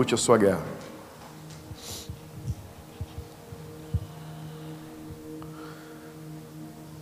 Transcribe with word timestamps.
lute 0.00 0.14
a 0.14 0.16
sua 0.16 0.38
guerra. 0.38 0.62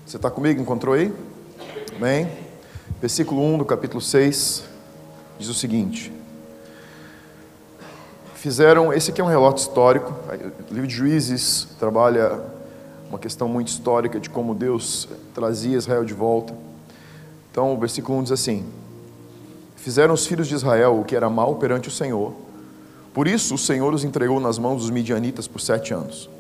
Você 0.05 0.17
está 0.17 0.29
comigo? 0.29 0.61
Encontrou 0.61 0.97
aí? 0.97 1.15
Amém? 1.95 2.29
Versículo 3.01 3.41
1 3.41 3.59
do 3.59 3.65
capítulo 3.65 4.01
6 4.01 4.65
diz 5.39 5.49
o 5.49 5.55
seguinte: 5.55 6.13
Fizeram, 8.35 8.93
esse 8.93 9.13
aqui 9.13 9.21
é 9.21 9.25
um 9.25 9.29
relato 9.29 9.59
histórico, 9.59 10.13
o 10.69 10.75
livro 10.75 10.89
de 10.89 10.95
Juízes 10.97 11.69
trabalha 11.79 12.41
uma 13.09 13.19
questão 13.21 13.47
muito 13.47 13.69
histórica 13.69 14.19
de 14.19 14.29
como 14.29 14.57
Deus 14.57 15.09
trazia 15.33 15.77
Israel 15.77 16.05
de 16.05 16.15
volta. 16.15 16.53
Então, 17.53 17.75
o 17.75 17.79
versículo 17.79 18.19
1 18.19 18.23
diz 18.25 18.33
assim: 18.33 18.67
Fizeram 19.77 20.15
os 20.15 20.27
filhos 20.27 20.49
de 20.49 20.57
Israel 20.57 20.99
o 20.99 21.05
que 21.05 21.15
era 21.15 21.31
mal 21.31 21.55
perante 21.55 21.87
o 21.87 21.93
Senhor, 21.93 22.48
por 23.19 23.27
isso 23.27 23.57
o 23.57 23.59
Senhor 23.59 23.93
os 23.93 24.05
entregou 24.05 24.39
nas 24.39 24.61
mãos 24.61 24.83
dos 24.83 24.91
midianitas 24.91 25.49
por 25.49 25.61
sete 25.61 25.93
anos. 25.93 26.31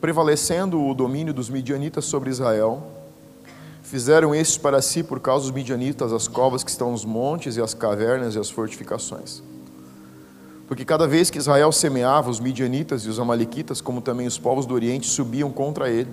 Prevalecendo 0.00 0.84
o 0.84 0.92
domínio 0.92 1.32
dos 1.32 1.48
midianitas 1.48 2.04
sobre 2.04 2.30
Israel, 2.30 2.82
fizeram 3.84 4.34
estes 4.34 4.58
para 4.58 4.82
si, 4.82 5.04
por 5.04 5.20
causa 5.20 5.44
dos 5.44 5.54
midianitas, 5.54 6.12
as 6.12 6.26
covas 6.26 6.64
que 6.64 6.70
estão 6.72 6.90
nos 6.90 7.04
montes 7.04 7.56
e 7.56 7.62
as 7.62 7.74
cavernas 7.74 8.34
e 8.34 8.40
as 8.40 8.50
fortificações. 8.50 9.40
Porque 10.66 10.84
cada 10.84 11.06
vez 11.06 11.30
que 11.30 11.38
Israel 11.38 11.70
semeava, 11.70 12.28
os 12.28 12.40
midianitas 12.40 13.02
e 13.04 13.08
os 13.08 13.20
amalequitas, 13.20 13.80
como 13.80 14.00
também 14.00 14.26
os 14.26 14.36
povos 14.36 14.66
do 14.66 14.74
Oriente, 14.74 15.06
subiam 15.06 15.48
contra 15.48 15.88
ele. 15.88 16.10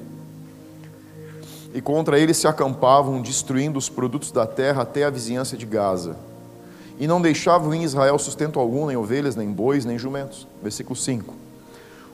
E 1.74 1.82
contra 1.82 2.20
ele 2.20 2.36
se 2.36 2.48
acampavam, 2.48 3.20
destruindo 3.20 3.80
os 3.80 3.90
produtos 3.90 4.32
da 4.32 4.46
terra 4.46 4.84
até 4.84 5.06
a 5.06 5.10
vizinhança 5.10 5.58
de 5.58 5.66
Gaza. 5.66 6.16
E 7.00 7.08
não 7.08 7.22
deixavam 7.22 7.74
em 7.74 7.84
Israel 7.84 8.18
sustento 8.18 8.60
algum, 8.60 8.88
nem 8.88 8.96
ovelhas, 8.96 9.36
nem 9.36 9.52
bois, 9.52 9.86
nem 9.86 9.98
jumentos. 9.98 10.48
Versículo 10.62 10.96
5. 10.96 11.34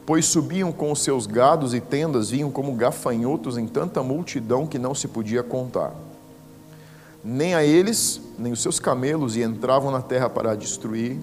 Pois 0.05 0.25
subiam 0.25 0.71
com 0.71 0.91
os 0.91 1.01
seus 1.01 1.27
gados 1.27 1.73
e 1.73 1.79
tendas, 1.79 2.31
vinham 2.31 2.49
como 2.49 2.73
gafanhotos 2.73 3.57
em 3.57 3.67
tanta 3.67 4.01
multidão 4.01 4.65
que 4.65 4.79
não 4.79 4.95
se 4.95 5.07
podia 5.07 5.43
contar. 5.43 5.93
Nem 7.23 7.53
a 7.53 7.63
eles, 7.63 8.19
nem 8.39 8.51
os 8.51 8.61
seus 8.61 8.79
camelos, 8.79 9.35
e 9.35 9.43
entravam 9.43 9.91
na 9.91 10.01
terra 10.01 10.29
para 10.29 10.51
a 10.51 10.55
destruir 10.55 11.17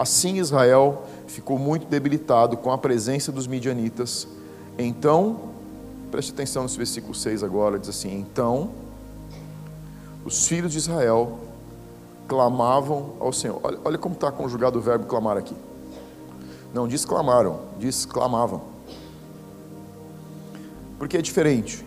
Assim 0.00 0.38
Israel 0.38 1.04
ficou 1.26 1.58
muito 1.58 1.86
debilitado 1.86 2.56
com 2.56 2.72
a 2.72 2.78
presença 2.78 3.30
dos 3.30 3.46
midianitas. 3.46 4.26
Então, 4.78 5.50
preste 6.10 6.32
atenção 6.32 6.62
nesse 6.62 6.78
versículo 6.78 7.14
6 7.14 7.42
agora, 7.42 7.78
diz 7.78 7.90
assim: 7.90 8.18
Então, 8.18 8.70
os 10.24 10.46
filhos 10.46 10.72
de 10.72 10.78
Israel 10.78 11.38
clamavam 12.30 13.14
ao 13.18 13.32
Senhor. 13.32 13.58
Olha, 13.60 13.78
olha 13.84 13.98
como 13.98 14.14
está 14.14 14.30
conjugado 14.30 14.78
o 14.78 14.80
verbo 14.80 15.04
clamar 15.04 15.36
aqui. 15.36 15.56
Não 16.72 16.86
diz 16.86 17.04
clamaram, 17.04 17.58
diz 17.76 18.06
clamavam. 18.06 18.62
Por 20.96 21.08
que 21.08 21.16
é 21.16 21.22
diferente? 21.22 21.84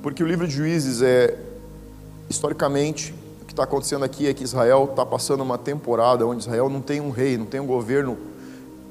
Porque 0.00 0.22
o 0.22 0.26
livro 0.28 0.46
de 0.46 0.54
Juízes 0.54 1.02
é, 1.02 1.36
historicamente, 2.28 3.12
que 3.48 3.52
está 3.52 3.64
acontecendo 3.64 4.04
aqui 4.04 4.28
é 4.28 4.32
que 4.32 4.44
Israel 4.44 4.86
está 4.88 5.04
passando 5.04 5.40
uma 5.40 5.58
temporada 5.58 6.24
onde 6.24 6.42
Israel 6.42 6.68
não 6.68 6.80
tem 6.80 7.00
um 7.00 7.10
rei, 7.10 7.36
não 7.36 7.46
tem 7.46 7.58
um 7.58 7.66
governo, 7.66 8.16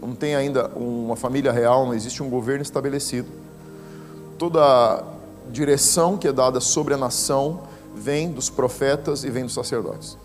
não 0.02 0.14
tem 0.14 0.36
ainda 0.36 0.68
uma 0.76 1.16
família 1.16 1.54
real, 1.54 1.86
não 1.86 1.94
existe 1.94 2.22
um 2.22 2.30
governo 2.30 2.62
estabelecido. 2.62 3.30
Toda 4.38 5.02
direção 5.50 6.18
que 6.18 6.28
é 6.28 6.34
dada 6.34 6.60
sobre 6.60 6.94
a 6.94 6.98
nação 6.98 7.62
vem 7.96 8.30
dos 8.30 8.50
profetas 8.50 9.24
e 9.24 9.30
vem 9.30 9.46
dos 9.46 9.54
sacerdotes. 9.54 10.18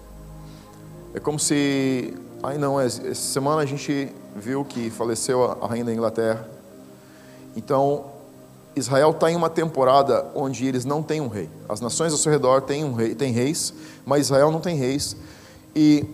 É 1.14 1.20
como 1.20 1.38
se. 1.38 2.12
Ai 2.42 2.58
não, 2.58 2.78
essa 2.80 3.14
semana 3.14 3.62
a 3.62 3.64
gente 3.64 4.08
viu 4.34 4.64
que 4.64 4.90
faleceu 4.90 5.44
a 5.62 5.66
rainha 5.66 5.84
da 5.84 5.92
Inglaterra. 5.92 6.46
Então, 7.56 8.06
Israel 8.74 9.12
está 9.12 9.30
em 9.30 9.36
uma 9.36 9.48
temporada 9.48 10.26
onde 10.34 10.66
eles 10.66 10.84
não 10.84 11.04
têm 11.04 11.20
um 11.20 11.28
rei. 11.28 11.48
As 11.68 11.80
nações 11.80 12.12
ao 12.12 12.18
seu 12.18 12.32
redor 12.32 12.62
têm, 12.62 12.84
um 12.84 12.92
rei, 12.92 13.14
têm 13.14 13.32
reis, 13.32 13.72
mas 14.04 14.22
Israel 14.22 14.50
não 14.50 14.60
tem 14.60 14.76
reis. 14.76 15.16
E 15.74 16.04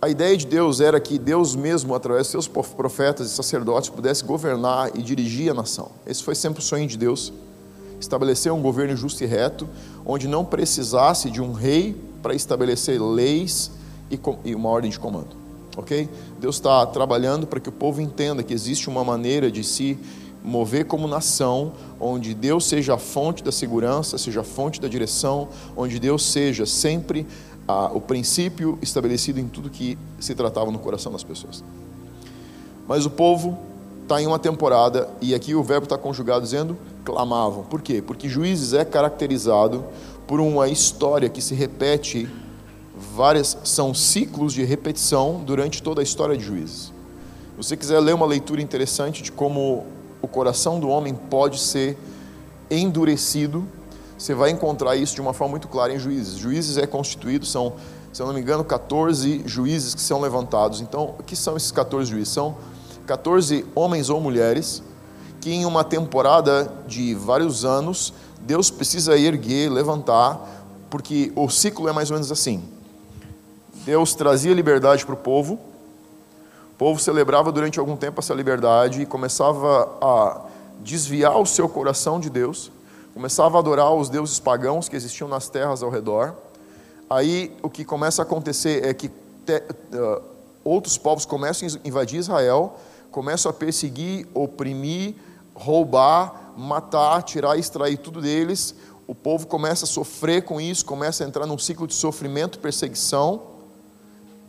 a 0.00 0.10
ideia 0.10 0.36
de 0.36 0.46
Deus 0.46 0.82
era 0.82 1.00
que 1.00 1.18
Deus 1.18 1.56
mesmo, 1.56 1.94
através 1.94 2.26
de 2.26 2.32
seus 2.32 2.46
profetas 2.46 3.28
e 3.28 3.34
sacerdotes, 3.34 3.88
pudesse 3.88 4.22
governar 4.22 4.90
e 4.94 5.02
dirigir 5.02 5.50
a 5.50 5.54
nação. 5.54 5.90
Esse 6.06 6.22
foi 6.22 6.34
sempre 6.34 6.60
o 6.60 6.62
sonho 6.62 6.86
de 6.86 6.98
Deus. 6.98 7.32
Estabelecer 7.98 8.52
um 8.52 8.60
governo 8.60 8.94
justo 8.94 9.24
e 9.24 9.26
reto, 9.26 9.66
onde 10.04 10.28
não 10.28 10.44
precisasse 10.44 11.30
de 11.30 11.40
um 11.40 11.54
rei 11.54 11.96
para 12.22 12.34
estabelecer 12.34 13.00
leis 13.00 13.70
e 14.44 14.54
uma 14.54 14.68
ordem 14.68 14.90
de 14.90 14.98
comando. 14.98 15.36
Ok? 15.76 16.08
Deus 16.40 16.56
está 16.56 16.84
trabalhando 16.86 17.46
para 17.46 17.60
que 17.60 17.68
o 17.68 17.72
povo 17.72 18.00
entenda 18.00 18.42
que 18.42 18.52
existe 18.52 18.88
uma 18.88 19.04
maneira 19.04 19.50
de 19.50 19.62
se 19.62 19.98
mover 20.42 20.86
como 20.86 21.06
nação, 21.06 21.72
onde 22.00 22.34
Deus 22.34 22.66
seja 22.66 22.94
a 22.94 22.98
fonte 22.98 23.42
da 23.42 23.52
segurança, 23.52 24.18
seja 24.18 24.40
a 24.40 24.44
fonte 24.44 24.80
da 24.80 24.88
direção, 24.88 25.48
onde 25.76 25.98
Deus 25.98 26.24
seja 26.24 26.64
sempre 26.64 27.26
ah, 27.66 27.90
o 27.92 28.00
princípio 28.00 28.78
estabelecido 28.80 29.38
em 29.38 29.46
tudo 29.46 29.68
que 29.68 29.98
se 30.18 30.34
tratava 30.34 30.70
no 30.70 30.78
coração 30.78 31.12
das 31.12 31.22
pessoas. 31.22 31.62
Mas 32.86 33.04
o 33.04 33.10
povo 33.10 33.58
está 34.02 34.22
em 34.22 34.26
uma 34.26 34.38
temporada, 34.38 35.08
e 35.20 35.34
aqui 35.34 35.54
o 35.54 35.62
verbo 35.62 35.84
está 35.84 35.98
conjugado 35.98 36.42
dizendo 36.42 36.78
clamavam. 37.04 37.64
Por 37.64 37.82
quê? 37.82 38.02
Porque 38.02 38.28
Juízes 38.28 38.72
é 38.72 38.84
caracterizado 38.84 39.84
por 40.26 40.40
uma 40.40 40.68
história 40.68 41.28
que 41.28 41.42
se 41.42 41.54
repete, 41.54 42.28
várias 42.98 43.56
são 43.64 43.94
ciclos 43.94 44.52
de 44.52 44.64
repetição 44.64 45.42
durante 45.44 45.82
toda 45.82 46.00
a 46.00 46.04
história 46.04 46.36
de 46.36 46.44
Juízes. 46.44 46.92
Se 47.52 47.56
você 47.56 47.76
quiser 47.76 48.00
ler 48.00 48.14
uma 48.14 48.26
leitura 48.26 48.60
interessante 48.60 49.22
de 49.22 49.32
como 49.32 49.86
o 50.20 50.28
coração 50.28 50.80
do 50.80 50.88
homem 50.88 51.14
pode 51.14 51.58
ser 51.58 51.96
endurecido. 52.70 53.66
Você 54.16 54.34
vai 54.34 54.50
encontrar 54.50 54.96
isso 54.96 55.14
de 55.14 55.20
uma 55.20 55.32
forma 55.32 55.52
muito 55.52 55.68
clara 55.68 55.92
em 55.94 55.98
Juízes. 55.98 56.36
Juízes 56.36 56.76
é 56.76 56.86
constituído, 56.86 57.46
são, 57.46 57.74
se 58.12 58.20
eu 58.20 58.26
não 58.26 58.34
me 58.34 58.40
engano, 58.40 58.64
14 58.64 59.42
juízes 59.46 59.94
que 59.94 60.00
são 60.00 60.20
levantados. 60.20 60.80
Então, 60.80 61.14
o 61.18 61.22
que 61.22 61.36
são 61.36 61.56
esses 61.56 61.70
14 61.70 62.10
juízes? 62.10 62.32
São 62.32 62.56
14 63.06 63.64
homens 63.74 64.10
ou 64.10 64.20
mulheres 64.20 64.82
que, 65.40 65.50
em 65.50 65.64
uma 65.64 65.84
temporada 65.84 66.70
de 66.86 67.14
vários 67.14 67.64
anos, 67.64 68.12
Deus 68.40 68.70
precisa 68.70 69.16
erguer, 69.16 69.70
levantar, 69.70 70.66
porque 70.90 71.32
o 71.36 71.48
ciclo 71.48 71.88
é 71.88 71.92
mais 71.92 72.10
ou 72.10 72.16
menos 72.16 72.32
assim. 72.32 72.62
Deus 73.84 74.14
trazia 74.14 74.52
liberdade 74.52 75.04
para 75.04 75.14
o 75.14 75.18
povo, 75.18 75.54
o 75.54 76.78
povo 76.78 77.00
celebrava 77.00 77.50
durante 77.50 77.80
algum 77.80 77.96
tempo 77.96 78.20
essa 78.20 78.32
liberdade 78.32 79.02
e 79.02 79.06
começava 79.06 79.98
a 80.00 80.42
desviar 80.80 81.36
o 81.40 81.44
seu 81.44 81.68
coração 81.68 82.20
de 82.20 82.30
Deus, 82.30 82.70
começava 83.12 83.58
a 83.58 83.60
adorar 83.60 83.92
os 83.92 84.08
deuses 84.08 84.38
pagãos 84.38 84.88
que 84.88 84.94
existiam 84.94 85.28
nas 85.28 85.48
terras 85.48 85.82
ao 85.82 85.90
redor. 85.90 86.34
Aí 87.10 87.56
o 87.62 87.68
que 87.68 87.84
começa 87.84 88.22
a 88.22 88.24
acontecer 88.24 88.84
é 88.84 88.94
que 88.94 89.08
te, 89.08 89.56
uh, 89.56 90.22
outros 90.62 90.96
povos 90.96 91.24
começam 91.24 91.66
a 91.66 91.88
invadir 91.88 92.20
Israel, 92.20 92.76
começam 93.10 93.50
a 93.50 93.52
perseguir, 93.52 94.28
oprimir, 94.32 95.16
roubar, 95.54 96.52
matar, 96.56 97.22
tirar 97.24 97.56
e 97.56 97.60
extrair 97.60 97.96
tudo 97.96 98.20
deles. 98.20 98.74
O 99.06 99.16
povo 99.16 99.48
começa 99.48 99.84
a 99.84 99.88
sofrer 99.88 100.42
com 100.42 100.60
isso, 100.60 100.84
começa 100.84 101.24
a 101.24 101.26
entrar 101.26 101.44
num 101.44 101.58
ciclo 101.58 101.88
de 101.88 101.94
sofrimento, 101.94 102.60
perseguição 102.60 103.57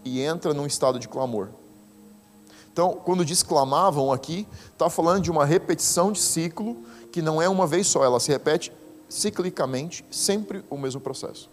e 0.04 0.22
entra 0.22 0.54
num 0.54 0.66
estado 0.66 1.00
de 1.00 1.08
clamor. 1.08 1.50
Então, 2.72 2.94
quando 3.04 3.26
diz 3.26 3.44
clamavam 3.44 4.12
aqui, 4.12 4.48
está 4.72 4.90
falando 4.90 5.24
de 5.24 5.32
uma 5.32 5.46
repetição 5.46 6.12
de 6.12 6.20
ciclo 6.20 6.78
que 7.12 7.22
não 7.22 7.42
é 7.42 7.50
uma 7.50 7.68
vez 7.68 7.88
só, 7.88 8.04
ela 8.04 8.20
se 8.20 8.32
repete 8.32 8.72
ciclicamente, 9.10 10.06
sempre 10.12 10.64
o 10.70 10.78
mesmo 10.78 11.02
processo. 11.02 11.50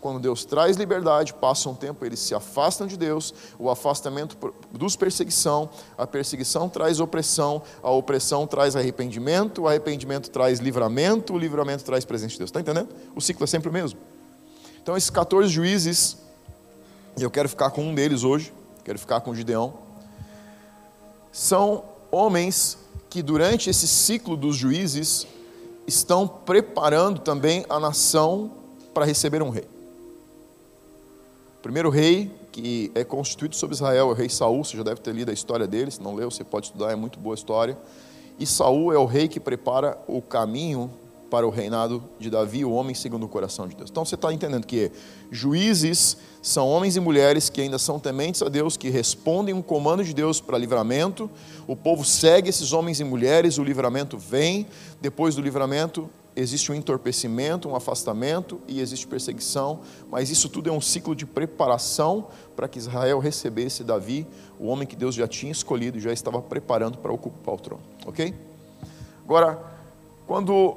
Quando 0.00 0.20
Deus 0.20 0.44
traz 0.44 0.76
liberdade, 0.76 1.32
passa 1.32 1.68
um 1.68 1.74
tempo, 1.74 2.04
eles 2.04 2.18
se 2.18 2.34
afastam 2.34 2.86
de 2.86 2.96
Deus, 2.96 3.34
o 3.58 3.70
afastamento 3.70 4.36
produz 4.36 4.96
perseguição, 4.96 5.68
a 5.96 6.06
perseguição 6.06 6.68
traz 6.68 7.00
opressão, 7.00 7.62
a 7.82 7.90
opressão 7.90 8.46
traz 8.46 8.76
arrependimento, 8.76 9.62
o 9.62 9.68
arrependimento 9.68 10.30
traz 10.30 10.60
livramento, 10.60 11.32
o 11.32 11.38
livramento 11.38 11.84
traz 11.84 12.04
presença 12.04 12.32
de 12.32 12.38
Deus. 12.38 12.48
Está 12.48 12.60
entendendo? 12.60 12.88
O 13.16 13.20
ciclo 13.20 13.44
é 13.44 13.46
sempre 13.46 13.70
o 13.70 13.72
mesmo. 13.72 13.98
Então, 14.82 14.94
esses 14.94 15.08
14 15.08 15.48
juízes, 15.48 16.18
e 17.16 17.22
eu 17.22 17.30
quero 17.30 17.48
ficar 17.48 17.70
com 17.70 17.82
um 17.82 17.94
deles 17.94 18.24
hoje, 18.24 18.52
quero 18.84 18.98
ficar 18.98 19.20
com 19.20 19.34
Gideão 19.34 19.84
são 21.34 21.82
homens 22.12 22.78
que 23.10 23.20
durante 23.20 23.68
esse 23.68 23.88
ciclo 23.88 24.36
dos 24.36 24.54
juízes 24.54 25.26
estão 25.84 26.28
preparando 26.28 27.18
também 27.18 27.66
a 27.68 27.80
nação 27.80 28.52
para 28.94 29.04
receber 29.04 29.42
um 29.42 29.50
rei. 29.50 29.64
O 31.58 31.62
primeiro 31.62 31.90
rei 31.90 32.30
que 32.52 32.92
é 32.94 33.02
constituído 33.02 33.56
sobre 33.56 33.74
Israel 33.74 34.10
é 34.10 34.12
o 34.12 34.14
rei 34.14 34.28
Saul, 34.28 34.62
você 34.62 34.76
já 34.76 34.84
deve 34.84 35.00
ter 35.00 35.12
lido 35.12 35.30
a 35.32 35.34
história 35.34 35.66
dele, 35.66 35.90
se 35.90 36.00
não 36.00 36.14
leu, 36.14 36.30
você 36.30 36.44
pode 36.44 36.66
estudar, 36.66 36.92
é 36.92 36.94
muito 36.94 37.18
boa 37.18 37.34
história. 37.34 37.76
E 38.38 38.46
Saul 38.46 38.92
é 38.92 38.98
o 38.98 39.04
rei 39.04 39.26
que 39.26 39.40
prepara 39.40 39.98
o 40.06 40.22
caminho 40.22 40.88
para 41.30 41.46
o 41.46 41.50
reinado 41.50 42.02
de 42.18 42.30
Davi, 42.30 42.64
o 42.64 42.72
homem 42.72 42.94
segundo 42.94 43.24
o 43.24 43.28
coração 43.28 43.66
de 43.66 43.74
Deus. 43.74 43.90
Então 43.90 44.04
você 44.04 44.14
está 44.14 44.32
entendendo 44.32 44.66
que 44.66 44.90
juízes 45.30 46.16
são 46.42 46.68
homens 46.68 46.96
e 46.96 47.00
mulheres 47.00 47.48
que 47.48 47.60
ainda 47.60 47.78
são 47.78 47.98
tementes 47.98 48.42
a 48.42 48.48
Deus, 48.48 48.76
que 48.76 48.90
respondem 48.90 49.54
um 49.54 49.62
comando 49.62 50.04
de 50.04 50.14
Deus 50.14 50.40
para 50.40 50.58
livramento. 50.58 51.30
O 51.66 51.74
povo 51.74 52.04
segue 52.04 52.50
esses 52.50 52.72
homens 52.72 53.00
e 53.00 53.04
mulheres, 53.04 53.58
o 53.58 53.64
livramento 53.64 54.18
vem. 54.18 54.66
Depois 55.00 55.34
do 55.34 55.42
livramento, 55.42 56.08
existe 56.36 56.70
um 56.70 56.74
entorpecimento, 56.74 57.68
um 57.68 57.76
afastamento 57.76 58.60
e 58.66 58.80
existe 58.80 59.06
perseguição, 59.06 59.80
mas 60.10 60.30
isso 60.30 60.48
tudo 60.48 60.68
é 60.68 60.72
um 60.72 60.80
ciclo 60.80 61.14
de 61.14 61.24
preparação 61.24 62.26
para 62.56 62.68
que 62.68 62.78
Israel 62.78 63.18
recebesse 63.18 63.84
Davi, 63.84 64.26
o 64.58 64.66
homem 64.66 64.86
que 64.86 64.96
Deus 64.96 65.14
já 65.14 65.28
tinha 65.28 65.52
escolhido, 65.52 65.98
já 66.00 66.12
estava 66.12 66.40
preparando 66.42 66.98
para 66.98 67.12
ocupar 67.12 67.54
o 67.54 67.58
trono, 67.58 67.82
ok? 68.06 68.34
Agora, 69.24 69.58
quando 70.26 70.76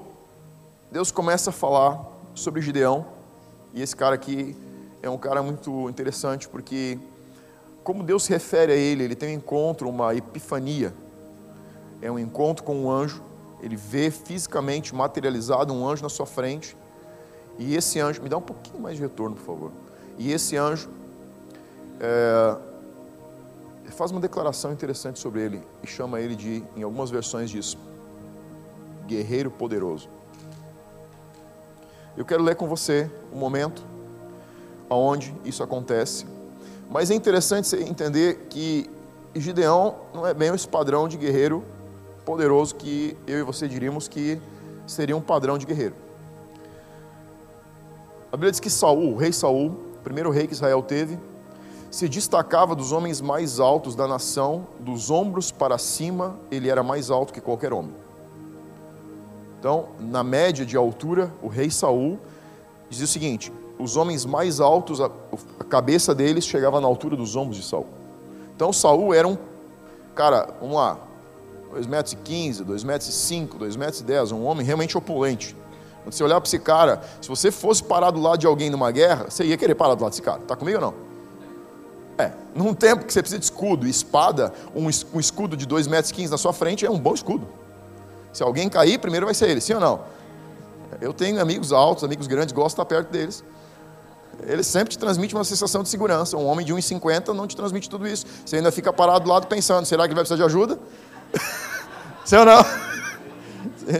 Deus 0.91 1.11
começa 1.11 1.49
a 1.49 1.53
falar 1.53 2.01
sobre 2.33 2.61
Gideão, 2.61 3.05
e 3.73 3.81
esse 3.81 3.95
cara 3.95 4.15
aqui 4.15 4.55
é 5.01 5.09
um 5.09 5.17
cara 5.17 5.43
muito 5.43 5.89
interessante, 5.89 6.47
porque 6.47 6.97
como 7.83 8.03
Deus 8.03 8.23
se 8.23 8.29
refere 8.29 8.71
a 8.71 8.75
ele, 8.75 9.03
ele 9.03 9.15
tem 9.15 9.29
um 9.29 9.37
encontro, 9.37 9.89
uma 9.89 10.15
epifania, 10.15 10.93
é 12.01 12.09
um 12.09 12.17
encontro 12.17 12.63
com 12.63 12.75
um 12.75 12.89
anjo, 12.89 13.21
ele 13.61 13.75
vê 13.75 14.09
fisicamente 14.09 14.95
materializado 14.95 15.73
um 15.73 15.87
anjo 15.87 16.03
na 16.03 16.09
sua 16.09 16.25
frente, 16.25 16.75
e 17.59 17.75
esse 17.75 17.99
anjo, 17.99 18.21
me 18.21 18.29
dá 18.29 18.37
um 18.37 18.41
pouquinho 18.41 18.79
mais 18.79 18.95
de 18.95 19.01
retorno, 19.01 19.35
por 19.35 19.43
favor. 19.43 19.71
E 20.17 20.31
esse 20.31 20.55
anjo 20.55 20.89
é, 21.99 22.57
faz 23.91 24.11
uma 24.11 24.21
declaração 24.21 24.71
interessante 24.71 25.19
sobre 25.19 25.41
ele 25.41 25.61
e 25.83 25.87
chama 25.87 26.21
ele 26.21 26.35
de, 26.35 26.63
em 26.75 26.83
algumas 26.83 27.09
versões 27.09 27.49
disso, 27.49 27.77
guerreiro 29.05 29.49
poderoso. 29.51 30.07
Eu 32.17 32.25
quero 32.25 32.41
ler 32.41 32.55
com 32.55 32.67
você 32.67 33.07
um 33.31 33.37
momento 33.37 33.83
onde 34.89 35.31
isso 35.45 35.61
acontece. 35.61 36.25
Mas 36.89 37.11
é 37.11 37.13
interessante 37.13 37.75
entender 37.75 38.47
que 38.49 38.89
Gideão 39.35 39.95
não 40.15 40.25
é 40.25 40.33
bem 40.33 40.53
esse 40.53 40.67
padrão 40.67 41.07
de 41.07 41.15
guerreiro 41.15 41.63
poderoso 42.25 42.73
que 42.73 43.15
eu 43.27 43.37
e 43.37 43.43
você 43.43 43.67
diríamos 43.67 44.07
que 44.07 44.41
seria 44.87 45.15
um 45.15 45.21
padrão 45.21 45.59
de 45.59 45.65
guerreiro. 45.67 45.93
A 48.31 48.35
Bíblia 48.35 48.51
diz 48.51 48.59
que 48.59 48.69
Saul, 48.69 49.13
o 49.13 49.15
rei 49.15 49.31
Saul, 49.31 49.67
o 49.67 49.99
primeiro 50.03 50.31
rei 50.31 50.47
que 50.47 50.53
Israel 50.53 50.81
teve, 50.81 51.19
se 51.91 52.09
destacava 52.09 52.75
dos 52.75 52.91
homens 52.91 53.21
mais 53.21 53.59
altos 53.59 53.95
da 53.95 54.07
nação, 54.07 54.65
dos 54.79 55.11
ombros 55.11 55.51
para 55.51 55.77
cima, 55.77 56.35
ele 56.49 56.67
era 56.67 56.81
mais 56.81 57.11
alto 57.11 57.31
que 57.31 57.39
qualquer 57.39 57.71
homem. 57.71 57.93
Então, 59.59 59.89
na 59.99 60.23
média 60.23 60.65
de 60.65 60.77
altura, 60.77 61.31
o 61.41 61.47
rei 61.47 61.69
Saul 61.69 62.19
dizia 62.89 63.05
o 63.05 63.07
seguinte: 63.07 63.51
os 63.79 63.95
homens 63.95 64.25
mais 64.25 64.59
altos, 64.59 65.01
a, 65.01 65.09
cabeça 65.69 66.15
deles 66.15 66.45
chegava 66.45 66.79
na 66.79 66.87
altura 66.87 67.15
dos 67.15 67.35
ombros 67.35 67.57
de 67.57 67.63
Saul. 67.63 67.87
Então, 68.55 68.71
Saul 68.71 69.13
era 69.13 69.27
um 69.27 69.37
cara, 70.15 70.49
vamos 70.59 70.75
lá, 70.75 70.97
2,15 71.75 71.87
metros, 71.87 72.15
2,5 72.83 72.85
metros, 72.85 73.09
2,10 73.59 73.77
metros, 73.77 74.01
10, 74.01 74.31
um 74.31 74.45
homem 74.45 74.65
realmente 74.65 74.97
opulente. 74.97 75.55
Quando 76.03 76.13
você 76.13 76.23
olhar 76.23 76.39
para 76.39 76.47
esse 76.47 76.59
cara, 76.59 77.01
se 77.21 77.27
você 77.27 77.51
fosse 77.51 77.83
parar 77.83 78.11
do 78.11 78.21
lado 78.21 78.37
de 78.37 78.47
alguém 78.47 78.69
numa 78.69 78.89
guerra, 78.91 79.25
você 79.29 79.43
ia 79.43 79.57
querer 79.57 79.75
parar 79.75 79.93
do 79.93 80.01
lado 80.01 80.11
desse 80.11 80.21
cara. 80.21 80.39
Está 80.41 80.55
comigo 80.55 80.77
ou 80.77 80.81
não? 80.81 80.93
É, 82.17 82.31
num 82.55 82.73
tempo 82.73 83.05
que 83.05 83.13
você 83.13 83.21
precisa 83.21 83.37
de 83.37 83.45
escudo 83.45 83.85
e 83.85 83.89
espada, 83.89 84.51
um, 84.73 84.89
escudo 84.89 85.55
de 85.55 85.67
2,15 85.67 85.89
metros 85.89 86.31
na 86.31 86.37
sua 86.37 86.53
frente 86.53 86.85
é 86.85 86.89
um 86.89 86.97
bom 86.97 87.13
escudo. 87.13 87.47
Se 88.37 88.43
alguém 88.43 88.69
cair, 88.69 88.99
primeiro 88.99 89.25
vai 89.25 89.33
ser 89.33 89.49
ele, 89.49 89.59
sim 89.59 89.73
ou 89.73 89.79
não? 89.79 89.99
Eu 91.01 91.11
tenho 91.11 91.41
amigos 91.41 91.71
altos, 91.71 92.03
amigos 92.03 92.27
grandes, 92.27 92.53
gosto 92.53 92.75
de 92.75 92.83
estar 92.83 92.85
perto 92.85 93.09
deles. 93.09 93.43
Ele 94.43 94.61
sempre 94.61 94.91
te 94.91 94.99
transmite 94.99 95.33
uma 95.33 95.43
sensação 95.43 95.81
de 95.81 95.89
segurança. 95.89 96.37
Um 96.37 96.45
homem 96.45 96.63
de 96.63 96.71
1,50 96.71 97.29
não 97.29 97.47
te 97.47 97.55
transmite 97.55 97.89
tudo 97.89 98.07
isso. 98.07 98.27
Você 98.45 98.57
ainda 98.57 98.71
fica 98.71 98.93
parado 98.93 99.21
do 99.25 99.29
lado 99.31 99.47
pensando: 99.47 99.87
será 99.87 100.03
que 100.03 100.09
ele 100.09 100.13
vai 100.13 100.23
precisar 100.23 100.35
de 100.35 100.43
ajuda? 100.43 100.77
sim 102.23 102.35
ou 102.35 102.45
não? 102.45 102.63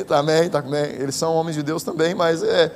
também, 0.06 0.52
também. 0.52 0.84
Eles 0.84 1.16
são 1.16 1.34
homens 1.34 1.56
de 1.56 1.64
Deus 1.64 1.82
também, 1.82 2.14
mas 2.14 2.44
é. 2.44 2.72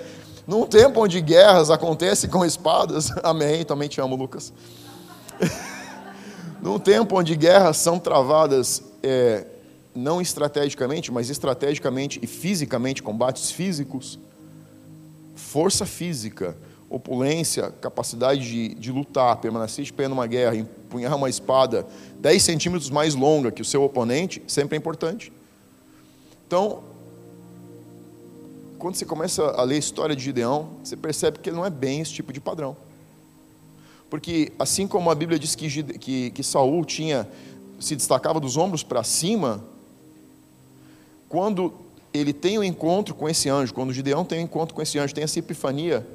Num 0.48 0.66
tempo 0.66 1.04
onde 1.04 1.22
guerras 1.22 1.69
acontecem 1.69 2.28
com 2.28 2.44
espadas, 2.44 3.12
amém, 3.22 3.64
também 3.64 3.88
te 3.88 4.02
amo, 4.02 4.16
Lucas. 4.16 4.52
Num 6.60 6.80
tempo 6.80 7.19
onde 7.19 7.36
guerras 7.36 7.78
são 7.78 8.00
travadas 8.00 8.81
é, 9.04 9.46
não 9.94 10.22
estrategicamente, 10.22 11.12
mas 11.12 11.30
estrategicamente 11.30 12.20
e 12.22 12.28
fisicamente, 12.28 13.04
combates 13.04 13.52
físicos, 13.52 14.20
força 15.36 15.86
física, 15.86 16.56
opulência, 16.90 17.72
capacidade 17.72 18.42
de, 18.42 18.76
de 18.76 18.92
lutar, 18.92 19.38
permanecer 19.38 19.86
de 19.86 19.94
pé 19.94 20.08
numa 20.08 20.28
guerra, 20.28 20.56
empunhar 20.56 21.16
uma 21.16 21.30
espada 21.30 21.88
10 22.20 22.44
centímetros 22.44 22.90
mais 22.90 23.16
longa 23.16 23.52
que 23.52 23.62
o 23.62 23.66
seu 23.66 23.84
oponente, 23.84 24.44
sempre 24.48 24.76
é 24.76 24.78
importante. 24.78 25.32
Então, 26.48 26.84
quando 28.78 28.96
você 28.96 29.06
começa 29.06 29.44
a 29.44 29.64
ler 29.64 29.76
a 29.76 29.80
história 29.80 30.16
de 30.16 30.24
Gideão, 30.24 30.72
você 30.84 30.98
percebe 30.98 31.40
que 31.40 31.50
ele 31.50 31.56
não 31.56 31.66
é 31.66 31.70
bem 31.70 32.02
esse 32.02 32.12
tipo 32.12 32.34
de 32.34 32.42
padrão. 32.42 32.76
Porque 34.10 34.52
assim 34.60 34.86
como 34.86 35.10
a 35.10 35.16
Bíblia 35.16 35.40
diz 35.40 35.56
que, 35.56 35.84
que, 35.84 36.32
que 36.32 36.44
Saul 36.44 36.84
tinha, 36.84 37.26
se 37.80 37.96
destacava 37.96 38.40
dos 38.40 38.58
ombros 38.58 38.84
para 38.84 39.04
cima, 39.04 39.64
quando 41.31 41.74
ele 42.13 42.33
tem 42.33 42.57
o 42.57 42.62
um 42.62 42.63
encontro 42.63 43.16
com 43.16 43.30
esse 43.30 43.48
anjo, 43.48 43.74
quando 43.74 43.94
Gideão 43.94 44.25
tem 44.25 44.39
o 44.39 44.42
um 44.42 44.44
encontro 44.44 44.75
com 44.75 44.81
esse 44.81 45.00
anjo, 45.00 45.16
tem 45.16 45.24
essa 45.24 45.39
epifania, 45.39 46.06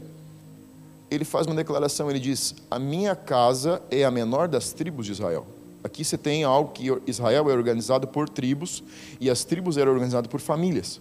ele 1.11 1.25
faz 1.25 1.47
uma 1.47 1.55
declaração, 1.55 2.11
ele 2.11 2.21
diz: 2.21 2.55
A 2.71 2.79
minha 2.79 3.17
casa 3.17 3.81
é 3.91 4.05
a 4.05 4.11
menor 4.11 4.47
das 4.47 4.75
tribos 4.75 5.07
de 5.07 5.13
Israel. 5.13 5.47
Aqui 5.83 6.05
você 6.05 6.19
tem 6.19 6.45
algo 6.45 6.71
que 6.73 6.93
Israel 7.07 7.49
é 7.49 7.55
organizado 7.55 8.07
por 8.07 8.29
tribos 8.29 8.85
e 9.19 9.31
as 9.31 9.43
tribos 9.43 9.79
eram 9.79 9.91
organizadas 9.93 10.31
por 10.31 10.39
famílias. 10.39 11.01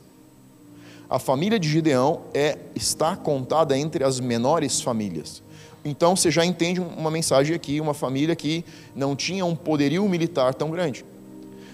A 1.10 1.20
família 1.20 1.60
de 1.60 1.68
Gideão 1.68 2.22
é 2.34 2.58
está 2.74 3.18
contada 3.18 3.78
entre 3.78 4.02
as 4.02 4.22
menores 4.22 4.80
famílias. 4.80 5.44
Então 5.84 6.16
você 6.16 6.32
já 6.32 6.46
entende 6.46 6.80
uma 6.80 7.12
mensagem 7.12 7.54
aqui, 7.54 7.82
uma 7.82 7.94
família 7.94 8.34
que 8.34 8.64
não 8.96 9.14
tinha 9.14 9.46
um 9.46 9.58
poderio 9.58 10.08
militar 10.08 10.54
tão 10.54 10.72
grande. 10.72 11.04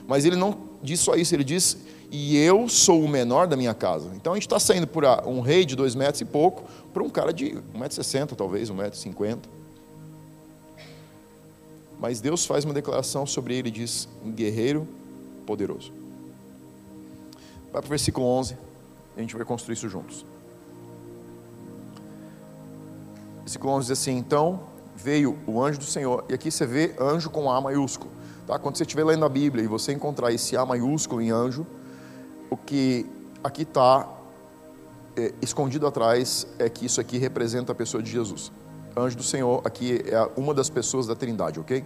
Mas 0.07 0.25
ele 0.25 0.35
não 0.35 0.57
diz 0.81 0.99
só 0.99 1.13
isso, 1.13 1.35
ele 1.35 1.43
diz 1.43 1.77
e 2.11 2.35
eu 2.37 2.67
sou 2.67 3.01
o 3.01 3.07
menor 3.07 3.47
da 3.47 3.55
minha 3.55 3.73
casa. 3.73 4.11
Então 4.13 4.33
a 4.33 4.35
gente 4.35 4.45
está 4.45 4.59
saindo 4.59 4.85
por 4.85 5.05
um 5.25 5.39
rei 5.39 5.63
de 5.63 5.77
dois 5.77 5.95
metros 5.95 6.19
e 6.19 6.25
pouco 6.25 6.63
para 6.93 7.01
um 7.01 7.09
cara 7.09 7.31
de 7.31 7.57
1,60m, 7.73 8.35
talvez, 8.35 8.69
1,50m. 8.69 9.39
Mas 11.97 12.19
Deus 12.19 12.45
faz 12.45 12.65
uma 12.65 12.74
declaração 12.74 13.25
sobre 13.25 13.55
ele 13.55 13.69
e 13.69 13.71
diz: 13.71 14.09
um 14.25 14.29
guerreiro 14.29 14.86
poderoso. 15.45 15.93
Vai 17.71 17.81
para 17.81 17.88
o 17.88 17.89
versículo 17.89 18.25
11, 18.25 18.57
a 19.15 19.21
gente 19.21 19.33
vai 19.33 19.45
construir 19.45 19.75
isso 19.75 19.88
juntos. 19.88 20.25
Versículo 23.39 23.71
11 23.71 23.88
diz 23.88 23.91
assim: 23.97 24.17
Então 24.17 24.59
veio 24.97 25.39
o 25.47 25.63
anjo 25.63 25.79
do 25.79 25.86
Senhor, 25.86 26.25
e 26.27 26.33
aqui 26.33 26.51
você 26.51 26.65
vê 26.65 26.93
anjo 27.00 27.29
com 27.29 27.50
A 27.50 27.62
maiúsculo. 27.62 28.12
Tá? 28.45 28.59
Quando 28.59 28.75
você 28.75 28.83
estiver 28.83 29.05
lendo 29.05 29.24
a 29.24 29.29
Bíblia 29.29 29.63
e 29.63 29.67
você 29.67 29.93
encontrar 29.93 30.33
esse 30.33 30.57
A 30.57 30.65
maiúsculo 30.65 31.21
em 31.21 31.29
anjo, 31.29 31.65
o 32.51 32.58
que 32.58 33.10
aqui 33.41 33.62
está 33.62 34.08
é, 35.15 35.34
escondido 35.41 35.88
atrás 35.88 36.46
é 36.60 36.70
que 36.70 36.86
isso 36.86 37.00
aqui 37.00 37.17
representa 37.17 37.72
a 37.72 37.75
pessoa 37.75 38.03
de 38.03 38.12
Jesus. 38.12 38.51
Anjo 38.96 39.15
do 39.15 39.24
Senhor 39.24 39.62
aqui 39.63 40.03
é 40.05 40.29
uma 40.36 40.53
das 40.53 40.70
pessoas 40.70 41.08
da 41.08 41.15
Trindade, 41.15 41.62
ok? 41.62 41.84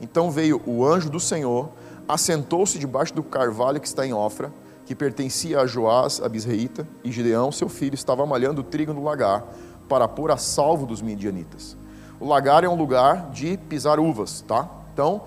Então 0.00 0.32
veio 0.32 0.60
o 0.66 0.84
anjo 0.84 1.08
do 1.08 1.20
Senhor, 1.20 1.70
assentou-se 2.08 2.76
debaixo 2.76 3.14
do 3.14 3.22
carvalho 3.22 3.80
que 3.80 3.86
está 3.86 4.04
em 4.04 4.12
Ofra, 4.12 4.52
que 4.84 4.96
pertencia 4.96 5.60
a 5.60 5.66
Joás, 5.66 6.20
a 6.20 6.28
Bisreíta, 6.28 6.86
e 7.04 7.12
Gideão, 7.12 7.52
seu 7.52 7.68
filho, 7.68 7.94
estava 7.94 8.26
malhando 8.26 8.64
trigo 8.64 8.92
no 8.92 9.02
lagar 9.02 9.46
para 9.88 10.08
pôr 10.08 10.32
a 10.32 10.36
salvo 10.36 10.86
dos 10.86 11.00
midianitas. 11.00 11.76
O 12.18 12.26
lagar 12.26 12.64
é 12.64 12.68
um 12.68 12.74
lugar 12.74 13.30
de 13.30 13.56
pisar 13.56 14.00
uvas, 14.00 14.40
tá? 14.40 14.68
Então, 14.92 15.22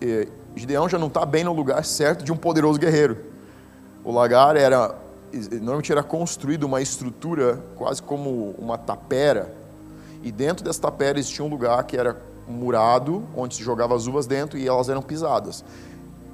é, 0.00 0.28
Gideão 0.54 0.88
já 0.88 0.98
não 0.98 1.08
está 1.08 1.26
bem 1.26 1.42
no 1.42 1.52
lugar 1.52 1.84
certo 1.84 2.24
de 2.24 2.32
um 2.32 2.36
poderoso 2.36 2.78
guerreiro. 2.78 3.29
O 4.04 4.12
lagar 4.12 4.56
era 4.56 4.94
normalmente 5.60 5.92
era 5.92 6.02
construído 6.02 6.64
uma 6.64 6.80
estrutura 6.80 7.62
quase 7.76 8.02
como 8.02 8.54
uma 8.58 8.76
tapera, 8.76 9.54
e 10.22 10.32
dentro 10.32 10.64
dessa 10.64 10.80
tapera 10.80 11.18
existia 11.18 11.44
um 11.44 11.48
lugar 11.48 11.82
que 11.84 11.96
era 11.96 12.16
murado, 12.46 13.22
onde 13.36 13.54
se 13.54 13.62
jogava 13.62 13.94
as 13.94 14.06
uvas 14.06 14.26
dentro 14.26 14.58
e 14.58 14.66
elas 14.66 14.88
eram 14.88 15.00
pisadas. 15.00 15.64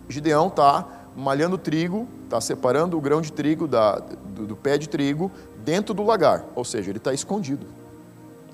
Gideão 0.08 0.49
está 0.49 0.87
malhando 1.14 1.56
trigo, 1.56 2.08
está 2.25 2.40
separando 2.40 2.96
o 2.96 3.00
grão 3.00 3.20
de 3.20 3.32
trigo 3.32 3.68
da, 3.68 3.99
do, 3.99 4.46
do, 4.46 4.56
pé 4.56 4.76
de 4.78 4.88
trigo 4.88 5.30
dentro 5.64 5.94
do 5.94 6.02
lagar, 6.02 6.44
ou 6.54 6.64
seja, 6.64 6.90
ele 6.90 6.99
está 6.99 7.12
escondido. 7.12 7.66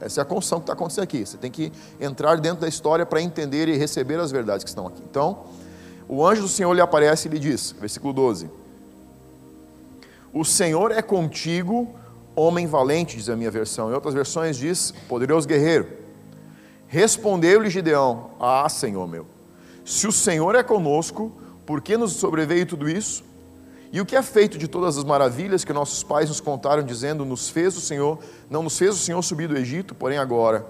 Essa 0.01 0.21
é 0.21 0.23
a 0.23 0.25
construção 0.25 0.59
que 0.59 0.65
está 0.65 0.73
acontecendo 0.73 1.05
aqui. 1.05 1.25
Você 1.25 1.37
tem 1.37 1.51
que 1.51 1.73
entrar 2.01 2.41
dentro 2.41 2.61
da 2.61 2.69
história 2.69 3.07
para 3.07 3.23
entender 3.23 3.69
e 3.69 3.77
receber 3.77 4.19
as 4.19 4.33
verdades 4.33 4.65
que 4.65 4.69
estão 4.69 4.87
aqui. 4.87 5.03
Então, 5.09 5.45
o 6.09 6.27
anjo 6.27 6.43
do 6.43 6.49
Senhor 6.49 6.73
lhe 6.73 6.81
aparece 6.81 7.29
e 7.29 7.31
lhe 7.31 7.39
diz, 7.39 7.73
versículo 7.79 8.13
12: 8.13 8.51
O 10.33 10.45
Senhor 10.45 10.91
é 10.91 11.03
contigo, 11.03 11.95
homem 12.35 12.67
valente, 12.67 13.17
diz 13.17 13.29
a 13.29 13.37
minha 13.37 13.51
versão. 13.51 13.91
Em 13.91 13.95
outras 13.95 14.15
versões 14.15 14.57
diz, 14.57 14.93
poderoso 15.09 15.47
guerreiro. 15.47 15.89
Respondeu-lhe 16.87 17.69
Gideão: 17.69 18.31
Ah, 18.41 18.69
Senhor 18.69 19.07
meu, 19.07 19.27
se 19.85 20.07
o 20.07 20.13
Senhor 20.13 20.55
é 20.55 20.63
conosco, 20.63 21.33
por 21.67 21.81
que 21.81 21.97
nos 21.97 22.13
sobreveio 22.13 22.67
tudo 22.67 22.89
isso? 22.89 23.25
E 23.93 24.01
o 24.01 24.07
que 24.07 24.17
é 24.17 24.23
feito 24.23 24.57
de 24.57 24.67
todas 24.67 24.97
as 24.97 25.05
maravilhas 25.05 25.65
que 25.65 25.73
nossos 25.73 26.03
pais 26.03 26.29
nos 26.29 26.41
contaram, 26.41 26.83
dizendo: 26.83 27.25
Nos 27.25 27.51
fez 27.51 27.77
o 27.77 27.81
Senhor, 27.81 28.19
não 28.49 28.63
nos 28.63 28.79
fez 28.79 28.95
o 28.95 28.99
Senhor 28.99 29.23
subir 29.23 29.49
do 29.49 29.57
Egito, 29.57 29.95
porém 29.95 30.17
agora 30.17 30.67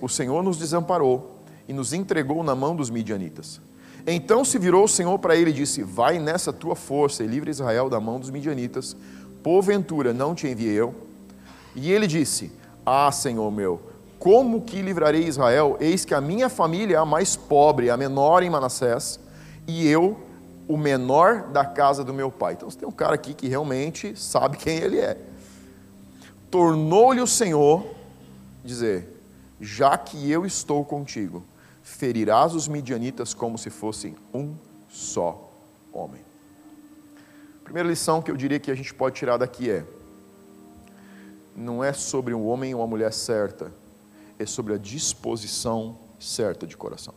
o 0.00 0.08
Senhor 0.08 0.42
nos 0.42 0.56
desamparou 0.56 1.42
e 1.68 1.72
nos 1.72 1.92
entregou 1.92 2.42
na 2.42 2.54
mão 2.54 2.74
dos 2.74 2.88
midianitas. 2.88 3.60
Então 4.06 4.44
se 4.44 4.58
virou 4.58 4.84
o 4.84 4.88
Senhor 4.88 5.18
para 5.18 5.34
ele 5.34 5.50
e 5.50 5.54
disse: 5.54 5.82
Vai 5.82 6.18
nessa 6.18 6.52
tua 6.52 6.76
força 6.76 7.24
e 7.24 7.26
livre 7.26 7.50
Israel 7.50 7.90
da 7.90 8.00
mão 8.00 8.20
dos 8.20 8.30
midianitas. 8.30 8.96
Porventura 9.42 10.12
não 10.12 10.34
te 10.34 10.46
enviei 10.46 10.74
eu? 10.74 10.94
E 11.74 11.90
ele 11.90 12.06
disse: 12.06 12.52
Ah, 12.84 13.10
Senhor 13.10 13.50
meu, 13.50 13.80
como 14.18 14.62
que 14.62 14.80
livrarei 14.80 15.24
Israel? 15.24 15.76
Eis 15.80 16.04
que 16.04 16.14
a 16.14 16.20
minha 16.20 16.48
família 16.48 16.96
é 16.96 16.98
a 16.98 17.04
mais 17.04 17.34
pobre, 17.34 17.90
a 17.90 17.96
menor 17.96 18.42
em 18.42 18.50
Manassés, 18.50 19.18
e 19.66 19.88
eu 19.88 20.16
o 20.68 20.76
menor 20.76 21.48
da 21.48 21.64
casa 21.64 22.02
do 22.02 22.12
meu 22.12 22.30
pai. 22.30 22.54
Então 22.54 22.70
você 22.70 22.78
tem 22.78 22.88
um 22.88 22.92
cara 22.92 23.14
aqui 23.14 23.34
que 23.34 23.48
realmente 23.48 24.16
sabe 24.16 24.56
quem 24.56 24.78
ele 24.78 24.98
é. 24.98 25.18
Tornou-lhe 26.50 27.20
o 27.20 27.26
Senhor 27.26 27.84
dizer: 28.64 29.20
Já 29.60 29.98
que 29.98 30.30
eu 30.30 30.46
estou 30.46 30.84
contigo, 30.84 31.44
ferirás 31.86 32.52
os 32.52 32.66
midianitas 32.66 33.32
como 33.32 33.56
se 33.56 33.70
fossem 33.70 34.16
um 34.34 34.56
só 34.88 35.48
homem. 35.92 36.20
Primeira 37.62 37.88
lição 37.88 38.20
que 38.20 38.28
eu 38.28 38.36
diria 38.36 38.58
que 38.58 38.72
a 38.72 38.74
gente 38.74 38.92
pode 38.92 39.14
tirar 39.14 39.36
daqui 39.36 39.70
é: 39.70 39.86
não 41.54 41.84
é 41.84 41.92
sobre 41.92 42.34
um 42.34 42.44
homem 42.44 42.74
ou 42.74 42.80
uma 42.80 42.88
mulher 42.88 43.12
certa, 43.12 43.72
é 44.36 44.44
sobre 44.44 44.74
a 44.74 44.78
disposição 44.78 45.96
certa 46.18 46.66
de 46.66 46.76
coração. 46.76 47.14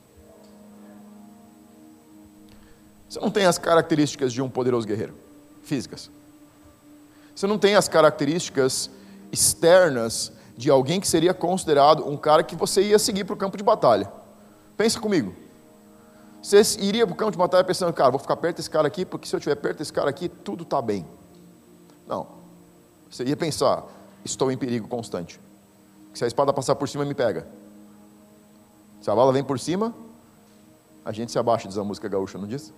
Você 3.10 3.20
não 3.20 3.32
tem 3.32 3.48
as 3.48 3.58
características 3.58 4.32
de 4.32 4.40
um 4.40 4.48
poderoso 4.48 4.86
guerreiro, 4.86 5.16
físicas. 5.64 6.12
Você 7.36 7.48
não 7.48 7.58
tem 7.58 7.74
as 7.74 7.88
características 7.88 8.92
externas 9.32 10.32
de 10.56 10.70
alguém 10.70 11.00
que 11.00 11.08
seria 11.08 11.34
considerado 11.34 12.08
um 12.08 12.16
cara 12.16 12.44
que 12.44 12.56
você 12.56 12.84
ia 12.84 13.00
seguir 13.00 13.24
para 13.24 13.34
o 13.34 13.38
campo 13.38 13.58
de 13.58 13.64
batalha. 13.64 14.19
Pensa 14.80 14.98
comigo. 14.98 15.34
Você 16.42 16.62
iria 16.80 17.06
para 17.06 17.14
o 17.14 17.18
campo 17.18 17.32
de 17.32 17.38
batalha 17.38 17.66
pensando, 17.66 17.92
cara, 17.92 18.12
vou 18.12 18.20
ficar 18.20 18.38
perto 18.38 18.56
desse 18.56 18.70
cara 18.70 18.88
aqui, 18.88 19.04
porque 19.06 19.28
se 19.28 19.36
eu 19.36 19.38
estiver 19.38 19.56
perto 19.56 19.80
desse 19.80 19.92
cara 19.92 20.10
aqui, 20.10 20.30
tudo 20.30 20.64
está 20.64 20.82
bem. 20.82 21.06
Não. 22.08 22.26
Você 23.12 23.26
ia 23.26 23.36
pensar, 23.36 23.84
estou 24.24 24.50
em 24.50 24.58
perigo 24.58 24.88
constante. 24.88 25.38
Se 26.14 26.24
a 26.24 26.28
espada 26.28 26.54
passar 26.54 26.76
por 26.76 26.88
cima, 26.88 27.04
me 27.04 27.14
pega. 27.14 27.46
Se 29.02 29.12
a 29.12 29.16
bala 29.16 29.34
vem 29.34 29.44
por 29.44 29.60
cima, 29.60 29.94
a 31.04 31.12
gente 31.12 31.30
se 31.30 31.38
abaixa, 31.38 31.68
diz 31.68 31.78
a 31.78 31.84
música 31.84 32.08
gaúcha, 32.08 32.38
não 32.38 32.48
diz? 32.48 32.72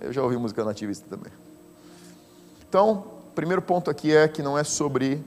Eu 0.00 0.10
já 0.10 0.22
ouvi 0.22 0.38
música 0.38 0.64
nativista 0.64 1.06
também. 1.06 1.30
Então, 2.66 3.04
primeiro 3.34 3.60
ponto 3.60 3.90
aqui 3.90 4.16
é 4.16 4.26
que 4.26 4.40
não 4.40 4.56
é 4.56 4.64
sobre 4.64 5.22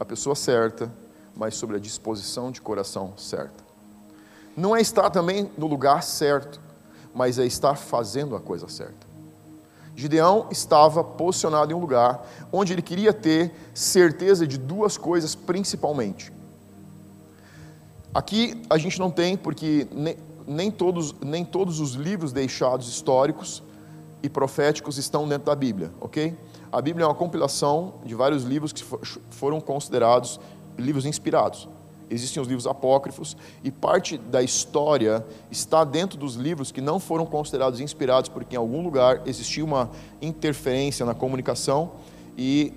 a 0.00 0.04
pessoa 0.04 0.34
certa, 0.34 0.92
mas 1.36 1.54
sobre 1.54 1.76
a 1.76 1.78
disposição 1.78 2.50
de 2.50 2.60
coração 2.60 3.16
certa. 3.16 3.65
Não 4.56 4.74
é 4.74 4.80
estar 4.80 5.10
também 5.10 5.50
no 5.58 5.66
lugar 5.66 6.02
certo, 6.02 6.60
mas 7.14 7.38
é 7.38 7.44
estar 7.44 7.76
fazendo 7.76 8.34
a 8.34 8.40
coisa 8.40 8.68
certa. 8.68 9.06
Gideão 9.94 10.48
estava 10.50 11.02
posicionado 11.02 11.72
em 11.72 11.74
um 11.74 11.78
lugar 11.78 12.26
onde 12.52 12.72
ele 12.72 12.82
queria 12.82 13.12
ter 13.12 13.52
certeza 13.74 14.46
de 14.46 14.58
duas 14.58 14.96
coisas 14.98 15.34
principalmente. 15.34 16.32
Aqui 18.14 18.62
a 18.70 18.78
gente 18.78 18.98
não 18.98 19.10
tem, 19.10 19.36
porque 19.36 19.86
nem, 19.92 20.16
nem, 20.46 20.70
todos, 20.70 21.14
nem 21.20 21.44
todos 21.44 21.80
os 21.80 21.92
livros 21.92 22.32
deixados 22.32 22.88
históricos 22.88 23.62
e 24.22 24.28
proféticos 24.28 24.96
estão 24.96 25.28
dentro 25.28 25.46
da 25.46 25.54
Bíblia, 25.54 25.92
ok? 26.00 26.36
A 26.72 26.80
Bíblia 26.80 27.04
é 27.04 27.06
uma 27.06 27.14
compilação 27.14 27.94
de 28.04 28.14
vários 28.14 28.42
livros 28.42 28.72
que 28.72 28.82
foram 29.30 29.60
considerados 29.60 30.40
livros 30.78 31.06
inspirados. 31.06 31.68
Existem 32.08 32.40
os 32.40 32.46
livros 32.46 32.66
apócrifos 32.66 33.36
e 33.64 33.70
parte 33.70 34.16
da 34.16 34.42
história 34.42 35.26
está 35.50 35.82
dentro 35.82 36.16
dos 36.16 36.36
livros 36.36 36.70
que 36.70 36.80
não 36.80 37.00
foram 37.00 37.26
considerados 37.26 37.80
inspirados 37.80 38.28
porque 38.28 38.54
em 38.54 38.58
algum 38.58 38.82
lugar 38.82 39.22
existia 39.26 39.64
uma 39.64 39.90
interferência 40.22 41.04
na 41.04 41.14
comunicação 41.14 41.92
e 42.38 42.72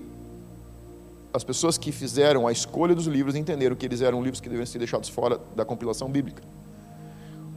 as 1.31 1.43
pessoas 1.43 1.77
que 1.77 1.91
fizeram 1.91 2.47
a 2.47 2.51
escolha 2.51 2.95
dos 2.95 3.05
livros 3.05 3.35
entenderam 3.35 3.75
que 3.75 3.85
eles 3.85 4.01
eram 4.01 4.21
livros 4.23 4.41
que 4.41 4.49
deveriam 4.49 4.65
ser 4.65 4.79
deixados 4.79 5.09
fora 5.09 5.39
da 5.55 5.63
compilação 5.63 6.09
bíblica. 6.09 6.41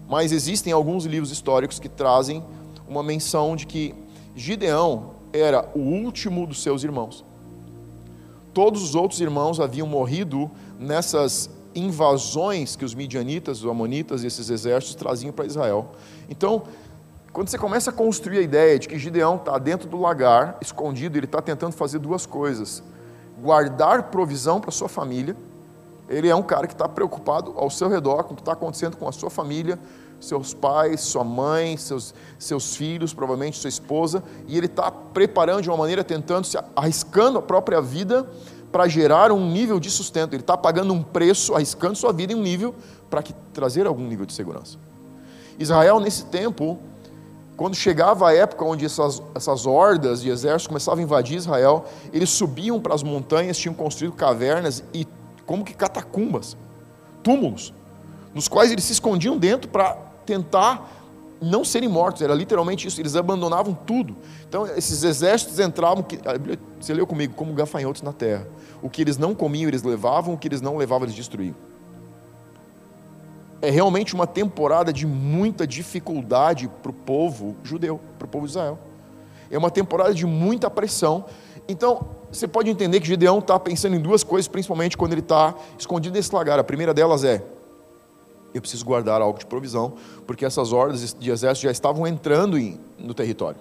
Mas 0.06 0.30
existem 0.30 0.74
alguns 0.74 1.06
livros 1.06 1.30
históricos 1.30 1.78
que 1.78 1.88
trazem 1.88 2.44
uma 2.86 3.02
menção 3.02 3.56
de 3.56 3.66
que 3.66 3.94
Gideão 4.36 5.12
era 5.32 5.70
o 5.74 5.78
último 5.78 6.46
dos 6.46 6.62
seus 6.62 6.84
irmãos. 6.84 7.24
Todos 8.52 8.82
os 8.82 8.94
outros 8.94 9.22
irmãos 9.22 9.58
haviam 9.58 9.86
morrido 9.86 10.50
nessas 10.78 11.48
invasões 11.74 12.76
que 12.76 12.84
os 12.84 12.94
midianitas, 12.94 13.62
os 13.62 13.70
amonitas 13.70 14.22
e 14.22 14.26
esses 14.26 14.50
exércitos 14.50 14.94
traziam 14.94 15.32
para 15.32 15.46
Israel. 15.46 15.92
Então, 16.28 16.62
quando 17.32 17.48
você 17.48 17.56
começa 17.56 17.90
a 17.90 17.92
construir 17.92 18.38
a 18.38 18.42
ideia 18.42 18.78
de 18.78 18.86
que 18.86 18.98
Gideão 18.98 19.36
está 19.36 19.56
dentro 19.58 19.88
do 19.88 19.98
lagar, 19.98 20.58
escondido, 20.60 21.16
ele 21.16 21.24
está 21.24 21.40
tentando 21.40 21.72
fazer 21.72 21.98
duas 21.98 22.26
coisas: 22.26 22.82
guardar 23.40 24.04
provisão 24.04 24.60
para 24.60 24.70
sua 24.70 24.88
família. 24.88 25.34
Ele 26.08 26.28
é 26.28 26.34
um 26.34 26.42
cara 26.42 26.66
que 26.66 26.74
está 26.74 26.86
preocupado 26.86 27.54
ao 27.56 27.70
seu 27.70 27.88
redor 27.88 28.24
com 28.24 28.34
o 28.34 28.36
que 28.36 28.42
está 28.42 28.52
acontecendo 28.52 28.98
com 28.98 29.08
a 29.08 29.12
sua 29.12 29.30
família, 29.30 29.78
seus 30.20 30.52
pais, 30.52 31.00
sua 31.00 31.24
mãe, 31.24 31.76
seus, 31.78 32.14
seus 32.38 32.76
filhos, 32.76 33.14
provavelmente 33.14 33.56
sua 33.56 33.68
esposa, 33.68 34.22
e 34.46 34.58
ele 34.58 34.66
está 34.66 34.90
preparando 34.90 35.62
de 35.62 35.70
uma 35.70 35.78
maneira, 35.78 36.04
tentando, 36.04 36.44
se 36.44 36.58
arriscando 36.76 37.38
a 37.38 37.42
própria 37.42 37.80
vida 37.80 38.28
para 38.72 38.88
gerar 38.88 39.30
um 39.30 39.50
nível 39.50 39.78
de 39.78 39.90
sustento. 39.90 40.32
Ele 40.32 40.42
está 40.42 40.56
pagando 40.56 40.94
um 40.94 41.02
preço, 41.02 41.54
arriscando 41.54 41.94
sua 41.94 42.12
vida 42.12 42.32
em 42.32 42.36
um 42.36 42.42
nível 42.42 42.74
para 43.10 43.22
trazer 43.52 43.86
algum 43.86 44.06
nível 44.08 44.24
de 44.24 44.32
segurança. 44.32 44.78
Israel, 45.58 46.00
nesse 46.00 46.24
tempo, 46.24 46.78
quando 47.56 47.74
chegava 47.74 48.28
a 48.28 48.34
época 48.34 48.64
onde 48.64 48.86
essas, 48.86 49.22
essas 49.34 49.66
hordas 49.66 50.22
de 50.22 50.30
exércitos 50.30 50.66
começavam 50.66 51.00
a 51.00 51.02
invadir 51.02 51.36
Israel, 51.36 51.84
eles 52.12 52.30
subiam 52.30 52.80
para 52.80 52.94
as 52.94 53.02
montanhas, 53.02 53.58
tinham 53.58 53.74
construído 53.74 54.14
cavernas 54.14 54.82
e 54.94 55.06
como 55.44 55.64
que 55.64 55.74
catacumbas, 55.74 56.56
túmulos, 57.22 57.74
nos 58.34 58.48
quais 58.48 58.72
eles 58.72 58.84
se 58.84 58.94
escondiam 58.94 59.36
dentro 59.36 59.70
para 59.70 59.94
tentar 60.24 61.01
não 61.42 61.64
serem 61.64 61.88
mortos, 61.88 62.22
era 62.22 62.34
literalmente 62.34 62.86
isso, 62.86 63.00
eles 63.00 63.16
abandonavam 63.16 63.74
tudo. 63.74 64.16
Então, 64.48 64.66
esses 64.76 65.02
exércitos 65.02 65.58
entravam, 65.58 66.04
você 66.80 66.94
leu 66.94 67.06
comigo, 67.06 67.34
como 67.34 67.52
gafanhotos 67.52 68.02
na 68.02 68.12
terra. 68.12 68.46
O 68.80 68.88
que 68.88 69.02
eles 69.02 69.18
não 69.18 69.34
comiam, 69.34 69.68
eles 69.68 69.82
levavam, 69.82 70.34
o 70.34 70.38
que 70.38 70.48
eles 70.48 70.60
não 70.60 70.76
levavam, 70.76 71.04
eles 71.04 71.16
destruíam. 71.16 71.54
É 73.60 73.70
realmente 73.70 74.14
uma 74.14 74.26
temporada 74.26 74.92
de 74.92 75.06
muita 75.06 75.66
dificuldade 75.66 76.68
para 76.82 76.90
o 76.90 76.94
povo 76.94 77.56
judeu, 77.62 78.00
para 78.18 78.26
o 78.26 78.28
povo 78.28 78.46
de 78.46 78.52
Israel. 78.52 78.78
É 79.50 79.58
uma 79.58 79.70
temporada 79.70 80.14
de 80.14 80.26
muita 80.26 80.70
pressão. 80.70 81.24
Então, 81.68 82.08
você 82.30 82.48
pode 82.48 82.70
entender 82.70 82.98
que 82.98 83.06
Gideão 83.06 83.38
está 83.38 83.58
pensando 83.60 83.94
em 83.94 84.00
duas 84.00 84.24
coisas, 84.24 84.48
principalmente 84.48 84.96
quando 84.96 85.12
ele 85.12 85.20
está 85.20 85.54
escondido 85.78 86.14
nesse 86.14 86.34
lagar. 86.34 86.58
A 86.58 86.64
primeira 86.64 86.94
delas 86.94 87.22
é: 87.22 87.44
eu 88.54 88.60
preciso 88.60 88.84
guardar 88.84 89.20
algo 89.22 89.38
de 89.38 89.46
provisão, 89.46 89.94
porque 90.26 90.44
essas 90.44 90.72
hordas 90.72 91.14
de 91.18 91.30
exército 91.30 91.64
já 91.64 91.70
estavam 91.70 92.06
entrando 92.06 92.58
em, 92.58 92.78
no 92.98 93.14
território. 93.14 93.60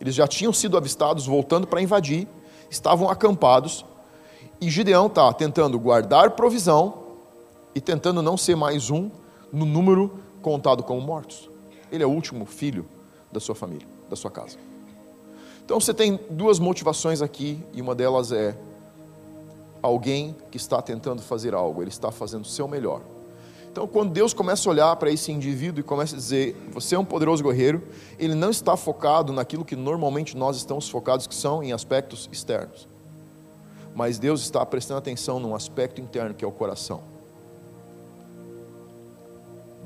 Eles 0.00 0.14
já 0.14 0.26
tinham 0.26 0.52
sido 0.52 0.76
avistados 0.76 1.26
voltando 1.26 1.66
para 1.66 1.80
invadir, 1.80 2.26
estavam 2.70 3.08
acampados, 3.08 3.84
e 4.60 4.68
Gideão 4.68 5.06
está 5.06 5.32
tentando 5.32 5.78
guardar 5.78 6.32
provisão 6.32 7.04
e 7.74 7.80
tentando 7.80 8.20
não 8.20 8.36
ser 8.36 8.56
mais 8.56 8.90
um 8.90 9.10
no 9.52 9.64
número 9.64 10.18
contado 10.42 10.82
como 10.82 11.00
mortos. 11.00 11.48
Ele 11.92 12.02
é 12.02 12.06
o 12.06 12.10
último 12.10 12.44
filho 12.44 12.84
da 13.30 13.38
sua 13.38 13.54
família, 13.54 13.86
da 14.10 14.16
sua 14.16 14.30
casa. 14.30 14.58
Então 15.64 15.78
você 15.78 15.94
tem 15.94 16.18
duas 16.30 16.58
motivações 16.58 17.22
aqui, 17.22 17.62
e 17.72 17.80
uma 17.80 17.94
delas 17.94 18.32
é 18.32 18.56
alguém 19.80 20.34
que 20.50 20.56
está 20.56 20.82
tentando 20.82 21.22
fazer 21.22 21.54
algo, 21.54 21.82
ele 21.82 21.90
está 21.90 22.10
fazendo 22.10 22.42
o 22.42 22.48
seu 22.48 22.66
melhor 22.66 23.00
então, 23.78 23.86
quando 23.86 24.10
Deus 24.10 24.34
começa 24.34 24.68
a 24.68 24.72
olhar 24.72 24.96
para 24.96 25.08
esse 25.08 25.30
indivíduo 25.30 25.78
e 25.78 25.84
começa 25.84 26.16
a 26.16 26.18
dizer, 26.18 26.56
você 26.72 26.96
é 26.96 26.98
um 26.98 27.04
poderoso 27.04 27.44
guerreiro, 27.44 27.86
ele 28.18 28.34
não 28.34 28.50
está 28.50 28.76
focado 28.76 29.32
naquilo 29.32 29.64
que 29.64 29.76
normalmente 29.76 30.36
nós 30.36 30.56
estamos 30.56 30.88
focados, 30.88 31.28
que 31.28 31.34
são 31.36 31.62
em 31.62 31.72
aspectos 31.72 32.28
externos. 32.32 32.88
Mas 33.94 34.18
Deus 34.18 34.40
está 34.40 34.66
prestando 34.66 34.98
atenção 34.98 35.38
num 35.38 35.54
aspecto 35.54 36.00
interno, 36.00 36.34
que 36.34 36.44
é 36.44 36.48
o 36.48 36.50
coração. 36.50 37.02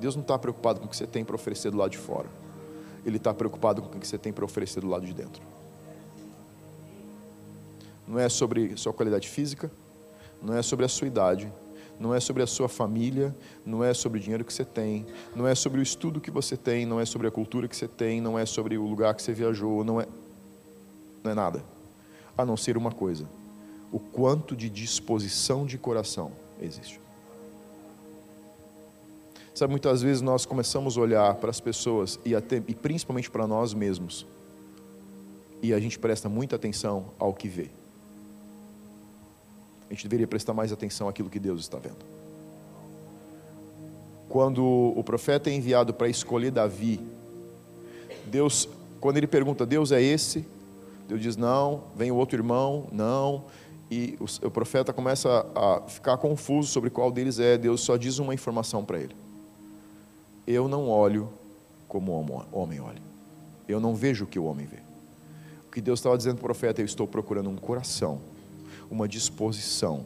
Deus 0.00 0.16
não 0.16 0.22
está 0.22 0.38
preocupado 0.38 0.80
com 0.80 0.86
o 0.86 0.88
que 0.88 0.96
você 0.96 1.06
tem 1.06 1.22
para 1.22 1.34
oferecer 1.34 1.70
do 1.70 1.76
lado 1.76 1.90
de 1.90 1.98
fora. 1.98 2.30
Ele 3.04 3.18
está 3.18 3.34
preocupado 3.34 3.82
com 3.82 3.88
o 3.88 4.00
que 4.00 4.08
você 4.08 4.16
tem 4.16 4.32
para 4.32 4.46
oferecer 4.46 4.80
do 4.80 4.88
lado 4.88 5.04
de 5.04 5.12
dentro. 5.12 5.42
não 8.08 8.18
é 8.18 8.30
sobre 8.30 8.74
sua 8.78 8.94
qualidade 8.94 9.28
física, 9.28 9.70
não 10.40 10.56
é 10.56 10.62
sobre 10.62 10.86
a 10.86 10.88
sua 10.88 11.06
idade, 11.06 11.52
não 12.02 12.12
é 12.12 12.18
sobre 12.18 12.42
a 12.42 12.46
sua 12.48 12.68
família, 12.68 13.34
não 13.64 13.84
é 13.84 13.94
sobre 13.94 14.18
o 14.18 14.20
dinheiro 14.20 14.44
que 14.44 14.52
você 14.52 14.64
tem, 14.64 15.06
não 15.36 15.46
é 15.46 15.54
sobre 15.54 15.78
o 15.78 15.82
estudo 15.82 16.20
que 16.20 16.32
você 16.32 16.56
tem, 16.56 16.84
não 16.84 16.98
é 16.98 17.04
sobre 17.04 17.28
a 17.28 17.30
cultura 17.30 17.68
que 17.68 17.76
você 17.76 17.86
tem, 17.86 18.20
não 18.20 18.36
é 18.36 18.44
sobre 18.44 18.76
o 18.76 18.84
lugar 18.84 19.14
que 19.14 19.22
você 19.22 19.32
viajou, 19.32 19.84
não 19.84 20.00
é, 20.00 20.08
não 21.22 21.30
é 21.30 21.34
nada, 21.34 21.64
a 22.36 22.44
não 22.44 22.56
ser 22.56 22.76
uma 22.76 22.90
coisa: 22.90 23.28
o 23.92 24.00
quanto 24.00 24.56
de 24.56 24.68
disposição 24.68 25.64
de 25.64 25.78
coração 25.78 26.32
existe. 26.60 27.00
Sabe, 29.54 29.70
muitas 29.70 30.02
vezes 30.02 30.20
nós 30.20 30.44
começamos 30.44 30.98
a 30.98 31.00
olhar 31.00 31.34
para 31.36 31.50
as 31.50 31.60
pessoas 31.60 32.18
e, 32.24 32.34
até, 32.34 32.56
e 32.66 32.74
principalmente 32.74 33.30
para 33.30 33.46
nós 33.46 33.74
mesmos, 33.74 34.26
e 35.62 35.72
a 35.72 35.78
gente 35.78 36.00
presta 36.00 36.28
muita 36.28 36.56
atenção 36.56 37.12
ao 37.16 37.32
que 37.32 37.46
vê. 37.46 37.70
A 39.92 39.94
gente 39.94 40.08
deveria 40.08 40.26
prestar 40.26 40.54
mais 40.54 40.72
atenção 40.72 41.08
àquilo 41.08 41.30
que 41.30 41.38
Deus 41.38 41.60
está 41.60 41.78
vendo. 41.78 42.04
Quando 44.28 44.64
o 44.64 45.04
profeta 45.04 45.50
é 45.50 45.52
enviado 45.52 45.92
para 45.92 46.08
escolher 46.08 46.50
Davi, 46.50 46.98
Deus, 48.26 48.68
quando 49.00 49.18
ele 49.18 49.26
pergunta, 49.28 49.64
Deus 49.66 49.92
é 49.92 50.02
esse? 50.02 50.44
Deus 51.06 51.20
diz, 51.20 51.36
não, 51.36 51.84
vem 51.94 52.10
o 52.10 52.16
outro 52.16 52.36
irmão, 52.36 52.88
não. 52.90 53.44
E 53.90 54.18
o, 54.18 54.46
o 54.46 54.50
profeta 54.50 54.92
começa 54.92 55.46
a 55.54 55.82
ficar 55.86 56.16
confuso 56.16 56.68
sobre 56.68 56.88
qual 56.88 57.12
deles 57.12 57.38
é. 57.38 57.56
Deus 57.56 57.82
só 57.82 57.96
diz 57.96 58.18
uma 58.18 58.32
informação 58.32 58.84
para 58.84 58.98
ele 58.98 59.14
eu 60.46 60.68
não 60.68 60.88
olho 60.88 61.28
como 61.88 62.12
o 62.12 62.58
homem 62.58 62.80
olha. 62.80 63.02
Eu 63.68 63.80
não 63.80 63.94
vejo 63.94 64.24
o 64.24 64.26
que 64.26 64.38
o 64.38 64.44
homem 64.44 64.66
vê. 64.66 64.78
O 65.68 65.70
que 65.70 65.80
Deus 65.80 66.00
estava 66.00 66.16
dizendo 66.16 66.36
para 66.36 66.42
o 66.42 66.46
profeta, 66.46 66.80
eu 66.80 66.84
estou 66.84 67.06
procurando 67.06 67.48
um 67.48 67.56
coração, 67.56 68.20
uma 68.92 69.08
disposição, 69.08 70.04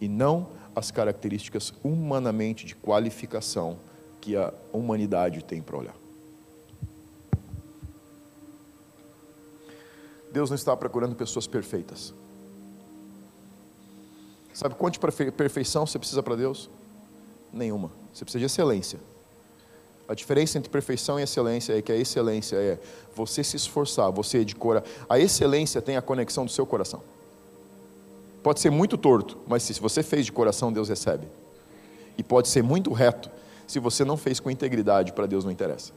e 0.00 0.08
não 0.08 0.48
as 0.74 0.92
características 0.92 1.74
humanamente 1.82 2.64
de 2.64 2.74
qualificação 2.76 3.76
que 4.20 4.36
a 4.36 4.54
humanidade 4.72 5.42
tem 5.42 5.60
para 5.60 5.76
olhar. 5.76 5.96
Deus 10.32 10.48
não 10.48 10.54
está 10.54 10.76
procurando 10.76 11.14
pessoas 11.14 11.46
perfeitas. 11.46 12.14
Sabe 14.52 14.76
quanto 14.76 15.00
de 15.00 15.32
perfeição 15.32 15.84
você 15.84 15.98
precisa 15.98 16.22
para 16.22 16.36
Deus? 16.36 16.70
Nenhuma. 17.52 17.90
Você 18.12 18.24
precisa 18.24 18.40
de 18.40 18.46
excelência. 18.46 19.00
A 20.06 20.14
diferença 20.14 20.58
entre 20.58 20.70
perfeição 20.70 21.18
e 21.18 21.22
excelência 21.22 21.76
é 21.76 21.82
que 21.82 21.90
a 21.90 21.96
excelência 21.96 22.56
é 22.56 22.78
você 23.14 23.42
se 23.42 23.56
esforçar, 23.56 24.10
você 24.12 24.44
de 24.44 24.54
cora. 24.54 24.84
A 25.08 25.18
excelência 25.18 25.82
tem 25.82 25.96
a 25.96 26.02
conexão 26.02 26.44
do 26.44 26.50
seu 26.50 26.66
coração. 26.66 27.02
Pode 28.44 28.60
ser 28.60 28.68
muito 28.68 28.98
torto, 28.98 29.38
mas 29.48 29.62
se 29.62 29.80
você 29.80 30.02
fez 30.02 30.26
de 30.26 30.30
coração, 30.30 30.70
Deus 30.70 30.90
recebe. 30.90 31.26
E 32.18 32.22
pode 32.22 32.46
ser 32.48 32.62
muito 32.62 32.92
reto, 32.92 33.30
se 33.66 33.78
você 33.78 34.04
não 34.04 34.18
fez 34.18 34.38
com 34.38 34.50
integridade, 34.50 35.14
para 35.14 35.24
Deus 35.24 35.46
não 35.46 35.50
interessa. 35.50 35.92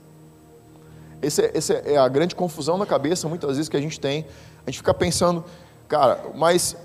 Essa 1.21 1.73
é, 1.73 1.95
é 1.95 1.97
a 1.97 2.07
grande 2.07 2.33
confusão 2.35 2.77
na 2.77 2.85
cabeça, 2.85 3.27
muitas 3.27 3.57
vezes, 3.57 3.67
que 3.67 3.75
a 3.75 3.81
gente 3.81 3.99
tem. 3.99 4.25
A 4.65 4.71
gente 4.71 4.77
fica 4.77 4.93
pensando, 4.93 5.43
cara, 5.89 6.31
mas 6.35 6.77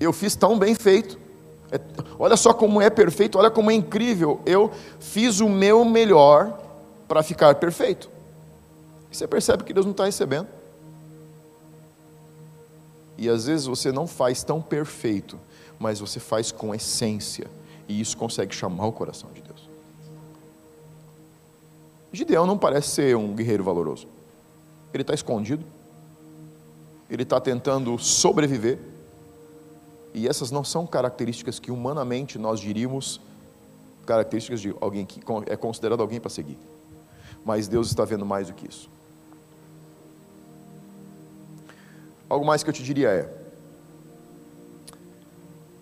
eu 0.00 0.10
fiz 0.10 0.34
tão 0.34 0.58
bem 0.58 0.74
feito. 0.74 1.18
É, 1.70 1.78
olha 2.18 2.34
só 2.34 2.54
como 2.54 2.80
é 2.80 2.88
perfeito, 2.88 3.38
olha 3.38 3.50
como 3.50 3.70
é 3.70 3.74
incrível. 3.74 4.40
Eu 4.46 4.70
fiz 4.98 5.38
o 5.40 5.50
meu 5.50 5.84
melhor 5.84 6.58
para 7.06 7.22
ficar 7.22 7.54
perfeito. 7.56 8.10
E 9.10 9.16
você 9.18 9.28
percebe 9.28 9.64
que 9.64 9.74
Deus 9.74 9.84
não 9.84 9.92
está 9.92 10.06
recebendo. 10.06 10.48
E 13.20 13.28
às 13.28 13.46
vezes 13.46 13.66
você 13.66 13.92
não 13.92 14.08
faz 14.08 14.42
tão 14.42 14.60
perfeito, 14.60 15.38
mas 15.78 16.00
você 16.00 16.18
faz 16.18 16.50
com 16.50 16.74
essência. 16.74 17.46
E 17.86 18.00
isso 18.00 18.16
consegue 18.16 18.52
chamar 18.52 18.86
o 18.86 18.92
coração 18.92 19.30
de 19.32 19.42
Deus. 19.42 19.68
Gideão 22.12 22.46
não 22.46 22.58
parece 22.58 22.88
ser 22.88 23.16
um 23.16 23.32
guerreiro 23.32 23.62
valoroso. 23.62 24.08
Ele 24.92 25.02
está 25.02 25.14
escondido. 25.14 25.64
Ele 27.08 27.22
está 27.22 27.40
tentando 27.40 27.96
sobreviver. 27.98 28.80
E 30.12 30.26
essas 30.26 30.50
não 30.50 30.64
são 30.64 30.84
características 30.84 31.60
que 31.60 31.70
humanamente 31.70 32.38
nós 32.38 32.58
diríamos 32.58 33.20
características 34.04 34.60
de 34.60 34.74
alguém 34.80 35.06
que 35.06 35.20
é 35.46 35.56
considerado 35.56 36.00
alguém 36.00 36.18
para 36.18 36.30
seguir 36.30 36.58
mas 37.44 37.68
Deus 37.68 37.88
está 37.88 38.04
vendo 38.04 38.26
mais 38.26 38.48
do 38.48 38.54
que 38.54 38.68
isso. 38.68 38.90
Algo 42.30 42.46
mais 42.46 42.62
que 42.62 42.70
eu 42.70 42.74
te 42.74 42.82
diria 42.82 43.08
é: 43.08 43.28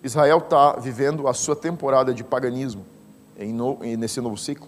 Israel 0.03 0.39
está 0.39 0.73
vivendo 0.73 1.27
a 1.27 1.33
sua 1.33 1.55
temporada 1.55 2.11
de 2.11 2.23
paganismo 2.23 2.83
em 3.37 3.53
no, 3.53 3.77
nesse 3.79 4.19
novo 4.19 4.35
ciclo. 4.35 4.67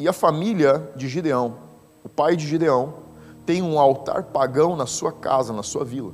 E 0.00 0.08
a 0.08 0.12
família 0.12 0.90
de 0.96 1.08
Gideão, 1.08 1.56
o 2.02 2.08
pai 2.08 2.34
de 2.34 2.46
Gideão, 2.46 2.94
tem 3.46 3.62
um 3.62 3.78
altar 3.78 4.24
pagão 4.24 4.74
na 4.74 4.86
sua 4.86 5.12
casa, 5.12 5.52
na 5.52 5.62
sua 5.62 5.84
vila. 5.84 6.12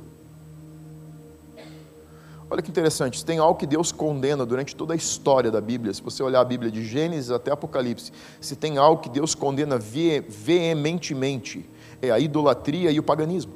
Olha 2.51 2.63
que 2.63 2.71
interessante, 2.71 3.23
tem 3.23 3.37
algo 3.37 3.59
que 3.59 3.67
Deus 3.67 3.91
condena 3.91 4.43
durante 4.43 4.75
toda 4.75 4.93
a 4.93 4.95
história 4.95 5.51
da 5.51 5.61
Bíblia. 5.61 5.93
Se 5.93 6.01
você 6.01 6.23
olhar 6.23 6.41
a 6.41 6.45
Bíblia 6.45 6.71
de 6.71 6.83
Gênesis 6.83 7.29
até 7.29 7.51
Apocalipse, 7.51 8.11
se 8.41 8.55
tem 8.55 8.79
algo 8.79 9.03
que 9.03 9.09
Deus 9.09 9.35
condena 9.35 9.77
veementemente, 9.77 11.69
é 12.01 12.09
a 12.09 12.19
idolatria 12.19 12.89
e 12.89 12.97
o 12.97 13.03
paganismo. 13.03 13.53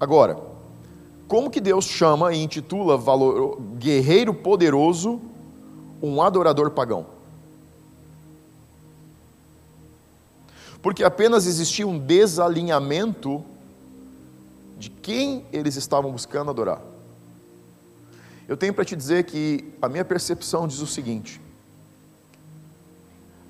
Agora, 0.00 0.38
como 1.28 1.50
que 1.50 1.60
Deus 1.60 1.84
chama 1.84 2.32
e 2.32 2.42
intitula 2.42 2.96
valor, 2.96 3.60
guerreiro 3.78 4.32
poderoso 4.32 5.20
um 6.02 6.22
adorador 6.22 6.70
pagão? 6.70 7.06
Porque 10.80 11.04
apenas 11.04 11.46
existia 11.46 11.86
um 11.86 11.98
desalinhamento 11.98 13.44
de 14.78 14.88
quem 14.90 15.44
eles 15.52 15.76
estavam 15.76 16.10
buscando 16.10 16.50
adorar. 16.50 16.91
Eu 18.52 18.56
tenho 18.58 18.74
para 18.74 18.84
te 18.84 18.94
dizer 18.94 19.24
que 19.24 19.64
a 19.80 19.88
minha 19.88 20.04
percepção 20.04 20.68
diz 20.68 20.80
o 20.80 20.86
seguinte: 20.86 21.40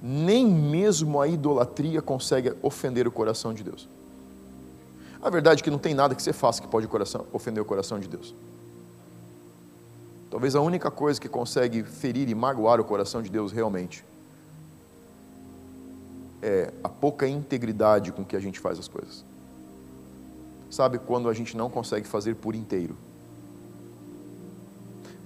nem 0.01 0.47
mesmo 0.47 1.21
a 1.21 1.27
idolatria 1.27 2.01
consegue 2.01 2.55
ofender 2.63 3.05
o 3.09 3.11
coração 3.11 3.53
de 3.53 3.65
Deus. 3.65 3.89
A 5.21 5.29
verdade 5.29 5.61
é 5.61 5.65
que 5.65 5.73
não 5.73 5.79
tem 5.81 5.93
nada 5.93 6.15
que 6.15 6.23
você 6.23 6.33
faça 6.33 6.63
que 6.63 6.69
pode 6.69 6.89
ofender 7.33 7.61
o 7.61 7.67
coração 7.67 7.99
de 7.99 8.07
Deus. 8.07 8.33
Talvez 10.31 10.55
a 10.55 10.61
única 10.61 10.89
coisa 10.89 11.21
que 11.21 11.29
consegue 11.29 11.83
ferir 11.83 12.29
e 12.29 12.35
magoar 12.37 12.81
o 12.81 12.85
coração 12.85 13.23
de 13.23 13.29
Deus 13.29 13.51
realmente 13.51 14.05
é 16.41 16.73
a 16.85 16.89
pouca 16.89 17.27
integridade 17.27 18.13
com 18.13 18.25
que 18.25 18.37
a 18.37 18.41
gente 18.41 18.61
faz 18.61 18.79
as 18.79 18.87
coisas. 18.87 19.25
Sabe 20.71 21.01
quando 21.01 21.29
a 21.29 21.35
gente 21.35 21.57
não 21.57 21.69
consegue 21.69 22.07
fazer 22.07 22.37
por 22.37 22.55
inteiro? 22.55 22.97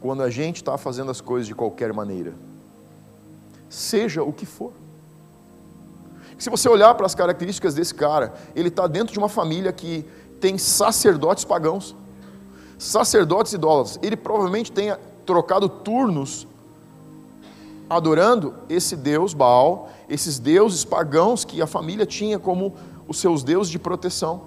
Quando 0.06 0.22
a 0.22 0.30
gente 0.30 0.58
está 0.58 0.78
fazendo 0.78 1.10
as 1.10 1.20
coisas 1.20 1.48
de 1.48 1.54
qualquer 1.54 1.92
maneira, 1.92 2.32
seja 3.68 4.22
o 4.22 4.32
que 4.32 4.46
for. 4.46 4.72
Se 6.38 6.48
você 6.48 6.68
olhar 6.68 6.94
para 6.94 7.06
as 7.06 7.14
características 7.14 7.74
desse 7.74 7.92
cara, 7.92 8.32
ele 8.54 8.68
está 8.68 8.86
dentro 8.86 9.12
de 9.12 9.18
uma 9.18 9.28
família 9.28 9.72
que 9.72 10.04
tem 10.40 10.58
sacerdotes 10.58 11.44
pagãos, 11.44 11.96
sacerdotes 12.78 13.52
idólatras. 13.52 13.98
Ele 14.00 14.16
provavelmente 14.16 14.70
tenha 14.70 14.96
trocado 15.24 15.68
turnos 15.68 16.46
adorando 17.90 18.54
esse 18.68 18.94
deus 18.94 19.34
Baal, 19.34 19.90
esses 20.08 20.38
deuses 20.38 20.84
pagãos 20.84 21.44
que 21.44 21.60
a 21.60 21.66
família 21.66 22.06
tinha 22.06 22.38
como 22.38 22.76
os 23.08 23.18
seus 23.18 23.42
deuses 23.42 23.72
de 23.72 23.78
proteção. 23.80 24.42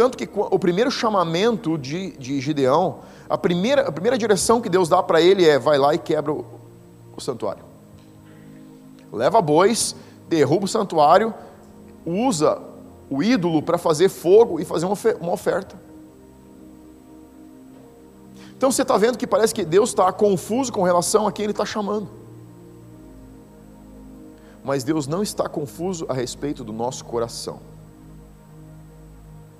Tanto 0.00 0.16
que 0.16 0.26
o 0.34 0.58
primeiro 0.58 0.90
chamamento 0.90 1.76
de, 1.76 2.12
de 2.12 2.40
Gideão 2.40 3.00
a 3.28 3.36
primeira, 3.36 3.82
a 3.82 3.92
primeira 3.92 4.16
direção 4.16 4.58
que 4.58 4.70
Deus 4.70 4.88
dá 4.88 5.02
para 5.02 5.20
ele 5.20 5.46
é: 5.46 5.58
vai 5.58 5.76
lá 5.76 5.94
e 5.94 5.98
quebra 5.98 6.32
o, 6.32 6.42
o 7.14 7.20
santuário. 7.20 7.62
Leva 9.12 9.42
bois, 9.42 9.94
derruba 10.26 10.64
o 10.64 10.68
santuário, 10.68 11.34
usa 12.06 12.62
o 13.10 13.22
ídolo 13.22 13.60
para 13.60 13.76
fazer 13.76 14.08
fogo 14.08 14.58
e 14.58 14.64
fazer 14.64 14.86
uma 14.86 15.32
oferta. 15.34 15.78
Então 18.56 18.72
você 18.72 18.80
está 18.80 18.96
vendo 18.96 19.18
que 19.18 19.26
parece 19.26 19.52
que 19.52 19.66
Deus 19.66 19.90
está 19.90 20.10
confuso 20.10 20.72
com 20.72 20.82
relação 20.82 21.26
a 21.26 21.32
quem 21.32 21.42
Ele 21.42 21.52
está 21.52 21.66
chamando. 21.66 22.08
Mas 24.64 24.82
Deus 24.82 25.06
não 25.06 25.22
está 25.22 25.46
confuso 25.46 26.06
a 26.08 26.14
respeito 26.14 26.64
do 26.64 26.72
nosso 26.72 27.04
coração. 27.04 27.60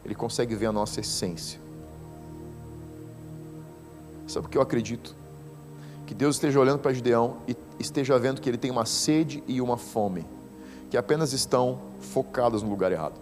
Ele 0.04 0.14
consegue 0.14 0.54
ver 0.54 0.66
a 0.66 0.72
nossa 0.72 1.00
essência. 1.00 1.60
Sabe 4.26 4.46
o 4.46 4.48
que 4.48 4.56
eu 4.56 4.62
acredito? 4.62 5.14
Que 6.06 6.14
Deus 6.14 6.36
esteja 6.36 6.58
olhando 6.60 6.78
para 6.78 6.92
Gideão 6.92 7.38
e 7.46 7.56
esteja 7.78 8.18
vendo 8.18 8.40
que 8.40 8.48
ele 8.48 8.58
tem 8.58 8.70
uma 8.70 8.84
sede 8.84 9.42
e 9.46 9.60
uma 9.60 9.76
fome, 9.76 10.26
que 10.88 10.96
apenas 10.96 11.32
estão 11.32 11.78
focadas 12.00 12.62
no 12.62 12.70
lugar 12.70 12.92
errado. 12.92 13.20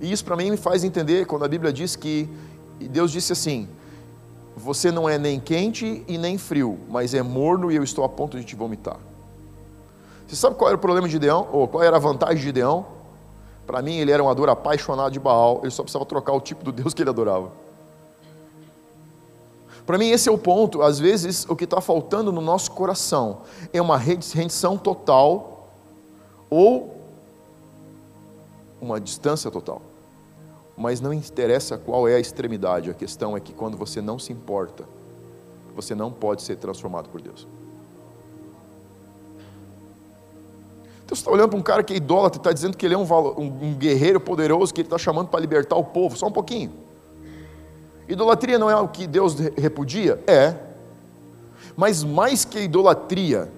E 0.00 0.10
isso 0.10 0.24
para 0.24 0.36
mim 0.36 0.50
me 0.50 0.56
faz 0.56 0.84
entender 0.84 1.26
quando 1.26 1.44
a 1.44 1.48
Bíblia 1.48 1.72
diz 1.72 1.96
que 1.96 2.28
Deus 2.78 3.10
disse 3.10 3.32
assim: 3.32 3.68
Você 4.56 4.90
não 4.90 5.08
é 5.08 5.18
nem 5.18 5.40
quente 5.40 6.04
e 6.06 6.18
nem 6.18 6.36
frio, 6.36 6.78
mas 6.88 7.14
é 7.14 7.22
morno 7.22 7.70
e 7.70 7.76
eu 7.76 7.82
estou 7.82 8.04
a 8.04 8.08
ponto 8.08 8.38
de 8.38 8.44
te 8.44 8.56
vomitar. 8.56 8.98
Você 10.26 10.36
sabe 10.36 10.56
qual 10.56 10.68
era 10.68 10.76
o 10.76 10.80
problema 10.80 11.06
de 11.06 11.12
Gideão? 11.12 11.48
Ou 11.52 11.68
qual 11.68 11.82
era 11.82 11.96
a 11.96 12.00
vantagem 12.00 12.36
de 12.36 12.42
Gideão? 12.42 12.86
Para 13.66 13.80
mim, 13.80 13.96
ele 13.96 14.10
era 14.10 14.22
um 14.22 14.28
ador 14.28 14.48
apaixonado 14.48 15.12
de 15.12 15.18
Baal, 15.18 15.60
ele 15.62 15.70
só 15.70 15.82
precisava 15.82 16.04
trocar 16.04 16.32
o 16.32 16.40
tipo 16.40 16.64
do 16.64 16.72
Deus 16.72 16.92
que 16.92 17.02
ele 17.02 17.10
adorava. 17.10 17.50
Para 19.86 19.98
mim, 19.98 20.08
esse 20.10 20.28
é 20.28 20.32
o 20.32 20.38
ponto. 20.38 20.82
Às 20.82 20.98
vezes, 20.98 21.46
o 21.48 21.54
que 21.54 21.64
está 21.64 21.80
faltando 21.80 22.32
no 22.32 22.40
nosso 22.40 22.70
coração 22.70 23.42
é 23.72 23.80
uma 23.80 23.98
rendição 23.98 24.78
total 24.78 25.68
ou 26.48 26.94
uma 28.80 29.00
distância 29.00 29.50
total. 29.50 29.82
Mas 30.76 31.00
não 31.00 31.12
interessa 31.12 31.78
qual 31.78 32.08
é 32.08 32.16
a 32.16 32.20
extremidade, 32.20 32.90
a 32.90 32.94
questão 32.94 33.36
é 33.36 33.40
que 33.40 33.52
quando 33.52 33.76
você 33.76 34.00
não 34.00 34.18
se 34.18 34.32
importa, 34.32 34.84
você 35.74 35.94
não 35.94 36.10
pode 36.10 36.42
ser 36.42 36.56
transformado 36.56 37.08
por 37.08 37.20
Deus. 37.20 37.46
Então 41.04 41.14
você 41.14 41.20
está 41.20 41.30
olhando 41.30 41.50
para 41.50 41.58
um 41.58 41.62
cara 41.62 41.82
que 41.82 41.92
é 41.92 41.96
idólatra, 41.96 42.38
está 42.38 42.52
dizendo 42.52 42.76
que 42.76 42.86
ele 42.86 42.94
é 42.94 42.98
um, 42.98 43.04
um, 43.36 43.74
guerreiro 43.74 44.18
poderoso, 44.18 44.72
que 44.72 44.80
ele 44.80 44.86
está 44.86 44.96
chamando 44.96 45.28
para 45.28 45.38
libertar 45.38 45.76
o 45.76 45.84
povo, 45.84 46.16
só 46.16 46.26
um 46.26 46.32
pouquinho. 46.32 46.72
Idolatria 48.08 48.58
não 48.58 48.70
é 48.70 48.76
o 48.76 48.88
que 48.88 49.06
Deus 49.06 49.36
repudia? 49.56 50.22
É. 50.26 50.56
Mas 51.76 52.02
mais 52.02 52.44
que 52.44 52.60
idolatria, 52.60 53.50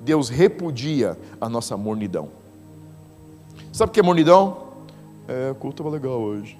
Deus 0.00 0.28
repudia 0.28 1.18
a 1.40 1.48
nossa 1.48 1.76
mornidão. 1.76 2.28
Sabe 3.72 3.90
o 3.90 3.92
que 3.92 4.00
é 4.00 4.02
mornidão? 4.02 4.66
É, 5.28 5.50
o 5.50 5.54
culto 5.54 5.82
estava 5.82 5.90
legal 5.90 6.20
hoje. 6.20 6.58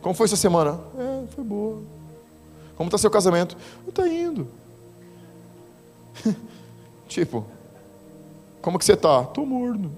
Como 0.00 0.14
foi 0.14 0.26
essa 0.26 0.36
semana? 0.36 0.78
É, 0.96 1.26
foi 1.34 1.42
boa. 1.42 1.82
Como 2.76 2.88
está 2.88 2.98
seu 2.98 3.10
casamento? 3.10 3.56
Está 3.86 4.06
indo. 4.06 4.48
tipo, 7.08 7.44
como 8.64 8.78
que 8.78 8.84
você 8.86 8.94
está? 8.94 9.20
Estou 9.20 9.44
morno. 9.44 9.92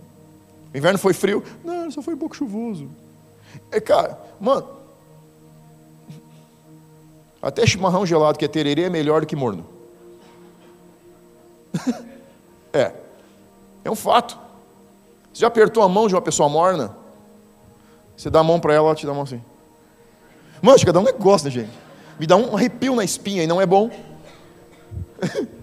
O 0.75 0.77
inverno 0.77 0.99
foi 0.99 1.13
frio? 1.13 1.41
Não, 1.65 1.89
só 1.89 2.03
foi 2.03 2.15
um 2.15 2.19
pouco 2.19 2.35
chuvoso. 2.35 2.89
É, 3.71 3.79
cara, 3.81 4.19
mano, 4.41 4.67
até 7.41 7.65
chimarrão 7.65 8.05
gelado, 8.05 8.37
que 8.37 8.45
é 8.45 8.49
tererê, 8.49 8.83
é 8.83 8.91
melhor 8.91 9.21
do 9.21 9.27
que 9.29 9.37
morno. 9.37 9.65
é. 12.75 12.93
É 13.85 13.91
um 13.91 13.95
fato. 13.95 14.37
Você 15.33 15.43
já 15.43 15.47
apertou 15.47 15.85
a 15.85 15.89
mão 15.89 16.09
de 16.09 16.17
uma 16.17 16.21
pessoa 16.23 16.49
morna? 16.49 16.97
Você 18.17 18.29
dá 18.29 18.41
a 18.41 18.45
mão 18.45 18.59
para 18.59 18.75
ela, 18.75 18.89
ela 18.89 18.97
te 18.97 19.07
dá 19.07 19.13
a 19.13 19.15
mão 19.15 19.23
assim. 19.23 19.41
Mano, 20.61 20.77
chega 20.77 20.91
a 20.91 20.95
dar 20.95 21.01
um 21.01 21.05
negócio, 21.05 21.45
né, 21.45 21.53
gente? 21.53 21.71
Me 22.19 22.27
dá 22.27 22.35
um 22.35 22.57
arrepio 22.57 22.97
na 22.97 23.05
espinha 23.05 23.45
e 23.45 23.47
não 23.47 23.61
é 23.61 23.67
bom. 23.67 23.93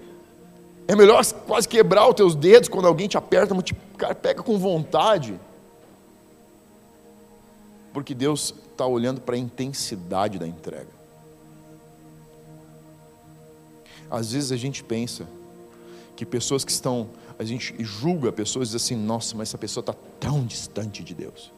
É 0.85 0.97
melhor 0.97 1.23
quase 1.43 1.67
quebrar 1.67 2.07
os 2.07 2.15
teus 2.15 2.35
dedos 2.35 2.69
quando 2.69 2.87
alguém 2.87 3.07
te 3.07 3.17
aperta, 3.17 3.53
mas 3.53 3.63
te 3.63 3.73
pega 4.21 4.41
com 4.41 4.57
vontade. 4.57 5.39
Porque 7.93 8.15
Deus 8.15 8.53
está 8.71 8.85
olhando 8.85 9.21
para 9.21 9.35
a 9.35 9.37
intensidade 9.37 10.39
da 10.39 10.47
entrega. 10.47 10.89
Às 14.09 14.31
vezes 14.31 14.51
a 14.51 14.57
gente 14.57 14.83
pensa 14.83 15.27
que 16.15 16.25
pessoas 16.25 16.63
que 16.63 16.71
estão, 16.71 17.09
a 17.37 17.43
gente 17.43 17.75
julga 17.83 18.31
pessoas 18.31 18.69
diz 18.69 18.83
assim, 18.83 18.95
nossa, 18.95 19.35
mas 19.35 19.49
essa 19.49 19.57
pessoa 19.57 19.81
está 19.81 19.93
tão 20.19 20.45
distante 20.45 21.03
de 21.03 21.13
Deus. 21.13 21.51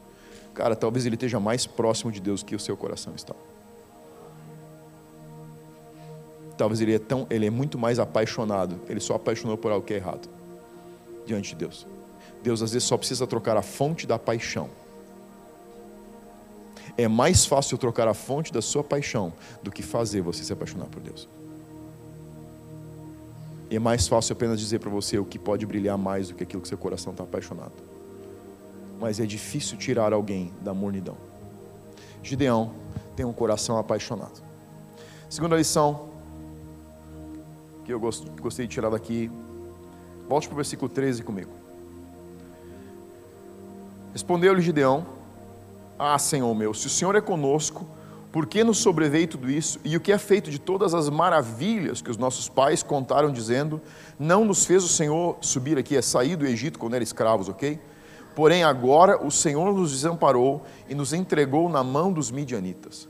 Cara, 0.54 0.74
talvez 0.74 1.04
ele 1.04 1.16
esteja 1.16 1.38
mais 1.38 1.66
próximo 1.66 2.10
de 2.10 2.20
Deus 2.20 2.42
que 2.42 2.54
o 2.54 2.60
seu 2.60 2.76
coração 2.76 3.14
está. 3.14 3.34
Talvez 6.56 6.80
ele 6.80 6.94
é 6.94 6.98
tão, 6.98 7.26
ele 7.30 7.46
é 7.46 7.50
muito 7.50 7.78
mais 7.78 7.98
apaixonado, 7.98 8.80
ele 8.88 9.00
só 9.00 9.14
apaixonou 9.14 9.56
por 9.56 9.70
algo 9.70 9.86
que 9.86 9.94
é 9.94 9.96
errado 9.96 10.28
diante 11.24 11.50
de 11.50 11.56
Deus. 11.56 11.86
Deus 12.42 12.62
às 12.62 12.72
vezes 12.72 12.86
só 12.86 12.96
precisa 12.96 13.26
trocar 13.26 13.56
a 13.56 13.62
fonte 13.62 14.06
da 14.06 14.18
paixão. 14.18 14.70
É 16.96 17.08
mais 17.08 17.44
fácil 17.44 17.76
trocar 17.76 18.08
a 18.08 18.14
fonte 18.14 18.52
da 18.52 18.62
sua 18.62 18.82
paixão 18.82 19.32
do 19.62 19.70
que 19.70 19.82
fazer 19.82 20.22
você 20.22 20.44
se 20.44 20.52
apaixonar 20.52 20.86
por 20.86 21.02
Deus. 21.02 21.28
E 23.68 23.76
é 23.76 23.78
mais 23.78 24.06
fácil 24.06 24.32
apenas 24.32 24.60
dizer 24.60 24.78
para 24.78 24.88
você 24.88 25.18
o 25.18 25.24
que 25.24 25.38
pode 25.38 25.66
brilhar 25.66 25.98
mais 25.98 26.28
do 26.28 26.34
que 26.34 26.44
aquilo 26.44 26.62
que 26.62 26.68
seu 26.68 26.78
coração 26.78 27.10
está 27.12 27.24
apaixonado. 27.24 27.72
Mas 29.00 29.18
é 29.18 29.26
difícil 29.26 29.76
tirar 29.76 30.12
alguém 30.12 30.52
da 30.62 30.72
mornidão. 30.72 31.16
Gideão 32.22 32.72
tem 33.14 33.26
um 33.26 33.32
coração 33.32 33.76
apaixonado. 33.76 34.42
Segunda 35.28 35.56
lição, 35.56 36.08
que 37.86 37.92
eu 37.92 38.00
gostei 38.00 38.66
de 38.66 38.72
tirar 38.74 38.90
daqui. 38.90 39.30
Volte 40.28 40.48
para 40.48 40.54
o 40.54 40.56
versículo 40.56 40.88
13 40.88 41.22
comigo. 41.22 41.50
Respondeu-lhe 44.12 44.60
Gideão: 44.60 45.06
Ah, 45.96 46.18
Senhor 46.18 46.52
meu, 46.52 46.74
se 46.74 46.88
o 46.88 46.90
Senhor 46.90 47.14
é 47.14 47.20
conosco, 47.20 47.86
por 48.32 48.46
que 48.46 48.64
nos 48.64 48.78
sobreveio 48.78 49.28
tudo 49.28 49.48
isso? 49.48 49.78
E 49.84 49.96
o 49.96 50.00
que 50.00 50.10
é 50.10 50.18
feito 50.18 50.50
de 50.50 50.58
todas 50.58 50.94
as 50.94 51.08
maravilhas 51.08 52.02
que 52.02 52.10
os 52.10 52.16
nossos 52.16 52.48
pais 52.48 52.82
contaram, 52.82 53.30
dizendo: 53.30 53.80
Não 54.18 54.44
nos 54.44 54.66
fez 54.66 54.82
o 54.82 54.88
Senhor 54.88 55.36
subir 55.40 55.78
aqui, 55.78 55.96
é 55.96 56.02
sair 56.02 56.34
do 56.34 56.44
Egito 56.44 56.80
quando 56.80 56.94
eram 56.94 57.04
escravos, 57.04 57.48
ok? 57.48 57.78
Porém, 58.34 58.64
agora 58.64 59.24
o 59.24 59.30
Senhor 59.30 59.72
nos 59.72 59.92
desamparou 59.92 60.64
e 60.88 60.94
nos 60.94 61.12
entregou 61.12 61.68
na 61.68 61.84
mão 61.84 62.12
dos 62.12 62.32
midianitas. 62.32 63.08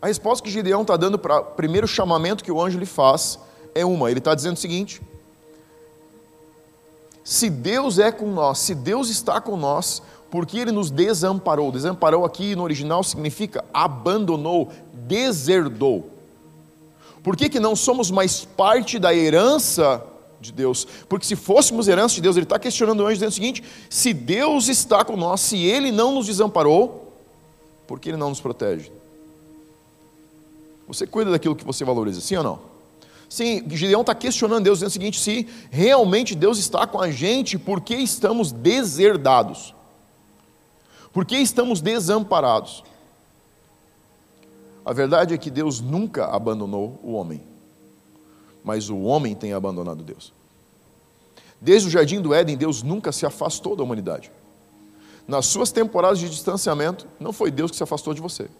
A 0.00 0.06
resposta 0.06 0.44
que 0.44 0.50
Gideão 0.50 0.82
está 0.82 0.96
dando 0.96 1.18
para 1.18 1.40
o 1.40 1.44
primeiro 1.44 1.88
chamamento 1.88 2.44
que 2.44 2.52
o 2.52 2.60
anjo 2.60 2.78
lhe 2.78 2.86
faz 2.86 3.38
é 3.74 3.84
uma. 3.84 4.10
Ele 4.10 4.18
está 4.18 4.34
dizendo 4.34 4.56
o 4.56 4.60
seguinte: 4.60 5.00
se 7.24 7.48
Deus 7.48 7.98
é 7.98 8.10
com 8.10 8.30
nós, 8.30 8.58
se 8.58 8.74
Deus 8.74 9.08
está 9.08 9.40
com 9.40 9.56
nós, 9.56 10.02
porque 10.30 10.58
Ele 10.58 10.72
nos 10.72 10.90
desamparou. 10.90 11.70
Desamparou 11.70 12.24
aqui 12.24 12.56
no 12.56 12.62
original 12.62 13.02
significa 13.04 13.64
abandonou, 13.72 14.70
deserdou. 14.92 16.10
Por 17.22 17.36
que, 17.36 17.48
que 17.48 17.60
não 17.60 17.76
somos 17.76 18.10
mais 18.10 18.44
parte 18.44 18.98
da 18.98 19.14
herança 19.14 20.02
de 20.40 20.50
Deus? 20.50 20.86
Porque 21.08 21.26
se 21.26 21.36
fôssemos 21.36 21.86
herança 21.86 22.16
de 22.16 22.22
Deus, 22.22 22.36
ele 22.36 22.44
está 22.44 22.58
questionando 22.58 23.00
o 23.00 23.04
anjo 23.04 23.14
dizendo 23.14 23.28
o 23.28 23.34
seguinte: 23.34 23.62
se 23.88 24.12
Deus 24.12 24.68
está 24.68 25.04
com 25.04 25.16
nós, 25.16 25.40
se 25.42 25.58
Ele 25.58 25.92
não 25.92 26.14
nos 26.14 26.26
desamparou, 26.26 27.12
por 27.86 28.00
que 28.00 28.08
Ele 28.08 28.16
não 28.16 28.30
nos 28.30 28.40
protege? 28.40 28.90
Você 30.88 31.06
cuida 31.06 31.30
daquilo 31.30 31.54
que 31.54 31.64
você 31.64 31.84
valoriza, 31.84 32.20
sim 32.20 32.36
ou 32.36 32.42
não? 32.42 32.71
Sim, 33.32 33.64
Gideão 33.70 34.02
está 34.02 34.14
questionando 34.14 34.64
Deus, 34.64 34.80
dizendo 34.80 34.90
o 34.90 34.92
seguinte: 34.92 35.18
se 35.18 35.48
realmente 35.70 36.34
Deus 36.34 36.58
está 36.58 36.86
com 36.86 37.00
a 37.00 37.10
gente, 37.10 37.58
por 37.58 37.80
que 37.80 37.94
estamos 37.94 38.52
deserdados? 38.52 39.74
Por 41.14 41.24
que 41.24 41.38
estamos 41.38 41.80
desamparados? 41.80 42.84
A 44.84 44.92
verdade 44.92 45.32
é 45.32 45.38
que 45.38 45.50
Deus 45.50 45.80
nunca 45.80 46.26
abandonou 46.26 47.00
o 47.02 47.14
homem, 47.14 47.42
mas 48.62 48.90
o 48.90 48.98
homem 48.98 49.34
tem 49.34 49.54
abandonado 49.54 50.04
Deus. 50.04 50.30
Desde 51.58 51.88
o 51.88 51.90
jardim 51.90 52.20
do 52.20 52.34
Éden, 52.34 52.54
Deus 52.54 52.82
nunca 52.82 53.12
se 53.12 53.24
afastou 53.24 53.74
da 53.74 53.82
humanidade. 53.82 54.30
Nas 55.26 55.46
suas 55.46 55.72
temporadas 55.72 56.18
de 56.18 56.28
distanciamento, 56.28 57.08
não 57.18 57.32
foi 57.32 57.50
Deus 57.50 57.70
que 57.70 57.78
se 57.78 57.82
afastou 57.82 58.12
de 58.12 58.20
você. 58.20 58.50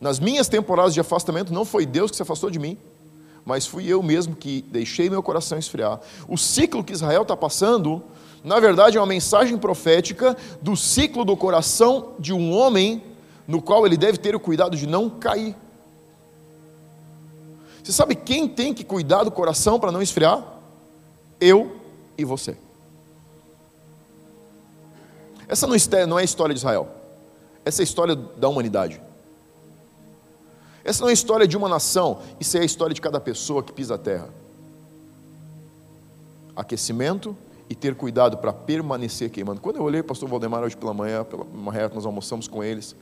Nas 0.00 0.18
minhas 0.18 0.48
temporadas 0.48 0.94
de 0.94 0.98
afastamento, 0.98 1.52
não 1.54 1.64
foi 1.64 1.86
Deus 1.86 2.10
que 2.10 2.16
se 2.16 2.22
afastou 2.24 2.50
de 2.50 2.58
mim 2.58 2.76
mas 3.44 3.66
fui 3.66 3.86
eu 3.86 4.02
mesmo 4.02 4.34
que 4.34 4.62
deixei 4.62 5.10
meu 5.10 5.22
coração 5.22 5.58
esfriar. 5.58 6.00
O 6.26 6.36
ciclo 6.38 6.82
que 6.82 6.92
Israel 6.92 7.22
está 7.22 7.36
passando, 7.36 8.02
na 8.42 8.58
verdade, 8.58 8.96
é 8.96 9.00
uma 9.00 9.06
mensagem 9.06 9.58
profética 9.58 10.36
do 10.62 10.76
ciclo 10.76 11.24
do 11.24 11.36
coração 11.36 12.14
de 12.18 12.32
um 12.32 12.52
homem, 12.52 13.02
no 13.46 13.60
qual 13.60 13.86
ele 13.86 13.96
deve 13.96 14.18
ter 14.18 14.34
o 14.34 14.40
cuidado 14.40 14.76
de 14.76 14.86
não 14.86 15.10
cair. 15.10 15.54
Você 17.82 17.92
sabe 17.92 18.14
quem 18.14 18.48
tem 18.48 18.72
que 18.72 18.82
cuidar 18.82 19.24
do 19.24 19.30
coração 19.30 19.78
para 19.78 19.92
não 19.92 20.00
esfriar? 20.00 20.42
Eu 21.38 21.76
e 22.16 22.24
você. 22.24 22.56
Essa 25.46 25.66
não 25.66 26.18
é 26.18 26.22
a 26.22 26.24
história 26.24 26.54
de 26.54 26.60
Israel, 26.60 26.88
essa 27.62 27.82
é 27.82 27.82
a 27.82 27.84
história 27.84 28.16
da 28.16 28.48
humanidade. 28.48 29.03
Essa 30.84 31.00
não 31.00 31.08
é 31.08 31.12
a 31.12 31.14
história 31.14 31.48
de 31.48 31.56
uma 31.56 31.68
nação, 31.68 32.20
isso 32.38 32.56
é 32.58 32.60
a 32.60 32.64
história 32.64 32.94
de 32.94 33.00
cada 33.00 33.18
pessoa 33.18 33.62
que 33.62 33.72
pisa 33.72 33.94
a 33.94 33.98
terra. 33.98 34.28
Aquecimento 36.54 37.36
e 37.68 37.74
ter 37.74 37.94
cuidado 37.94 38.36
para 38.36 38.52
permanecer 38.52 39.30
queimando. 39.30 39.60
Quando 39.60 39.76
eu 39.76 39.82
olhei 39.82 40.02
o 40.02 40.04
pastor 40.04 40.28
Valdemar 40.28 40.62
hoje 40.62 40.76
pela 40.76 40.92
manhã, 40.92 41.24
pela 41.24 41.44
manhã 41.44 41.90
nós 41.92 42.04
almoçamos 42.04 42.46
com 42.46 42.62
eles, 42.62 42.94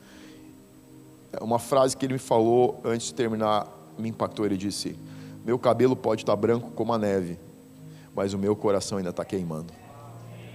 é 1.32 1.42
uma 1.42 1.58
frase 1.58 1.96
que 1.96 2.06
ele 2.06 2.14
me 2.14 2.18
falou 2.20 2.80
antes 2.84 3.08
de 3.08 3.14
terminar 3.14 3.66
me 3.98 4.08
impactou. 4.08 4.46
Ele 4.46 4.56
disse: 4.56 4.96
Meu 5.44 5.58
cabelo 5.58 5.96
pode 5.96 6.22
estar 6.22 6.36
branco 6.36 6.70
como 6.70 6.92
a 6.92 6.98
neve, 6.98 7.38
mas 8.14 8.32
o 8.32 8.38
meu 8.38 8.54
coração 8.54 8.98
ainda 8.98 9.10
está 9.10 9.24
queimando. 9.24 9.72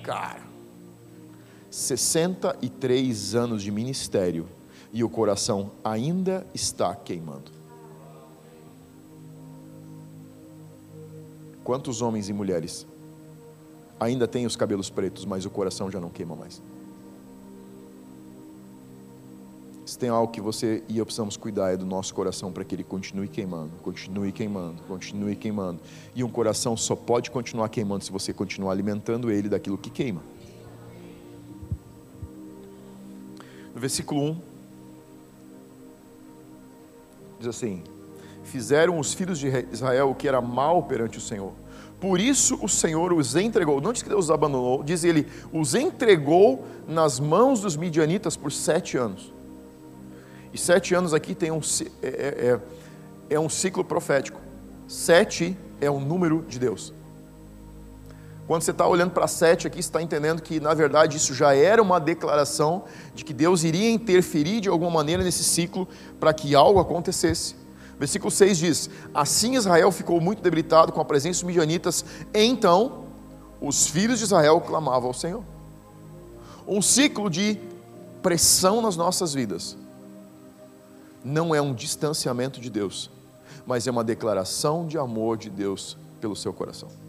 Cara, 0.01 0.41
63 1.69 3.35
anos 3.35 3.61
de 3.61 3.71
ministério 3.71 4.47
e 4.91 5.03
o 5.03 5.09
coração 5.09 5.71
ainda 5.83 6.45
está 6.53 6.95
queimando. 6.95 7.51
Quantos 11.63 12.01
homens 12.01 12.29
e 12.29 12.33
mulheres 12.33 12.87
ainda 13.99 14.27
têm 14.27 14.45
os 14.45 14.55
cabelos 14.55 14.89
pretos, 14.89 15.25
mas 15.25 15.45
o 15.45 15.49
coração 15.49 15.91
já 15.91 15.99
não 15.99 16.09
queima 16.09 16.35
mais? 16.35 16.61
Se 19.85 19.97
tem 19.97 20.09
algo 20.09 20.31
que 20.31 20.41
você 20.41 20.83
e 20.89 20.97
eu 20.97 21.05
precisamos 21.05 21.37
cuidar 21.37 21.71
é 21.71 21.77
do 21.77 21.85
nosso 21.85 22.13
coração 22.13 22.51
para 22.51 22.65
que 22.65 22.75
ele 22.75 22.83
continue 22.83 23.27
queimando, 23.27 23.71
continue 23.81 24.33
queimando, 24.33 24.83
continue 24.83 25.35
queimando. 25.35 25.79
E 26.13 26.23
um 26.23 26.29
coração 26.29 26.75
só 26.75 26.93
pode 26.93 27.31
continuar 27.31 27.69
queimando 27.69 28.03
se 28.03 28.11
você 28.11 28.33
continuar 28.33 28.73
alimentando 28.73 29.31
ele 29.31 29.47
daquilo 29.47 29.77
que 29.77 29.89
queima. 29.89 30.21
No 33.73 33.79
versículo 33.79 34.21
1, 34.21 34.41
diz 37.39 37.47
assim: 37.47 37.83
Fizeram 38.43 38.99
os 38.99 39.13
filhos 39.13 39.39
de 39.39 39.47
Israel 39.71 40.09
o 40.09 40.15
que 40.15 40.27
era 40.27 40.41
mal 40.41 40.83
perante 40.83 41.17
o 41.17 41.21
Senhor. 41.21 41.51
Por 41.99 42.19
isso 42.19 42.57
o 42.61 42.69
Senhor 42.69 43.11
os 43.11 43.35
entregou. 43.35 43.81
Não 43.81 43.91
diz 43.91 44.01
que 44.01 44.09
Deus 44.09 44.25
os 44.25 44.31
abandonou, 44.31 44.83
diz 44.83 45.03
ele, 45.03 45.27
os 45.51 45.73
entregou 45.73 46.63
nas 46.87 47.19
mãos 47.19 47.61
dos 47.61 47.75
midianitas 47.75 48.37
por 48.37 48.51
sete 48.51 48.97
anos. 48.97 49.33
E 50.53 50.57
sete 50.57 50.93
anos 50.93 51.13
aqui 51.13 51.35
tem 51.35 51.51
um, 51.51 51.59
é, 52.01 52.07
é, 52.07 52.11
é, 52.11 53.35
é 53.35 53.39
um 53.39 53.49
ciclo 53.49 53.83
profético. 53.83 54.39
Sete 54.87 55.57
é 55.81 55.89
o 55.89 55.99
número 55.99 56.45
de 56.47 56.59
Deus. 56.59 56.93
Quando 58.47 58.61
você 58.61 58.71
está 58.71 58.87
olhando 58.87 59.11
para 59.11 59.27
sete 59.27 59.67
aqui, 59.67 59.75
você 59.75 59.89
está 59.89 60.01
entendendo 60.01 60.41
que, 60.41 60.57
na 60.57 60.73
verdade, 60.73 61.17
isso 61.17 61.33
já 61.33 61.53
era 61.53 61.81
uma 61.81 61.99
declaração 61.99 62.85
de 63.13 63.25
que 63.25 63.33
Deus 63.33 63.65
iria 63.65 63.91
interferir 63.91 64.61
de 64.61 64.69
alguma 64.69 64.89
maneira 64.89 65.21
nesse 65.21 65.43
ciclo 65.43 65.85
para 66.17 66.33
que 66.33 66.55
algo 66.55 66.79
acontecesse. 66.79 67.55
Versículo 67.99 68.31
6 68.31 68.57
diz: 68.57 68.89
Assim 69.13 69.55
Israel 69.55 69.91
ficou 69.91 70.21
muito 70.21 70.41
debilitado 70.41 70.93
com 70.93 71.01
a 71.01 71.05
presença 71.05 71.41
dos 71.41 71.47
midianitas, 71.47 72.05
então 72.33 73.03
os 73.59 73.87
filhos 73.87 74.19
de 74.19 74.25
Israel 74.25 74.61
clamavam 74.61 75.09
ao 75.09 75.13
Senhor. 75.13 75.43
Um 76.65 76.81
ciclo 76.81 77.29
de 77.29 77.59
pressão 78.21 78.81
nas 78.81 78.95
nossas 78.95 79.33
vidas 79.33 79.77
não 81.21 81.53
é 81.53 81.61
um 81.61 81.73
distanciamento 81.73 82.61
de 82.61 82.69
Deus, 82.69 83.11
mas 83.65 83.87
é 83.87 83.91
uma 83.91 84.05
declaração 84.05 84.87
de 84.87 84.97
amor 84.97 85.37
de 85.37 85.49
Deus 85.49 85.97
pelo 86.21 86.35
seu 86.35 86.53
coração. 86.53 87.06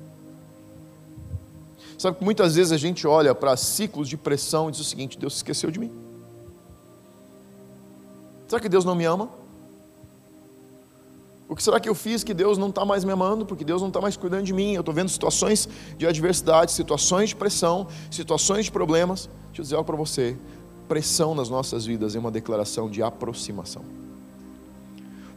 Sabe 1.98 2.16
que 2.18 2.24
muitas 2.24 2.54
vezes 2.54 2.70
a 2.70 2.76
gente 2.76 3.06
olha 3.08 3.34
para 3.34 3.56
ciclos 3.56 4.08
de 4.08 4.16
pressão 4.16 4.68
e 4.68 4.72
diz 4.72 4.80
o 4.80 4.84
seguinte: 4.84 5.18
Deus 5.18 5.32
se 5.32 5.38
esqueceu 5.38 5.68
de 5.68 5.80
mim. 5.80 5.90
Será 8.46 8.60
que 8.60 8.68
Deus 8.68 8.84
não 8.84 8.94
me 8.94 9.04
ama? 9.04 9.28
O 11.48 11.56
que 11.56 11.62
será 11.62 11.80
que 11.80 11.88
eu 11.88 11.94
fiz 11.94 12.22
que 12.22 12.32
Deus 12.32 12.56
não 12.56 12.68
está 12.68 12.84
mais 12.84 13.04
me 13.04 13.10
amando, 13.10 13.44
porque 13.44 13.64
Deus 13.64 13.80
não 13.80 13.88
está 13.88 14.00
mais 14.00 14.16
cuidando 14.16 14.44
de 14.44 14.52
mim? 14.52 14.74
Eu 14.74 14.80
estou 14.80 14.94
vendo 14.94 15.08
situações 15.08 15.68
de 15.96 16.06
adversidade, 16.06 16.70
situações 16.70 17.30
de 17.30 17.36
pressão, 17.36 17.88
situações 18.10 18.66
de 18.66 18.70
problemas. 18.70 19.28
Deixa 19.46 19.60
eu 19.60 19.62
dizer 19.64 19.74
algo 19.74 19.86
para 19.86 19.96
você: 19.96 20.36
pressão 20.86 21.34
nas 21.34 21.48
nossas 21.48 21.84
vidas 21.84 22.14
é 22.14 22.18
uma 22.18 22.30
declaração 22.30 22.88
de 22.88 23.02
aproximação. 23.02 23.82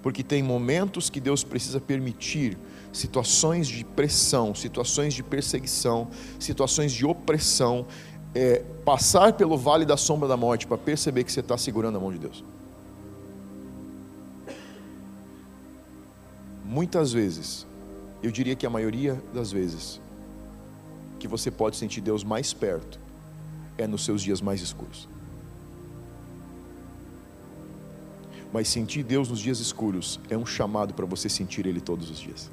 Porque 0.03 0.21
tem 0.21 0.43
momentos 0.43 1.09
que 1.09 1.19
Deus 1.19 1.43
precisa 1.43 1.79
permitir 1.79 2.57
situações 2.93 3.67
de 3.67 3.83
pressão, 3.83 4.53
situações 4.53 5.13
de 5.13 5.23
perseguição, 5.23 6.07
situações 6.39 6.91
de 6.91 7.05
opressão, 7.05 7.85
é, 8.33 8.63
passar 8.85 9.33
pelo 9.33 9.57
vale 9.57 9.85
da 9.85 9.97
sombra 9.97 10.27
da 10.27 10.37
morte 10.37 10.67
para 10.67 10.77
perceber 10.77 11.23
que 11.23 11.31
você 11.31 11.39
está 11.39 11.57
segurando 11.57 11.97
a 11.97 11.99
mão 11.99 12.11
de 12.11 12.19
Deus. 12.19 12.43
Muitas 16.65 17.11
vezes, 17.11 17.65
eu 18.23 18.31
diria 18.31 18.55
que 18.55 18.65
a 18.65 18.69
maioria 18.69 19.21
das 19.33 19.51
vezes, 19.51 19.99
que 21.19 21.27
você 21.27 21.51
pode 21.51 21.75
sentir 21.75 22.01
Deus 22.01 22.23
mais 22.23 22.53
perto 22.53 22.99
é 23.77 23.85
nos 23.85 24.05
seus 24.05 24.21
dias 24.21 24.41
mais 24.41 24.61
escuros. 24.61 25.07
Mas 28.53 28.67
sentir 28.67 29.03
Deus 29.03 29.29
nos 29.29 29.39
dias 29.39 29.59
escuros 29.59 30.19
é 30.29 30.37
um 30.37 30.45
chamado 30.45 30.93
para 30.93 31.05
você 31.05 31.29
sentir 31.29 31.65
Ele 31.65 31.79
todos 31.79 32.09
os 32.09 32.19
dias. 32.19 32.49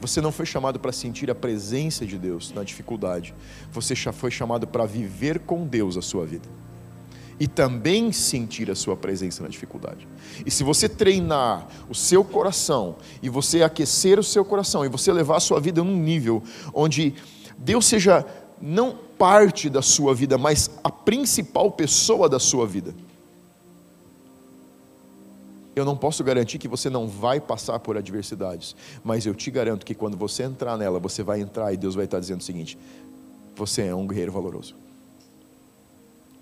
Você 0.00 0.20
não 0.20 0.32
foi 0.32 0.46
chamado 0.46 0.80
para 0.80 0.92
sentir 0.92 1.30
a 1.30 1.34
presença 1.34 2.06
de 2.06 2.16
Deus 2.16 2.52
na 2.52 2.64
dificuldade. 2.64 3.34
Você 3.70 3.94
já 3.94 4.12
foi 4.12 4.30
chamado 4.30 4.66
para 4.66 4.86
viver 4.86 5.40
com 5.40 5.66
Deus 5.66 5.96
a 5.96 6.02
sua 6.02 6.24
vida. 6.24 6.48
E 7.38 7.46
também 7.46 8.12
sentir 8.12 8.70
a 8.70 8.74
sua 8.74 8.96
presença 8.96 9.42
na 9.42 9.48
dificuldade. 9.48 10.08
E 10.44 10.50
se 10.50 10.62
você 10.62 10.88
treinar 10.88 11.66
o 11.88 11.94
seu 11.94 12.24
coração, 12.24 12.96
e 13.22 13.28
você 13.28 13.62
aquecer 13.62 14.18
o 14.18 14.24
seu 14.24 14.44
coração, 14.44 14.84
e 14.84 14.88
você 14.88 15.12
levar 15.12 15.36
a 15.36 15.40
sua 15.40 15.60
vida 15.60 15.82
num 15.82 15.96
nível 15.96 16.42
onde 16.72 17.14
Deus 17.58 17.86
seja 17.86 18.26
não 18.60 18.98
parte 19.18 19.70
da 19.70 19.82
sua 19.82 20.14
vida, 20.14 20.36
mas 20.36 20.70
a 20.84 20.90
principal 20.90 21.70
pessoa 21.70 22.28
da 22.28 22.38
sua 22.38 22.66
vida 22.66 22.94
eu 25.74 25.84
não 25.84 25.96
posso 25.96 26.24
garantir 26.24 26.58
que 26.58 26.66
você 26.66 26.90
não 26.90 27.06
vai 27.06 27.40
passar 27.40 27.78
por 27.78 27.96
adversidades, 27.96 28.74
mas 29.04 29.24
eu 29.24 29.34
te 29.34 29.50
garanto 29.50 29.86
que 29.86 29.94
quando 29.94 30.16
você 30.16 30.42
entrar 30.42 30.76
nela, 30.76 30.98
você 30.98 31.22
vai 31.22 31.40
entrar 31.40 31.72
e 31.72 31.76
Deus 31.76 31.94
vai 31.94 32.06
estar 32.06 32.18
dizendo 32.18 32.40
o 32.40 32.44
seguinte: 32.44 32.76
você 33.54 33.82
é 33.82 33.94
um 33.94 34.06
guerreiro 34.06 34.32
valoroso. 34.32 34.74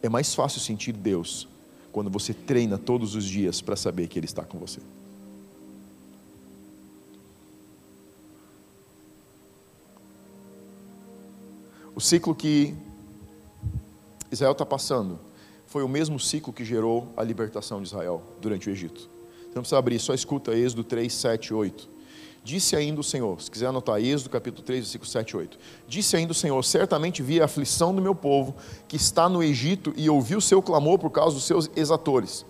É 0.02 0.08
mais 0.08 0.34
fácil 0.34 0.60
sentir 0.60 0.92
Deus 0.92 1.48
quando 1.92 2.10
você 2.10 2.32
treina 2.32 2.78
todos 2.78 3.14
os 3.14 3.24
dias 3.24 3.60
para 3.60 3.76
saber 3.76 4.06
que 4.08 4.18
Ele 4.18 4.26
está 4.26 4.44
com 4.44 4.58
você. 4.58 4.80
O 11.94 12.00
ciclo 12.00 12.32
que 12.32 12.74
Israel 14.30 14.52
está 14.52 14.64
passando 14.64 15.18
foi 15.66 15.82
o 15.82 15.88
mesmo 15.88 16.18
ciclo 16.20 16.52
que 16.52 16.64
gerou 16.64 17.12
a 17.16 17.24
libertação 17.24 17.82
de 17.82 17.88
Israel 17.88 18.22
durante 18.40 18.68
o 18.68 18.70
Egito. 18.70 19.17
Você 19.48 19.54
não 19.54 19.62
precisa 19.62 19.78
abrir, 19.78 19.98
só 19.98 20.14
escuta 20.14 20.54
Êxodo 20.54 20.84
3, 20.84 21.12
7, 21.12 21.54
8. 21.54 21.88
Disse 22.44 22.76
ainda 22.76 23.00
o 23.00 23.04
Senhor, 23.04 23.40
se 23.42 23.50
quiser 23.50 23.66
anotar 23.66 24.00
Êxodo 24.00 24.30
capítulo 24.30 24.62
3, 24.64 24.80
versículo 24.80 25.11
7 25.11 25.30
e 25.30 25.37
8. 25.37 25.58
Disse 25.87 26.16
ainda 26.16 26.32
o 26.32 26.34
Senhor: 26.34 26.64
Certamente 26.64 27.22
vi 27.22 27.40
a 27.40 27.44
aflição 27.44 27.94
do 27.94 28.00
meu 28.00 28.14
povo 28.14 28.54
que 28.87 28.96
está 28.96 29.28
no 29.28 29.42
Egito 29.42 29.92
e 29.96 30.08
ouvi 30.08 30.37
o 30.37 30.40
seu 30.40 30.62
clamor 30.62 30.98
por 30.98 31.11
causa 31.11 31.34
dos 31.34 31.44
seus 31.44 31.70
exatores. 31.76 32.46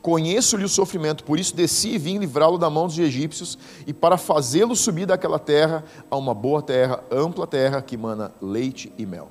Conheço-lhe 0.00 0.64
o 0.64 0.68
sofrimento, 0.68 1.22
por 1.22 1.38
isso 1.38 1.54
desci 1.54 1.90
e 1.90 1.98
vim 1.98 2.18
livrá-lo 2.18 2.58
da 2.58 2.68
mão 2.68 2.88
dos 2.88 2.98
egípcios 2.98 3.56
e 3.86 3.92
para 3.92 4.16
fazê-lo 4.16 4.74
subir 4.74 5.06
daquela 5.06 5.38
terra 5.38 5.84
a 6.10 6.16
uma 6.16 6.34
boa 6.34 6.60
terra, 6.60 7.02
ampla 7.10 7.46
terra 7.46 7.80
que 7.80 7.96
mana 7.96 8.32
leite 8.40 8.92
e 8.98 9.06
mel. 9.06 9.28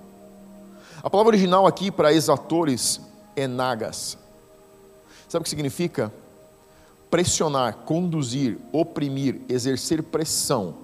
A 1.04 1.10
palavra 1.10 1.32
original 1.32 1.68
aqui 1.68 1.92
para 1.92 2.14
exatores 2.14 3.02
é 3.36 3.48
nagas. 3.48 4.18
Sabe 5.28 5.42
o 5.42 5.44
que 5.44 5.50
significa? 5.50 6.12
Pressionar, 7.12 7.80
conduzir, 7.80 8.58
oprimir, 8.72 9.42
exercer 9.50 10.02
pressão, 10.02 10.76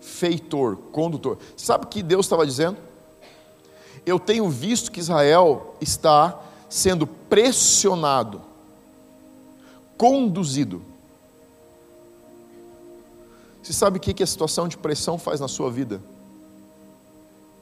feitor, 0.00 0.76
condutor. 0.92 1.38
Sabe 1.56 1.84
o 1.84 1.88
que 1.88 2.04
Deus 2.04 2.26
estava 2.26 2.46
dizendo? 2.46 2.78
Eu 4.06 4.20
tenho 4.20 4.48
visto 4.48 4.92
que 4.92 5.00
Israel 5.00 5.74
está 5.80 6.40
sendo 6.70 7.04
pressionado, 7.04 8.40
conduzido. 9.98 10.80
Você 13.60 13.72
sabe 13.72 13.98
o 13.98 14.00
que 14.00 14.22
a 14.22 14.26
situação 14.26 14.68
de 14.68 14.78
pressão 14.78 15.18
faz 15.18 15.40
na 15.40 15.48
sua 15.48 15.68
vida? 15.68 16.00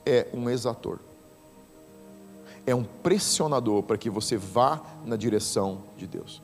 É 0.05 0.27
um 0.35 0.51
exator. 0.51 0.99
É 2.67 2.75
um 2.75 2.85
pressionador 2.85 3.83
para 3.83 3.97
que 3.97 4.11
você 4.11 4.37
vá 4.37 4.83
na 5.07 5.17
direção 5.17 5.79
de 5.97 6.07
Deus 6.07 6.44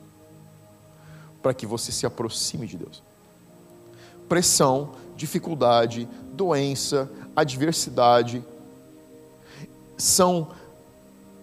para 1.43 1.55
que 1.55 1.67
você 1.67 1.91
se 1.93 2.07
aproxime 2.07 2.67
de 2.67 2.77
Deus. 2.77 3.03
Pressão, 4.29 4.91
dificuldade, 5.17 6.09
doença, 6.33 7.11
adversidade 7.35 8.45
são 9.97 10.49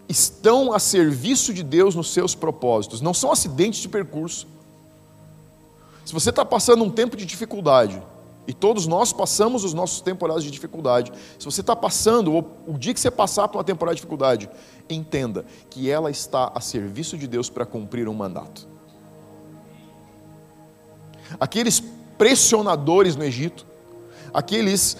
estão 0.10 0.72
a 0.72 0.80
serviço 0.80 1.54
de 1.54 1.62
Deus 1.62 1.94
nos 1.94 2.14
seus 2.14 2.34
propósitos, 2.34 3.02
não 3.02 3.14
são 3.14 3.30
acidentes 3.30 3.82
de 3.82 3.90
percurso. 3.90 4.48
Se 6.06 6.14
você 6.14 6.30
está 6.30 6.46
passando 6.46 6.82
um 6.82 6.90
tempo 6.90 7.18
de 7.18 7.26
dificuldade, 7.26 8.02
e 8.48 8.54
todos 8.54 8.88
nós 8.88 9.12
passamos 9.12 9.66
os 9.66 9.74
nossos 9.74 10.00
temporadas 10.00 10.42
de 10.42 10.50
dificuldade. 10.50 11.12
Se 11.38 11.44
você 11.44 11.60
está 11.60 11.76
passando, 11.76 12.34
ou 12.34 12.50
o 12.66 12.78
dia 12.78 12.94
que 12.94 13.00
você 13.02 13.12
passar 13.12 13.50
por 13.50 13.58
uma 13.58 13.64
temporada 13.66 13.94
de 13.94 14.00
dificuldade, 14.00 14.50
entenda 14.90 15.46
que 15.70 15.92
ela 15.92 16.10
está 16.10 16.50
a 16.56 16.62
serviço 16.62 17.18
de 17.18 17.28
Deus 17.28 17.50
para 17.50 17.66
cumprir 17.66 18.08
um 18.08 18.14
mandato 18.14 18.66
aqueles 21.40 21.82
pressionadores 22.18 23.16
no 23.16 23.24
Egito, 23.24 23.66
aqueles 24.34 24.98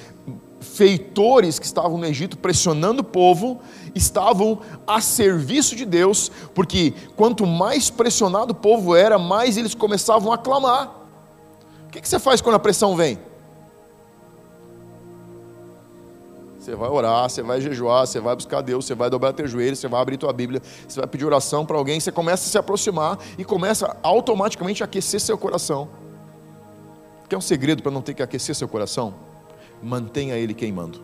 feitores 0.60 1.60
que 1.60 1.66
estavam 1.66 1.98
no 1.98 2.06
Egito 2.06 2.38
pressionando 2.38 3.02
o 3.02 3.06
povo 3.06 3.60
estavam 3.94 4.60
a 4.86 5.02
serviço 5.02 5.76
de 5.76 5.86
Deus, 5.86 6.32
porque 6.54 6.94
quanto 7.16 7.46
mais 7.46 7.90
pressionado 7.90 8.52
o 8.52 8.56
povo 8.56 8.96
era, 8.96 9.18
mais 9.18 9.58
eles 9.58 9.74
começavam 9.74 10.32
a 10.32 10.38
clamar. 10.38 10.96
O 11.88 11.90
que 11.90 12.08
você 12.08 12.20
faz 12.20 12.42
quando 12.42 12.56
a 12.56 12.60
pressão 12.60 12.96
vem? 12.96 13.18
Você 16.60 16.76
vai 16.76 16.90
orar, 16.90 17.30
você 17.30 17.42
vai 17.42 17.62
jejuar, 17.62 18.06
você 18.06 18.20
vai 18.20 18.36
buscar 18.36 18.60
Deus, 18.60 18.86
você 18.86 18.94
vai 18.94 19.10
dobrar 19.10 19.32
teu 19.32 19.48
joelho, 19.48 19.74
você 19.76 19.88
vai 19.88 20.02
abrir 20.02 20.18
tua 20.18 20.34
Bíblia, 20.34 20.62
você 20.86 21.00
vai 21.00 21.08
pedir 21.08 21.24
oração 21.24 21.66
para 21.66 21.78
alguém, 21.78 21.98
você 21.98 22.12
começa 22.12 22.46
a 22.46 22.52
se 22.52 22.58
aproximar 22.58 23.18
e 23.38 23.46
começa 23.46 23.96
automaticamente 24.04 24.84
a 24.84 24.86
aquecer 24.86 25.22
seu 25.22 25.38
coração. 25.38 25.88
Quer 27.30 27.38
um 27.38 27.42
segredo 27.42 27.84
para 27.84 27.92
não 27.92 28.02
ter 28.02 28.14
que 28.14 28.24
aquecer 28.24 28.56
seu 28.56 28.68
coração? 28.68 29.14
Mantenha 29.82 30.36
ele 30.36 30.54
queimando. 30.54 31.04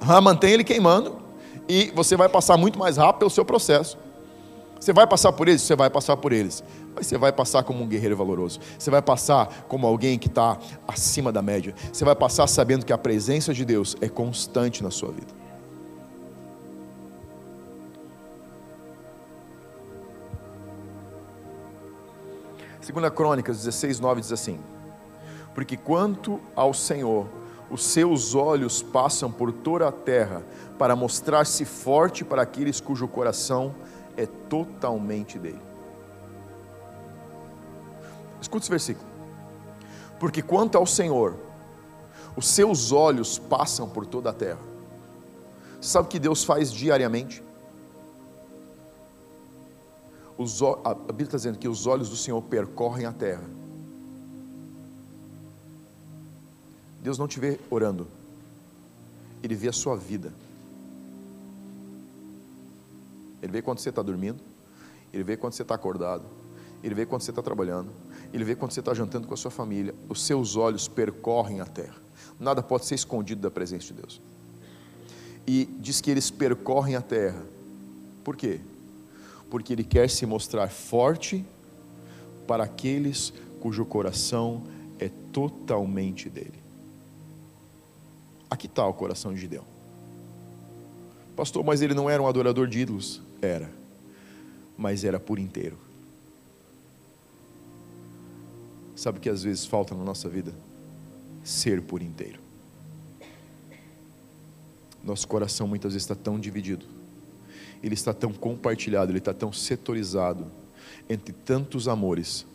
Ah, 0.00 0.20
mantenha 0.20 0.54
ele 0.54 0.64
queimando 0.64 1.18
e 1.68 1.92
você 1.94 2.16
vai 2.16 2.28
passar 2.28 2.56
muito 2.56 2.78
mais 2.78 2.96
rápido 2.96 3.20
pelo 3.20 3.30
seu 3.30 3.44
processo. 3.44 3.98
Você 4.78 4.94
vai 4.94 5.06
passar 5.06 5.32
por 5.32 5.46
eles? 5.46 5.60
Você 5.60 5.76
vai 5.76 5.90
passar 5.90 6.16
por 6.16 6.32
eles. 6.32 6.64
Mas 6.94 7.06
você 7.06 7.18
vai 7.18 7.32
passar 7.32 7.62
como 7.62 7.84
um 7.84 7.86
guerreiro 7.86 8.16
valoroso. 8.16 8.60
Você 8.78 8.90
vai 8.90 9.02
passar 9.02 9.66
como 9.68 9.86
alguém 9.86 10.18
que 10.18 10.26
está 10.26 10.58
acima 10.88 11.30
da 11.30 11.42
média. 11.42 11.74
Você 11.92 12.04
vai 12.04 12.16
passar 12.16 12.46
sabendo 12.46 12.86
que 12.86 12.92
a 12.92 12.98
presença 12.98 13.52
de 13.52 13.64
Deus 13.64 13.94
é 14.00 14.08
constante 14.08 14.82
na 14.82 14.90
sua 14.90 15.10
vida. 15.10 15.39
Segunda 22.90 23.08
Crônicas 23.08 23.58
16, 23.58 24.00
9 24.00 24.20
diz 24.20 24.32
assim: 24.32 24.58
Porque 25.54 25.76
quanto 25.76 26.40
ao 26.56 26.74
Senhor, 26.74 27.28
os 27.70 27.84
seus 27.84 28.34
olhos 28.34 28.82
passam 28.82 29.30
por 29.30 29.52
toda 29.52 29.86
a 29.86 29.92
terra 29.92 30.42
para 30.76 30.96
mostrar-se 30.96 31.64
forte 31.64 32.24
para 32.24 32.42
aqueles 32.42 32.80
cujo 32.80 33.06
coração 33.06 33.72
é 34.16 34.26
totalmente 34.26 35.38
dele. 35.38 35.62
Escute 38.42 38.64
esse 38.64 38.70
versículo. 38.70 39.06
Porque 40.18 40.42
quanto 40.42 40.76
ao 40.76 40.84
Senhor, 40.84 41.36
os 42.34 42.48
seus 42.48 42.90
olhos 42.90 43.38
passam 43.38 43.88
por 43.88 44.04
toda 44.04 44.30
a 44.30 44.32
terra. 44.32 44.58
Sabe 45.80 46.06
o 46.06 46.10
que 46.10 46.18
Deus 46.18 46.42
faz 46.42 46.72
diariamente? 46.72 47.40
Os, 50.40 50.62
a 50.62 50.94
Bíblia 50.94 51.26
está 51.26 51.36
dizendo 51.36 51.58
que 51.58 51.68
os 51.68 51.86
olhos 51.86 52.08
do 52.08 52.16
Senhor 52.16 52.40
percorrem 52.40 53.04
a 53.04 53.12
terra. 53.12 53.44
Deus 57.02 57.18
não 57.18 57.28
te 57.28 57.38
vê 57.38 57.60
orando, 57.68 58.08
Ele 59.42 59.54
vê 59.54 59.68
a 59.68 59.72
sua 59.72 59.98
vida. 59.98 60.32
Ele 63.42 63.52
vê 63.52 63.60
quando 63.60 63.80
você 63.80 63.90
está 63.90 64.00
dormindo, 64.00 64.40
Ele 65.12 65.22
vê 65.22 65.36
quando 65.36 65.52
você 65.52 65.60
está 65.60 65.74
acordado, 65.74 66.24
Ele 66.82 66.94
vê 66.94 67.04
quando 67.04 67.20
você 67.20 67.32
está 67.32 67.42
trabalhando, 67.42 67.90
Ele 68.32 68.42
vê 68.42 68.56
quando 68.56 68.72
você 68.72 68.80
está 68.80 68.94
jantando 68.94 69.28
com 69.28 69.34
a 69.34 69.36
sua 69.36 69.50
família. 69.50 69.94
Os 70.08 70.22
seus 70.22 70.56
olhos 70.56 70.88
percorrem 70.88 71.60
a 71.60 71.66
terra. 71.66 71.96
Nada 72.38 72.62
pode 72.62 72.86
ser 72.86 72.94
escondido 72.94 73.42
da 73.42 73.50
presença 73.50 73.88
de 73.88 73.92
Deus. 73.92 74.18
E 75.46 75.66
diz 75.78 76.00
que 76.00 76.10
eles 76.10 76.30
percorrem 76.30 76.96
a 76.96 77.02
terra. 77.02 77.44
Por 78.24 78.36
quê? 78.36 78.58
Porque 79.50 79.72
Ele 79.72 79.84
quer 79.84 80.08
se 80.08 80.24
mostrar 80.24 80.68
forte 80.68 81.44
para 82.46 82.64
aqueles 82.64 83.32
cujo 83.60 83.84
coração 83.84 84.62
é 84.98 85.10
totalmente 85.32 86.28
dele. 86.28 86.60
Aqui 88.50 88.66
está 88.66 88.86
o 88.86 88.94
coração 88.94 89.32
de 89.32 89.40
Gideão. 89.40 89.64
Pastor, 91.36 91.64
mas 91.64 91.80
ele 91.80 91.94
não 91.94 92.10
era 92.10 92.22
um 92.22 92.26
adorador 92.26 92.66
de 92.66 92.80
ídolos? 92.80 93.22
Era, 93.40 93.70
mas 94.76 95.04
era 95.04 95.20
por 95.20 95.38
inteiro. 95.38 95.78
Sabe 98.96 99.18
o 99.18 99.20
que 99.20 99.30
às 99.30 99.42
vezes 99.42 99.64
falta 99.64 99.94
na 99.94 100.04
nossa 100.04 100.28
vida? 100.28 100.52
Ser 101.42 101.80
por 101.80 102.02
inteiro. 102.02 102.38
Nosso 105.02 105.26
coração 105.26 105.66
muitas 105.66 105.94
vezes 105.94 106.04
está 106.04 106.14
tão 106.14 106.38
dividido, 106.38 106.84
ele 107.82 107.94
está 107.94 108.12
tão 108.12 108.32
compartilhado, 108.32 109.10
ele 109.10 109.18
está 109.18 109.32
tão 109.32 109.52
setorizado 109.52 110.46
entre 111.08 111.32
tantos 111.32 111.88
amores, 111.88 112.46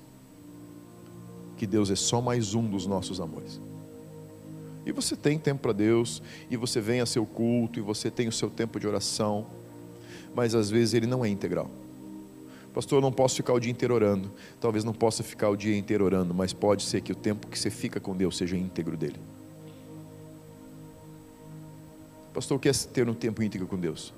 que 1.57 1.65
Deus 1.65 1.89
é 1.89 1.95
só 1.95 2.21
mais 2.21 2.53
um 2.53 2.67
dos 2.67 2.85
nossos 2.85 3.19
amores. 3.19 3.59
E 4.85 4.91
você 4.91 5.15
tem 5.15 5.39
tempo 5.39 5.61
para 5.61 5.73
Deus, 5.73 6.21
e 6.49 6.55
você 6.55 6.79
vem 6.79 7.01
a 7.01 7.05
seu 7.05 7.25
culto, 7.25 7.79
e 7.79 7.81
você 7.81 8.11
tem 8.11 8.27
o 8.27 8.31
seu 8.31 8.49
tempo 8.49 8.79
de 8.79 8.87
oração, 8.87 9.45
mas 10.35 10.53
às 10.53 10.69
vezes 10.69 10.93
ele 10.93 11.07
não 11.07 11.25
é 11.25 11.29
integral. 11.29 11.69
Pastor, 12.73 12.97
eu 12.97 13.01
não 13.01 13.11
posso 13.11 13.37
ficar 13.37 13.53
o 13.53 13.59
dia 13.59 13.71
inteiro 13.71 13.95
orando. 13.95 14.29
Talvez 14.59 14.83
não 14.83 14.91
possa 14.91 15.23
ficar 15.23 15.49
o 15.49 15.55
dia 15.55 15.77
inteiro 15.77 16.03
orando, 16.03 16.33
mas 16.33 16.51
pode 16.51 16.83
ser 16.83 16.99
que 16.99 17.13
o 17.13 17.15
tempo 17.15 17.47
que 17.47 17.57
você 17.57 17.69
fica 17.69 18.01
com 18.01 18.15
Deus 18.15 18.35
seja 18.35 18.57
íntegro 18.57 18.97
dele. 18.97 19.17
Pastor, 22.33 22.57
o 22.57 22.59
que 22.59 22.67
é 22.67 22.73
ter 22.73 23.07
um 23.07 23.13
tempo 23.13 23.41
íntegro 23.41 23.65
com 23.65 23.79
Deus? 23.79 24.13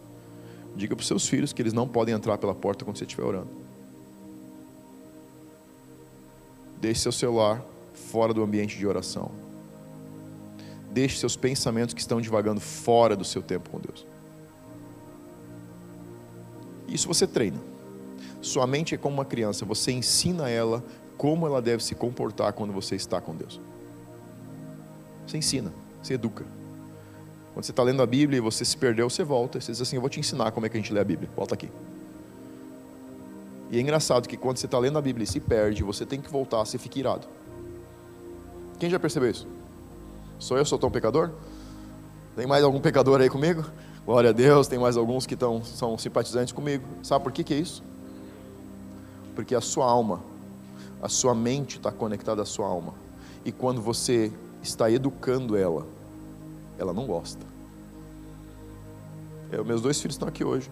Diga 0.77 0.95
para 0.95 1.01
os 1.01 1.07
seus 1.07 1.27
filhos 1.27 1.51
que 1.51 1.61
eles 1.61 1.73
não 1.73 1.87
podem 1.87 2.13
entrar 2.13 2.37
pela 2.37 2.53
porta 2.53 2.85
quando 2.85 2.97
você 2.97 3.03
estiver 3.03 3.23
orando. 3.23 3.49
Deixe 6.79 7.01
seu 7.01 7.11
celular 7.11 7.65
fora 7.93 8.31
do 8.31 8.43
ambiente 8.43 8.77
de 8.77 8.85
oração. 8.85 9.31
Deixe 10.91 11.17
seus 11.17 11.35
pensamentos 11.35 11.95
que 11.95 11.99
estão 11.99 12.21
divagando 12.21 12.61
fora 12.61 13.15
do 13.15 13.25
seu 13.25 13.41
tempo 13.41 13.71
com 13.71 13.79
Deus. 13.79 14.05
Isso 16.87 17.07
você 17.07 17.25
treina. 17.25 17.59
Sua 18.39 18.67
mente 18.67 18.93
é 18.93 18.97
como 18.99 19.15
uma 19.15 19.25
criança, 19.25 19.65
você 19.65 19.91
ensina 19.91 20.47
ela 20.47 20.83
como 21.17 21.47
ela 21.47 21.59
deve 21.59 21.83
se 21.83 21.95
comportar 21.95 22.53
quando 22.53 22.71
você 22.71 22.95
está 22.95 23.19
com 23.19 23.35
Deus. 23.35 23.59
Você 25.25 25.37
ensina, 25.37 25.73
você 26.03 26.13
educa. 26.13 26.45
Quando 27.57 27.65
você 27.65 27.71
está 27.71 27.81
lendo 27.81 28.03
a 28.03 28.05
Bíblia 28.05 28.37
e 28.37 28.39
você 28.39 28.63
se 28.63 28.77
perdeu, 28.77 29.09
você 29.09 29.23
volta. 29.23 29.59
Você 29.59 29.71
diz 29.71 29.81
assim: 29.81 29.95
Eu 29.95 30.01
vou 30.01 30.11
te 30.11 30.19
ensinar 30.19 30.51
como 30.51 30.67
é 30.67 30.69
que 30.69 30.77
a 30.77 30.79
gente 30.79 30.93
lê 30.93 30.99
a 30.99 31.03
Bíblia. 31.03 31.27
Volta 31.35 31.55
aqui. 31.55 31.71
E 33.71 33.79
é 33.79 33.81
engraçado 33.81 34.29
que 34.29 34.37
quando 34.37 34.57
você 34.57 34.67
está 34.67 34.77
lendo 34.77 34.95
a 34.95 35.01
Bíblia 35.01 35.23
e 35.23 35.27
se 35.27 35.39
perde, 35.39 35.81
você 35.81 36.05
tem 36.05 36.21
que 36.21 36.29
voltar, 36.29 36.59
você 36.59 36.77
fica 36.77 36.99
irado. 36.99 37.27
Quem 38.77 38.91
já 38.91 38.99
percebeu 38.99 39.31
isso? 39.31 39.47
Sou 40.37 40.55
eu, 40.55 40.63
sou 40.65 40.77
tão 40.77 40.91
pecador? 40.91 41.31
Tem 42.35 42.45
mais 42.45 42.63
algum 42.63 42.79
pecador 42.79 43.19
aí 43.21 43.27
comigo? 43.27 43.65
Glória 44.05 44.29
a 44.29 44.33
Deus, 44.33 44.67
tem 44.67 44.77
mais 44.77 44.95
alguns 44.95 45.25
que 45.25 45.33
estão, 45.33 45.63
são 45.63 45.97
simpatizantes 45.97 46.53
comigo. 46.53 46.85
Sabe 47.01 47.23
por 47.23 47.31
que, 47.31 47.43
que 47.43 47.55
é 47.55 47.57
isso? 47.57 47.81
Porque 49.33 49.55
a 49.55 49.61
sua 49.61 49.87
alma, 49.87 50.21
a 51.01 51.09
sua 51.09 51.33
mente 51.33 51.77
está 51.77 51.91
conectada 51.91 52.43
à 52.43 52.45
sua 52.45 52.67
alma. 52.67 52.93
E 53.43 53.51
quando 53.51 53.81
você 53.81 54.31
está 54.61 54.91
educando 54.91 55.57
ela, 55.57 55.96
ela 56.77 56.93
não 56.93 57.05
gosta. 57.05 57.45
Eu, 59.51 59.63
meus 59.63 59.81
dois 59.81 59.99
filhos 59.99 60.15
estão 60.15 60.27
aqui 60.27 60.43
hoje. 60.43 60.69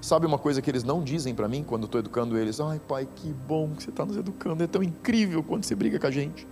Sabe 0.00 0.26
uma 0.26 0.38
coisa 0.38 0.60
que 0.60 0.70
eles 0.70 0.82
não 0.82 1.02
dizem 1.02 1.34
para 1.34 1.48
mim 1.48 1.62
quando 1.62 1.84
estou 1.84 2.00
educando 2.00 2.36
eles? 2.36 2.60
Ai, 2.60 2.80
pai, 2.86 3.08
que 3.16 3.32
bom 3.32 3.70
que 3.70 3.84
você 3.84 3.90
está 3.90 4.04
nos 4.04 4.16
educando. 4.16 4.62
É 4.62 4.66
tão 4.66 4.82
incrível 4.82 5.42
quando 5.42 5.64
você 5.64 5.74
briga 5.74 5.98
com 5.98 6.06
a 6.06 6.10
gente. 6.10 6.46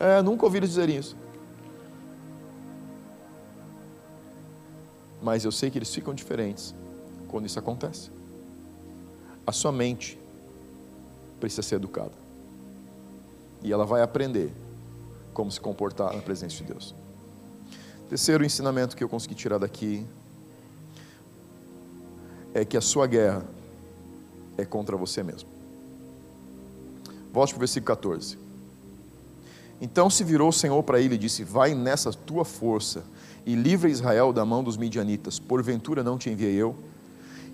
É, 0.00 0.20
nunca 0.20 0.44
ouvi 0.44 0.58
eles 0.58 0.70
dizerem 0.70 0.96
isso. 0.96 1.16
mas 5.22 5.44
eu 5.44 5.52
sei 5.52 5.70
que 5.70 5.78
eles 5.78 5.94
ficam 5.94 6.12
diferentes 6.12 6.74
quando 7.28 7.46
isso 7.46 7.58
acontece. 7.58 8.10
A 9.46 9.52
sua 9.52 9.70
mente 9.70 10.18
precisa 11.38 11.62
ser 11.62 11.76
educada. 11.76 12.12
E 13.62 13.72
ela 13.72 13.86
vai 13.86 14.02
aprender 14.02 14.52
como 15.32 15.50
se 15.50 15.60
comportar 15.60 16.12
na 16.12 16.20
presença 16.20 16.56
de 16.56 16.64
Deus. 16.64 16.94
Terceiro 18.12 18.44
ensinamento 18.44 18.94
que 18.94 19.02
eu 19.02 19.08
consegui 19.08 19.34
tirar 19.34 19.56
daqui 19.56 20.04
é 22.52 22.62
que 22.62 22.76
a 22.76 22.80
sua 22.82 23.06
guerra 23.06 23.42
é 24.58 24.66
contra 24.66 24.98
você 24.98 25.22
mesmo. 25.22 25.48
Volte 27.32 27.54
para 27.54 27.56
o 27.56 27.60
versículo 27.60 27.86
14. 27.86 28.36
Então 29.80 30.10
se 30.10 30.22
virou 30.24 30.50
o 30.50 30.52
Senhor 30.52 30.82
para 30.82 31.00
ele 31.00 31.14
e 31.14 31.16
disse: 31.16 31.42
Vai 31.42 31.74
nessa 31.74 32.12
tua 32.12 32.44
força 32.44 33.02
e 33.46 33.54
livra 33.54 33.88
Israel 33.88 34.30
da 34.30 34.44
mão 34.44 34.62
dos 34.62 34.76
midianitas, 34.76 35.38
porventura 35.38 36.04
não 36.04 36.18
te 36.18 36.28
enviei 36.28 36.52
eu? 36.52 36.76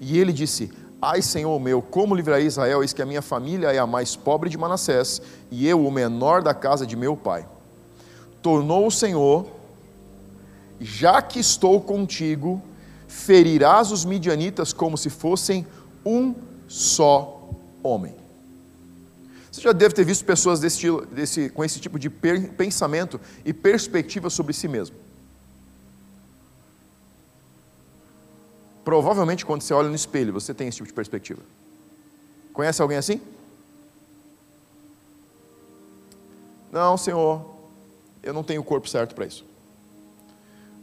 E 0.01 0.19
ele 0.19 0.33
disse: 0.33 0.73
Ai, 1.01 1.23
Senhor 1.23 1.57
meu, 1.61 1.81
como 1.81 2.17
livrarei 2.17 2.47
Israel? 2.47 2.83
Eis 2.83 2.93
que 2.93 3.01
a 3.01 3.07
minha 3.07 3.23
família 3.23 3.73
é 3.73 3.79
a 3.79 3.87
mais 3.87 4.17
pobre 4.17 4.51
de 4.51 4.59
Manassés, 4.59 5.23
e 5.53 5.69
eu 5.69 5.87
o 5.87 5.93
menor 5.93 6.43
da 6.43 6.53
casa 6.53 6.85
de 6.85 6.97
meu 6.97 7.17
pai. 7.17 7.47
Tornou 8.43 8.89
o 8.89 8.91
Senhor, 8.91 9.58
já 10.81 11.21
que 11.21 11.41
estou 11.41 11.81
contigo, 11.81 12.63
ferirás 13.07 13.91
os 13.91 14.05
midianitas 14.05 14.73
como 14.73 14.97
se 14.97 15.11
fossem 15.11 15.67
um 16.05 16.35
só 16.69 17.51
homem. 17.83 18.15
Você 19.51 19.63
já 19.63 19.73
deve 19.73 19.95
ter 19.95 20.05
visto 20.05 20.25
pessoas 20.25 20.61
desse, 20.61 20.87
desse, 21.11 21.51
com 21.51 21.65
esse 21.65 21.81
tipo 21.81 21.99
de 21.99 22.09
pensamento 22.09 23.21
e 23.45 23.53
perspectiva 23.53 24.31
sobre 24.31 24.53
si 24.53 24.69
mesmo. 24.69 24.95
Provavelmente, 28.85 29.45
quando 29.45 29.63
você 29.63 29.75
olha 29.75 29.89
no 29.89 29.95
espelho, 29.95 30.33
você 30.33 30.55
tem 30.55 30.69
esse 30.69 30.77
tipo 30.77 30.87
de 30.87 30.95
perspectiva. 30.95 31.43
Conhece 32.53 32.81
alguém 32.81 32.99
assim? 32.99 33.21
Não, 36.71 36.97
Senhor, 36.97 37.45
eu 38.23 38.33
não 38.33 38.45
tenho 38.45 38.61
o 38.61 38.65
corpo 38.65 38.89
certo 38.89 39.15
para 39.15 39.27
isso. 39.27 39.45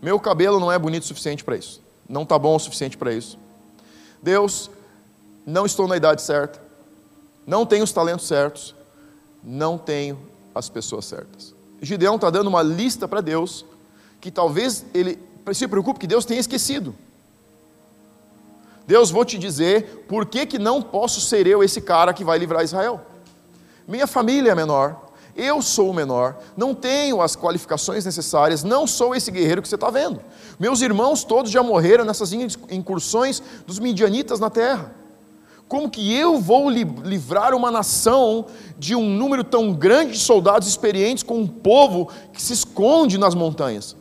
Meu 0.02 0.20
cabelo 0.20 0.60
não 0.60 0.72
é 0.72 0.78
bonito 0.78 1.04
o 1.04 1.08
suficiente 1.08 1.44
para 1.44 1.56
isso. 1.56 1.82
Não 2.08 2.24
está 2.24 2.38
bom 2.38 2.56
o 2.56 2.60
suficiente 2.60 2.98
para 2.98 3.14
isso. 3.14 3.38
Deus, 4.22 4.70
não 5.46 5.66
estou 5.66 5.88
na 5.88 5.98
idade 5.98 6.22
certa. 6.22 6.62
Não 7.46 7.66
tenho 7.66 7.84
os 7.84 7.92
talentos 7.92 8.28
certos. 8.28 8.76
Não 9.44 9.78
tenho 9.78 10.20
as 10.54 10.70
pessoas 10.70 11.06
certas. 11.06 11.54
Gideão 11.82 12.16
está 12.16 12.30
dando 12.30 12.48
uma 12.48 12.62
lista 12.62 13.08
para 13.08 13.22
Deus 13.22 13.66
que 14.22 14.32
talvez 14.32 14.86
ele 14.94 15.20
se 15.54 15.68
preocupe 15.68 16.00
que 16.00 16.08
Deus 16.08 16.26
tenha 16.26 16.40
esquecido. 16.40 16.96
Deus, 18.88 19.10
vou 19.10 19.26
te 19.26 19.38
dizer, 19.38 20.06
por 20.08 20.26
que, 20.26 20.46
que 20.46 20.60
não 20.60 20.82
posso 20.82 21.20
ser 21.20 21.48
eu 21.48 21.64
esse 21.64 21.82
cara 21.82 22.14
que 22.14 22.24
vai 22.24 22.38
livrar 22.38 22.64
Israel? 22.64 23.02
Minha 23.88 24.08
família 24.08 24.52
é 24.52 24.56
menor, 24.56 25.05
eu 25.36 25.62
sou 25.62 25.90
o 25.90 25.94
menor, 25.94 26.38
não 26.56 26.74
tenho 26.74 27.22
as 27.22 27.36
qualificações 27.36 28.06
necessárias, 28.06 28.64
não 28.64 28.88
sou 28.88 29.14
esse 29.14 29.30
guerreiro 29.30 29.62
que 29.62 29.68
você 29.68 29.76
está 29.76 29.90
vendo. 29.90 30.22
Meus 30.60 30.82
irmãos 30.82 31.24
todos 31.24 31.52
já 31.52 31.62
morreram 31.62 32.06
nessas 32.06 32.32
incursões 32.34 33.42
dos 33.68 33.80
midianitas 33.80 34.40
na 34.40 34.50
terra. 34.50 34.94
Como 35.68 35.90
que 35.90 36.14
eu 36.14 36.40
vou 36.40 36.70
livrar 36.70 37.54
uma 37.54 37.72
nação 37.72 38.46
de 38.78 38.96
um 38.96 39.10
número 39.10 39.44
tão 39.44 39.74
grande 39.74 40.14
de 40.14 40.20
soldados 40.20 40.68
experientes 40.68 41.24
com 41.24 41.40
um 41.40 41.48
povo 41.48 42.10
que 42.32 42.42
se 42.42 42.54
esconde 42.54 43.18
nas 43.18 43.34
montanhas? 43.34 43.96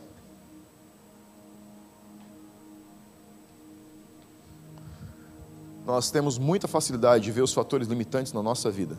nós 5.85 6.09
temos 6.09 6.37
muita 6.37 6.67
facilidade 6.67 7.23
de 7.23 7.31
ver 7.31 7.43
os 7.43 7.53
fatores 7.53 7.87
limitantes 7.87 8.33
na 8.33 8.41
nossa 8.41 8.71
vida 8.71 8.97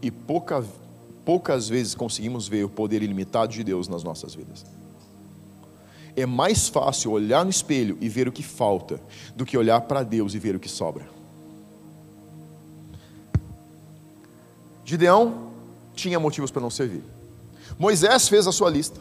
e 0.00 0.10
pouca, 0.10 0.64
poucas 1.24 1.68
vezes 1.68 1.94
conseguimos 1.94 2.48
ver 2.48 2.64
o 2.64 2.68
poder 2.68 3.02
ilimitado 3.02 3.52
de 3.52 3.62
Deus 3.62 3.88
nas 3.88 4.02
nossas 4.02 4.34
vidas. 4.34 4.64
É 6.14 6.26
mais 6.26 6.68
fácil 6.68 7.12
olhar 7.12 7.44
no 7.44 7.50
espelho 7.50 7.96
e 8.00 8.08
ver 8.08 8.28
o 8.28 8.32
que 8.32 8.42
falta 8.42 9.00
do 9.34 9.46
que 9.46 9.56
olhar 9.56 9.80
para 9.82 10.02
Deus 10.02 10.34
e 10.34 10.38
ver 10.38 10.54
o 10.54 10.60
que 10.60 10.68
sobra. 10.68 11.06
Gideão 14.84 15.52
tinha 15.94 16.20
motivos 16.20 16.50
para 16.50 16.60
não 16.60 16.70
servir. 16.70 17.02
Moisés 17.78 18.28
fez 18.28 18.46
a 18.46 18.52
sua 18.52 18.68
lista. 18.68 19.00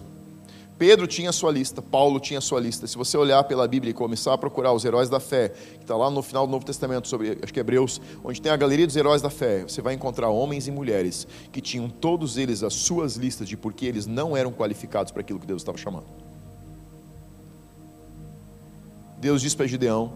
Pedro 0.82 1.06
tinha 1.06 1.32
sua 1.32 1.52
lista, 1.52 1.80
Paulo 1.80 2.20
tinha 2.20 2.42
sua 2.42 2.60
lista. 2.60 2.88
Se 2.88 2.98
você 2.98 3.16
olhar 3.16 3.44
pela 3.44 3.68
Bíblia 3.68 3.92
e 3.92 3.94
começar 3.94 4.34
a 4.34 4.38
procurar 4.38 4.74
os 4.74 4.84
heróis 4.84 5.10
da 5.10 5.20
fé, 5.20 5.50
que 5.50 5.84
está 5.84 5.96
lá 5.96 6.10
no 6.10 6.24
final 6.24 6.48
do 6.48 6.52
Novo 6.52 6.66
Testamento, 6.66 7.08
sobre, 7.08 7.38
acho 7.40 7.54
que 7.54 7.60
é 7.60 7.62
Hebreus, 7.62 8.02
onde 8.24 8.42
tem 8.42 8.52
a 8.52 8.58
galeria 8.58 8.88
dos 8.88 8.96
heróis 8.96 9.22
da 9.22 9.30
fé, 9.30 9.62
você 9.62 9.80
vai 9.80 9.94
encontrar 9.94 10.30
homens 10.30 10.68
e 10.68 10.72
mulheres 10.72 11.28
que 11.52 11.62
tinham 11.62 11.88
todos 11.88 12.36
eles 12.36 12.64
as 12.64 12.74
suas 12.74 13.16
listas 13.16 13.48
de 13.48 13.56
porque 13.56 13.86
eles 13.86 14.08
não 14.08 14.36
eram 14.36 14.52
qualificados 14.52 15.12
para 15.12 15.22
aquilo 15.22 15.40
que 15.40 15.46
Deus 15.46 15.62
estava 15.62 15.78
chamando. 15.78 16.08
Deus 19.20 19.40
diz 19.40 19.54
para 19.54 19.68
Gideão: 19.68 20.12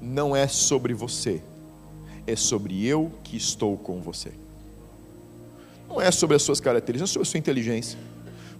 não 0.00 0.34
é 0.34 0.48
sobre 0.48 0.94
você, 0.94 1.42
é 2.26 2.36
sobre 2.36 2.86
eu 2.86 3.12
que 3.22 3.36
estou 3.36 3.76
com 3.76 4.00
você. 4.00 4.32
Não 5.86 6.00
é 6.00 6.10
sobre 6.10 6.36
as 6.36 6.42
suas 6.42 6.58
características, 6.58 7.10
é 7.10 7.12
sobre 7.12 7.28
a 7.28 7.30
sua 7.30 7.38
inteligência 7.38 7.98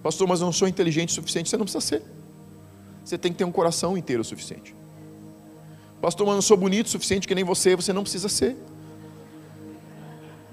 Pastor, 0.03 0.26
mas 0.26 0.40
eu 0.40 0.46
não 0.46 0.53
sou 0.53 0.66
inteligente 0.66 1.11
o 1.11 1.12
suficiente. 1.12 1.48
Você 1.48 1.57
não 1.57 1.64
precisa 1.64 1.84
ser. 1.84 2.03
Você 3.05 3.16
tem 3.16 3.32
que 3.32 3.38
ter 3.38 3.44
um 3.44 3.53
coração 3.53 3.96
inteiro 3.96 4.22
o 4.22 4.24
suficiente. 4.24 4.74
Pastor, 6.00 6.26
mas 6.26 6.32
eu 6.32 6.36
não 6.36 6.42
sou 6.42 6.57
bonito 6.57 6.86
o 6.86 6.90
suficiente 6.90 7.28
que 7.28 7.34
nem 7.34 7.44
você. 7.44 7.76
Você 7.76 7.92
não 7.92 8.03
precisa 8.03 8.28
ser. 8.28 8.57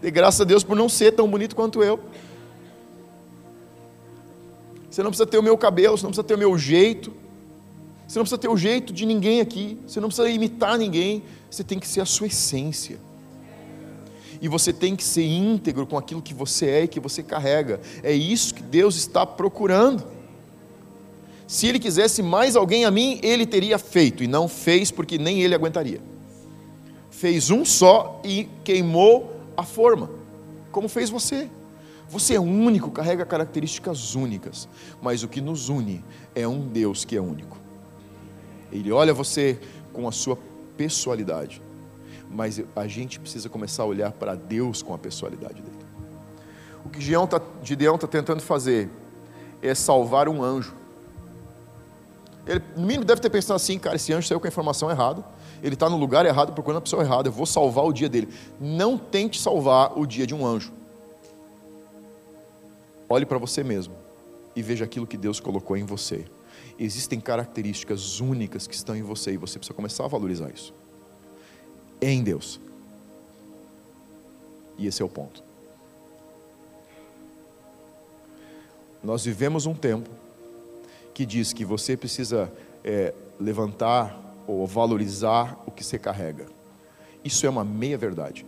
Dê 0.02 0.12
graças 0.12 0.40
a 0.42 0.44
Deus 0.44 0.64
por 0.64 0.76
não 0.76 0.88
ser 0.88 1.14
tão 1.14 1.28
bonito 1.30 1.56
quanto 1.56 1.84
eu. 1.84 2.00
Você 4.90 5.02
não 5.02 5.10
precisa 5.10 5.28
ter 5.28 5.38
o 5.38 5.44
meu 5.44 5.58
cabelo, 5.58 5.98
você 5.98 6.04
não 6.04 6.12
precisa 6.12 6.24
ter 6.24 6.36
o 6.36 6.38
meu 6.38 6.58
jeito. 6.58 7.12
Você 8.08 8.18
não 8.18 8.24
precisa 8.24 8.38
ter 8.40 8.50
o 8.50 8.58
jeito 8.58 8.94
de 8.94 9.06
ninguém 9.06 9.42
aqui. 9.42 9.80
Você 9.88 10.00
não 10.00 10.10
precisa 10.10 10.30
imitar 10.30 10.78
ninguém. 10.78 11.24
Você 11.50 11.64
tem 11.64 11.80
que 11.80 11.88
ser 11.88 12.02
a 12.02 12.06
sua 12.06 12.28
essência 12.28 13.00
e 14.42 14.48
você 14.48 14.72
tem 14.72 14.96
que 14.96 15.04
ser 15.04 15.26
íntegro 15.26 15.86
com 15.86 15.98
aquilo 15.98 16.22
que 16.22 16.34
você 16.34 16.66
é 16.68 16.84
e 16.84 16.88
que 16.88 17.00
você 17.00 17.22
carrega. 17.22 17.82
É 18.02 18.14
isso 18.14 18.54
que 18.54 18.64
Deus 18.64 18.96
está 18.96 19.26
procurando. 19.26 20.04
Se 21.48 21.68
Ele 21.68 21.80
quisesse 21.80 22.22
mais 22.22 22.56
alguém 22.56 22.86
a 22.86 22.92
mim, 22.92 23.20
Ele 23.22 23.46
teria 23.46 23.78
feito, 23.78 24.24
e 24.24 24.28
não 24.28 24.48
fez 24.48 24.92
porque 24.92 25.18
nem 25.18 25.42
Ele 25.42 25.56
aguentaria. 25.56 26.00
Fez 27.10 27.50
um 27.50 27.66
só 27.66 28.22
e 28.24 28.48
queimou 28.64 29.36
a 29.58 29.64
forma, 29.64 30.10
como 30.72 30.88
fez 30.88 31.10
você. 31.10 31.50
Você 32.08 32.36
é 32.36 32.40
único, 32.40 32.90
carrega 32.92 33.26
características 33.26 34.16
únicas, 34.16 34.70
mas 35.02 35.22
o 35.22 35.28
que 35.28 35.42
nos 35.42 35.70
une 35.70 36.04
é 36.34 36.48
um 36.48 36.68
Deus 36.68 37.04
que 37.04 37.16
é 37.16 37.22
único. 37.22 37.58
Ele 38.72 38.92
olha 38.92 39.14
você 39.14 39.60
com 39.92 40.08
a 40.08 40.12
sua 40.12 40.38
pessoalidade 40.78 41.62
mas 42.30 42.62
a 42.76 42.88
gente 42.88 43.20
precisa 43.20 43.50
começar 43.50 43.84
a 43.84 43.86
olhar 43.88 44.12
para 44.12 44.36
Deus 44.36 44.82
com 44.84 44.94
a 44.94 44.98
personalidade 44.98 45.62
dele. 45.62 45.78
O 46.86 46.90
que 46.90 47.02
Gideão 47.02 47.26
está 47.26 47.40
tá 47.40 48.08
tentando 48.08 48.42
fazer 48.42 48.90
é 49.62 49.74
salvar 49.74 50.30
um 50.30 50.44
anjo. 50.44 50.76
Ele, 52.46 52.64
no 52.78 52.86
mínimo, 52.86 53.04
deve 53.04 53.20
ter 53.20 53.30
pensado 53.30 53.56
assim: 53.56 53.78
cara, 53.80 53.96
esse 53.96 54.14
anjo 54.14 54.28
saiu 54.28 54.40
com 54.40 54.46
a 54.46 54.50
informação 54.50 54.90
errada, 54.90 55.26
ele 55.62 55.74
está 55.74 55.90
no 55.90 55.98
lugar 55.98 56.26
errado, 56.26 56.54
procurando 56.54 56.78
a 56.78 56.82
pessoa 56.82 57.04
errada, 57.04 57.28
eu 57.28 57.34
vou 57.34 57.46
salvar 57.46 57.86
o 57.86 57.92
dia 57.92 58.08
dele. 58.08 58.30
Não 58.60 58.98
tente 58.98 59.40
salvar 59.40 59.98
o 59.98 60.06
dia 60.06 60.26
de 60.26 60.34
um 60.34 60.46
anjo. 60.46 60.72
Olhe 63.10 63.26
para 63.26 63.40
você 63.40 63.64
mesmo 63.64 63.96
e 64.56 64.62
veja 64.62 64.86
aquilo 64.86 65.08
que 65.08 65.18
Deus 65.18 65.40
colocou 65.40 65.76
em 65.76 65.84
você. 65.84 66.26
Existem 66.78 67.20
características 67.20 68.20
únicas 68.20 68.68
que 68.68 68.76
estão 68.76 68.96
em 68.96 69.02
você 69.02 69.34
e 69.34 69.38
você 69.38 69.58
precisa 69.58 69.74
começar 69.74 70.06
a 70.06 70.08
valorizar 70.08 70.50
isso 70.50 70.74
em 72.02 72.24
Deus. 72.24 72.60
E 74.78 74.88
esse 74.88 75.02
é 75.02 75.06
o 75.06 75.10
ponto. 75.10 75.44
Nós 79.04 79.26
vivemos 79.26 79.66
um 79.66 79.74
tempo 79.74 80.10
que 81.14 81.26
diz 81.26 81.54
que 81.54 81.66
você 81.66 81.98
precisa 81.98 82.52
é, 82.84 83.14
levantar 83.40 84.18
ou 84.48 84.66
valorizar 84.66 85.62
o 85.66 85.72
que 85.72 85.84
você 85.84 85.98
carrega. 85.98 86.46
Isso 87.24 87.46
é 87.46 87.50
uma 87.50 87.64
meia 87.64 87.98
verdade. 87.98 88.46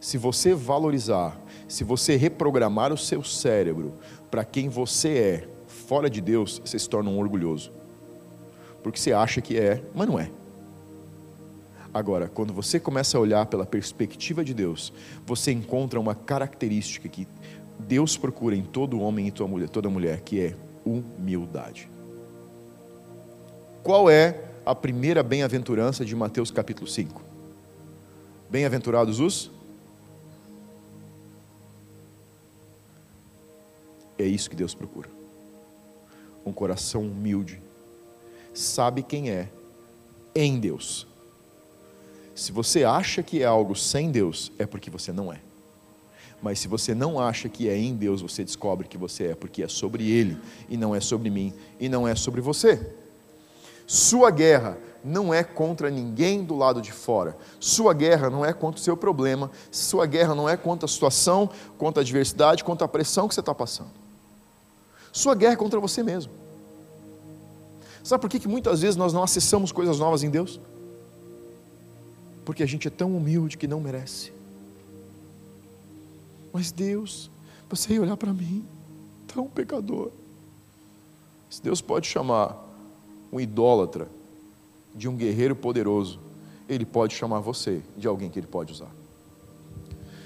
Se 0.00 0.18
você 0.18 0.54
valorizar, 0.54 1.38
se 1.68 1.84
você 1.84 2.16
reprogramar 2.16 2.92
o 2.92 2.98
seu 2.98 3.22
cérebro 3.22 3.92
para 4.30 4.44
quem 4.44 4.68
você 4.68 5.08
é, 5.08 5.48
fora 5.66 6.10
de 6.10 6.20
Deus, 6.20 6.58
você 6.58 6.78
se 6.78 6.88
torna 6.88 7.10
um 7.10 7.18
orgulhoso. 7.18 7.70
Porque 8.82 8.98
você 8.98 9.12
acha 9.12 9.40
que 9.40 9.58
é, 9.58 9.82
mas 9.94 10.08
não 10.08 10.18
é. 10.18 10.30
Agora, 11.94 12.26
quando 12.26 12.54
você 12.54 12.80
começa 12.80 13.18
a 13.18 13.20
olhar 13.20 13.44
pela 13.46 13.66
perspectiva 13.66 14.42
de 14.42 14.54
Deus, 14.54 14.92
você 15.26 15.52
encontra 15.52 16.00
uma 16.00 16.14
característica 16.14 17.06
que 17.06 17.28
Deus 17.78 18.16
procura 18.16 18.56
em 18.56 18.62
todo 18.62 18.98
homem 19.00 19.28
e 19.28 19.30
toda 19.30 19.90
mulher, 19.90 20.20
que 20.22 20.40
é 20.40 20.56
humildade. 20.86 21.90
Qual 23.82 24.08
é 24.08 24.42
a 24.64 24.74
primeira 24.74 25.22
bem-aventurança 25.22 26.04
de 26.04 26.16
Mateus 26.16 26.50
capítulo 26.50 26.86
5? 26.86 27.20
Bem-aventurados 28.48 29.20
os? 29.20 29.50
É 34.18 34.24
isso 34.24 34.48
que 34.48 34.56
Deus 34.56 34.74
procura. 34.74 35.10
Um 36.46 36.52
coração 36.52 37.02
humilde. 37.02 37.60
Sabe 38.54 39.02
quem 39.02 39.30
é 39.30 39.48
em 40.34 40.58
Deus 40.58 41.11
se 42.34 42.52
você 42.52 42.84
acha 42.84 43.22
que 43.22 43.42
é 43.42 43.44
algo 43.44 43.74
sem 43.74 44.10
Deus, 44.10 44.52
é 44.58 44.66
porque 44.66 44.90
você 44.90 45.12
não 45.12 45.32
é. 45.32 45.40
Mas 46.40 46.58
se 46.58 46.66
você 46.66 46.94
não 46.94 47.20
acha 47.20 47.48
que 47.48 47.68
é 47.68 47.78
em 47.78 47.94
Deus, 47.94 48.20
você 48.20 48.42
descobre 48.42 48.88
que 48.88 48.98
você 48.98 49.28
é, 49.28 49.34
porque 49.34 49.62
é 49.62 49.68
sobre 49.68 50.10
Ele, 50.10 50.36
e 50.68 50.76
não 50.76 50.94
é 50.94 51.00
sobre 51.00 51.30
mim, 51.30 51.52
e 51.78 51.88
não 51.88 52.08
é 52.08 52.14
sobre 52.14 52.40
você. 52.40 52.94
Sua 53.86 54.30
guerra 54.30 54.78
não 55.04 55.34
é 55.34 55.44
contra 55.44 55.90
ninguém 55.90 56.44
do 56.44 56.56
lado 56.56 56.80
de 56.80 56.90
fora. 56.90 57.36
Sua 57.60 57.92
guerra 57.92 58.30
não 58.30 58.44
é 58.44 58.52
contra 58.52 58.80
o 58.80 58.82
seu 58.82 58.96
problema. 58.96 59.50
Sua 59.70 60.06
guerra 60.06 60.34
não 60.34 60.48
é 60.48 60.56
contra 60.56 60.86
a 60.86 60.88
situação, 60.88 61.50
contra 61.76 62.00
a 62.00 62.02
adversidade, 62.02 62.64
contra 62.64 62.84
a 62.84 62.88
pressão 62.88 63.28
que 63.28 63.34
você 63.34 63.40
está 63.40 63.54
passando. 63.54 63.90
Sua 65.12 65.34
guerra 65.34 65.52
é 65.52 65.56
contra 65.56 65.78
você 65.78 66.02
mesmo. 66.02 66.32
Sabe 68.02 68.20
por 68.20 68.30
que, 68.30 68.40
que 68.40 68.48
muitas 68.48 68.80
vezes 68.80 68.96
nós 68.96 69.12
não 69.12 69.22
acessamos 69.22 69.70
coisas 69.70 69.98
novas 69.98 70.22
em 70.22 70.30
Deus? 70.30 70.60
Porque 72.44 72.62
a 72.62 72.66
gente 72.66 72.88
é 72.88 72.90
tão 72.90 73.16
humilde 73.16 73.56
que 73.56 73.66
não 73.66 73.80
merece. 73.80 74.32
Mas 76.52 76.70
Deus, 76.70 77.30
você 77.68 77.94
ia 77.94 78.02
olhar 78.02 78.16
para 78.16 78.32
mim, 78.32 78.64
tão 79.26 79.46
pecador. 79.46 80.10
Se 81.48 81.62
Deus 81.62 81.80
pode 81.80 82.06
chamar 82.06 82.56
um 83.32 83.40
idólatra 83.40 84.08
de 84.94 85.08
um 85.08 85.16
guerreiro 85.16 85.56
poderoso, 85.56 86.20
Ele 86.68 86.84
pode 86.84 87.14
chamar 87.14 87.40
você 87.40 87.82
de 87.96 88.06
alguém 88.06 88.28
que 88.30 88.38
Ele 88.38 88.46
pode 88.46 88.72
usar. 88.72 88.90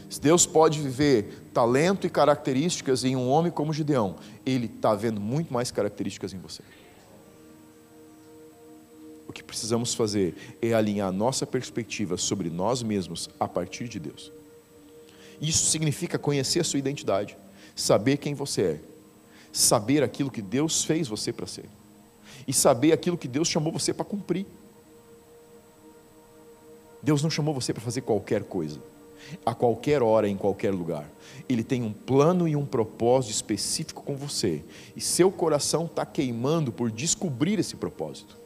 Se 0.08 0.20
Deus 0.20 0.46
pode 0.46 0.80
viver 0.80 1.50
talento 1.52 2.06
e 2.06 2.10
características 2.10 3.04
em 3.04 3.16
um 3.16 3.28
homem 3.28 3.50
como 3.50 3.72
Gideão, 3.72 4.16
Ele 4.44 4.66
está 4.66 4.94
vendo 4.94 5.20
muito 5.20 5.52
mais 5.52 5.70
características 5.70 6.32
em 6.32 6.38
você. 6.38 6.62
Que 9.36 9.42
precisamos 9.42 9.92
fazer 9.92 10.56
é 10.62 10.72
alinhar 10.72 11.12
nossa 11.12 11.46
perspectiva 11.46 12.16
sobre 12.16 12.48
nós 12.48 12.82
mesmos 12.82 13.28
a 13.38 13.46
partir 13.46 13.86
de 13.86 14.00
Deus. 14.00 14.32
Isso 15.38 15.66
significa 15.66 16.18
conhecer 16.18 16.60
a 16.60 16.64
sua 16.64 16.78
identidade, 16.78 17.36
saber 17.74 18.16
quem 18.16 18.32
você 18.32 18.62
é, 18.62 18.80
saber 19.52 20.02
aquilo 20.02 20.30
que 20.30 20.40
Deus 20.40 20.84
fez 20.84 21.06
você 21.06 21.34
para 21.34 21.46
ser, 21.46 21.66
e 22.48 22.52
saber 22.54 22.92
aquilo 22.92 23.18
que 23.18 23.28
Deus 23.28 23.46
chamou 23.46 23.70
você 23.70 23.92
para 23.92 24.06
cumprir. 24.06 24.46
Deus 27.02 27.22
não 27.22 27.28
chamou 27.28 27.52
você 27.52 27.74
para 27.74 27.82
fazer 27.82 28.00
qualquer 28.00 28.42
coisa, 28.42 28.80
a 29.44 29.54
qualquer 29.54 30.02
hora, 30.02 30.26
em 30.26 30.36
qualquer 30.38 30.72
lugar. 30.72 31.10
Ele 31.46 31.62
tem 31.62 31.82
um 31.82 31.92
plano 31.92 32.48
e 32.48 32.56
um 32.56 32.64
propósito 32.64 33.32
específico 33.32 34.02
com 34.02 34.16
você, 34.16 34.64
e 34.96 35.00
seu 35.02 35.30
coração 35.30 35.84
está 35.84 36.06
queimando 36.06 36.72
por 36.72 36.90
descobrir 36.90 37.58
esse 37.58 37.76
propósito. 37.76 38.45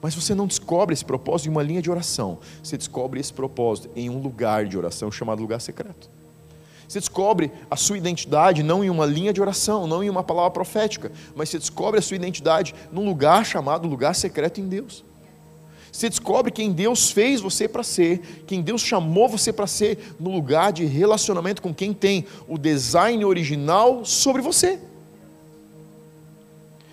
Mas 0.00 0.14
você 0.14 0.34
não 0.34 0.46
descobre 0.46 0.92
esse 0.92 1.04
propósito 1.04 1.48
em 1.48 1.50
uma 1.50 1.62
linha 1.62 1.82
de 1.82 1.90
oração. 1.90 2.38
Você 2.62 2.76
descobre 2.76 3.20
esse 3.20 3.32
propósito 3.32 3.90
em 3.96 4.10
um 4.10 4.20
lugar 4.20 4.66
de 4.66 4.76
oração 4.76 5.10
chamado 5.10 5.40
lugar 5.40 5.60
secreto. 5.60 6.10
Você 6.88 7.00
descobre 7.00 7.52
a 7.70 7.76
sua 7.76 7.98
identidade 7.98 8.62
não 8.62 8.82
em 8.82 8.88
uma 8.88 9.04
linha 9.04 9.32
de 9.32 9.40
oração, 9.42 9.86
não 9.86 10.02
em 10.02 10.08
uma 10.08 10.22
palavra 10.22 10.50
profética, 10.50 11.12
mas 11.36 11.50
você 11.50 11.58
descobre 11.58 11.98
a 11.98 12.02
sua 12.02 12.16
identidade 12.16 12.74
num 12.90 13.04
lugar 13.04 13.44
chamado 13.44 13.86
lugar 13.86 14.14
secreto 14.14 14.58
em 14.58 14.66
Deus. 14.66 15.04
Você 15.92 16.08
descobre 16.08 16.50
quem 16.50 16.72
Deus 16.72 17.10
fez 17.10 17.40
você 17.40 17.68
para 17.68 17.82
ser, 17.82 18.44
quem 18.46 18.62
Deus 18.62 18.80
chamou 18.80 19.28
você 19.28 19.52
para 19.52 19.66
ser, 19.66 20.14
no 20.18 20.30
lugar 20.30 20.72
de 20.72 20.84
relacionamento 20.86 21.60
com 21.60 21.74
quem 21.74 21.92
tem 21.92 22.24
o 22.46 22.56
design 22.56 23.22
original 23.24 24.04
sobre 24.04 24.40
você. 24.40 24.78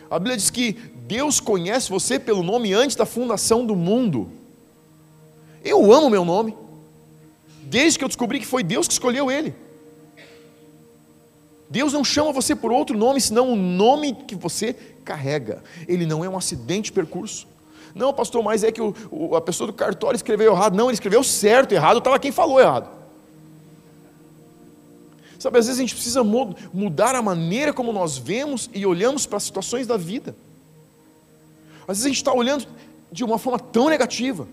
A 0.10 0.20
Bíblia 0.20 0.38
diz 0.38 0.50
que 0.50 0.78
Deus 1.08 1.40
conhece 1.40 1.90
você 1.90 2.18
pelo 2.18 2.42
nome 2.42 2.74
antes 2.74 2.96
da 2.96 3.06
fundação 3.06 3.66
do 3.66 3.76
mundo. 3.76 4.30
Eu 5.64 5.92
amo 5.94 6.10
meu 6.10 6.26
nome, 6.26 6.56
desde 7.64 8.00
que 8.00 8.04
eu 8.06 8.10
descobri 8.10 8.40
que 8.40 8.46
foi 8.46 8.64
Deus 8.64 8.88
que 8.88 8.94
escolheu 8.94 9.30
ele. 9.30 9.54
Deus 11.70 11.94
não 11.94 12.04
chama 12.04 12.32
você 12.32 12.56
por 12.56 12.72
outro 12.72 12.98
nome 12.98 13.20
senão 13.20 13.52
o 13.52 13.56
nome 13.56 14.14
que 14.14 14.36
você 14.36 14.74
carrega. 15.04 15.64
Ele 15.88 16.06
não 16.06 16.24
é 16.24 16.30
um 16.30 16.38
acidente 16.38 16.86
de 16.86 16.94
percurso. 16.94 17.48
Não, 17.94 18.14
pastor, 18.14 18.44
mas 18.44 18.64
é 18.64 18.72
que 18.72 18.82
o, 18.82 18.94
o, 19.12 19.36
a 19.36 19.42
pessoa 19.42 19.68
do 19.68 19.74
cartório 19.74 20.16
escreveu 20.16 20.54
errado. 20.54 20.76
Não, 20.76 20.86
ele 20.86 20.96
escreveu 20.96 21.24
certo, 21.24 21.72
errado 21.72 22.00
estava 22.00 22.20
quem 22.20 22.32
falou 22.32 22.60
errado. 22.60 22.90
Sabe, 25.38 25.60
às 25.60 25.68
vezes 25.68 25.80
a 25.80 25.84
gente 25.84 25.94
precisa 25.94 26.24
mudar 26.24 27.14
a 27.14 27.22
maneira 27.22 27.72
como 27.72 27.94
nós 27.94 28.18
vemos 28.18 28.70
e 28.74 28.86
olhamos 28.86 29.26
para 29.26 29.38
as 29.38 29.44
situações 29.44 29.86
da 29.86 29.98
vida. 29.98 30.36
Às 31.88 31.98
vezes 31.98 32.06
a 32.06 32.08
gente 32.10 32.18
está 32.18 32.34
olhando 32.34 32.68
de 33.12 33.24
uma 33.24 33.38
forma 33.38 33.60
tão 33.60 33.90
negativa. 33.90 34.48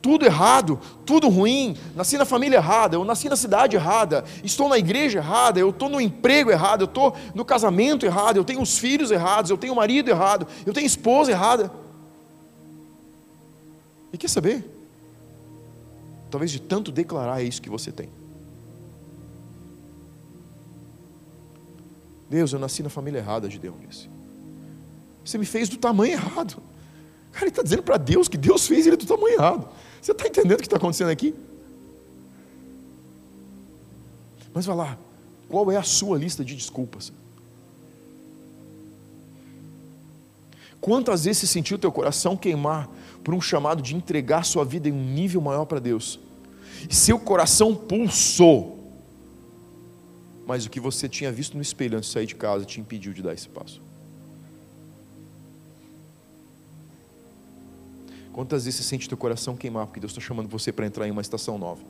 Tudo 0.00 0.24
errado, 0.24 0.78
tudo 1.04 1.28
ruim, 1.28 1.76
nasci 1.94 2.16
na 2.16 2.24
família 2.24 2.58
errada, 2.58 2.96
eu 2.96 3.04
nasci 3.04 3.28
na 3.28 3.34
cidade 3.34 3.74
errada, 3.74 4.24
estou 4.44 4.68
na 4.68 4.78
igreja 4.78 5.18
errada, 5.18 5.58
eu 5.58 5.70
estou 5.70 5.88
no 5.88 6.00
emprego 6.00 6.50
errado, 6.50 6.82
eu 6.82 6.86
estou 6.86 7.16
no 7.34 7.44
casamento 7.44 8.06
errado, 8.06 8.36
eu 8.36 8.44
tenho 8.44 8.60
os 8.60 8.78
filhos 8.78 9.10
errados, 9.10 9.50
eu 9.50 9.58
tenho 9.58 9.72
o 9.72 9.76
marido 9.76 10.08
errado, 10.08 10.46
eu 10.64 10.72
tenho 10.72 10.86
esposa 10.86 11.32
errada. 11.32 11.72
E 14.12 14.18
quer 14.18 14.28
saber? 14.28 14.64
Talvez 16.30 16.50
de 16.52 16.60
tanto 16.60 16.92
declarar 16.92 17.40
é 17.40 17.44
isso 17.44 17.60
que 17.60 17.70
você 17.70 17.90
tem. 17.90 18.08
Deus, 22.28 22.52
eu 22.52 22.58
nasci 22.58 22.82
na 22.82 22.90
família 22.90 23.18
errada, 23.18 23.48
Gideão 23.50 23.76
disse. 23.88 24.15
Você 25.26 25.38
me 25.38 25.44
fez 25.44 25.68
do 25.68 25.76
tamanho 25.76 26.12
errado. 26.12 26.62
Cara, 27.32 27.46
ele 27.46 27.50
está 27.50 27.62
dizendo 27.62 27.82
para 27.82 27.96
Deus 27.96 28.28
que 28.28 28.36
Deus 28.38 28.66
fez 28.66 28.86
ele 28.86 28.96
do 28.96 29.04
tamanho 29.04 29.34
errado. 29.34 29.68
Você 30.00 30.12
está 30.12 30.26
entendendo 30.26 30.54
o 30.54 30.62
que 30.62 30.66
está 30.66 30.76
acontecendo 30.76 31.10
aqui? 31.10 31.34
Mas 34.54 34.64
vai 34.64 34.76
lá, 34.76 34.98
qual 35.48 35.70
é 35.70 35.76
a 35.76 35.82
sua 35.82 36.16
lista 36.16 36.44
de 36.44 36.54
desculpas? 36.54 37.12
Quantas 40.80 41.24
vezes 41.24 41.40
você 41.40 41.46
sentiu 41.48 41.76
teu 41.76 41.90
coração 41.90 42.36
queimar 42.36 42.88
por 43.24 43.34
um 43.34 43.40
chamado 43.40 43.82
de 43.82 43.96
entregar 43.96 44.44
sua 44.44 44.64
vida 44.64 44.88
em 44.88 44.92
um 44.92 45.04
nível 45.12 45.40
maior 45.40 45.64
para 45.64 45.80
Deus? 45.80 46.20
E 46.88 46.94
seu 46.94 47.18
coração 47.18 47.74
pulsou, 47.74 48.78
mas 50.46 50.64
o 50.64 50.70
que 50.70 50.78
você 50.78 51.08
tinha 51.08 51.32
visto 51.32 51.56
no 51.56 51.62
espelho 51.62 51.98
antes 51.98 52.08
de 52.08 52.14
sair 52.14 52.26
de 52.26 52.36
casa 52.36 52.64
te 52.64 52.80
impediu 52.80 53.12
de 53.12 53.22
dar 53.22 53.34
esse 53.34 53.48
passo. 53.48 53.85
Quantas 58.36 58.66
vezes 58.66 58.80
você 58.80 58.90
sente 58.90 59.08
teu 59.08 59.16
coração 59.16 59.56
queimar 59.56 59.86
porque 59.86 59.98
Deus 59.98 60.12
está 60.12 60.20
chamando 60.20 60.46
você 60.46 60.70
para 60.70 60.84
entrar 60.84 61.08
em 61.08 61.10
uma 61.10 61.22
estação 61.22 61.56
nova? 61.56 61.82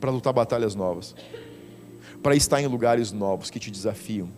Para 0.00 0.10
lutar 0.10 0.32
batalhas 0.32 0.74
novas. 0.74 1.14
Para 2.22 2.34
estar 2.34 2.58
em 2.62 2.66
lugares 2.66 3.12
novos 3.12 3.50
que 3.50 3.60
te 3.60 3.70
desafiam. 3.70 4.30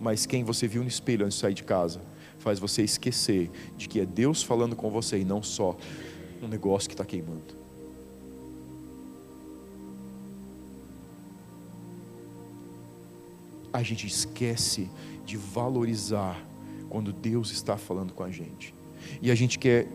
Mas 0.00 0.24
quem 0.24 0.44
você 0.44 0.68
viu 0.68 0.82
no 0.82 0.88
espelho 0.88 1.26
antes 1.26 1.36
de 1.36 1.40
sair 1.40 1.54
de 1.54 1.64
casa 1.64 2.00
faz 2.38 2.60
você 2.60 2.84
esquecer 2.84 3.50
de 3.76 3.88
que 3.88 3.98
é 3.98 4.06
Deus 4.06 4.44
falando 4.44 4.76
com 4.76 4.88
você 4.88 5.18
e 5.18 5.24
não 5.24 5.42
só 5.42 5.76
um 6.40 6.46
negócio 6.46 6.88
que 6.88 6.94
está 6.94 7.04
queimando. 7.04 7.56
A 13.72 13.82
gente 13.82 14.06
esquece 14.06 14.88
de 15.24 15.36
valorizar 15.36 16.40
quando 16.88 17.12
Deus 17.12 17.50
está 17.50 17.76
falando 17.76 18.12
com 18.12 18.22
a 18.22 18.30
gente 18.30 18.75
e 19.20 19.30
a 19.30 19.34
gente 19.34 19.58
quer 19.58 19.86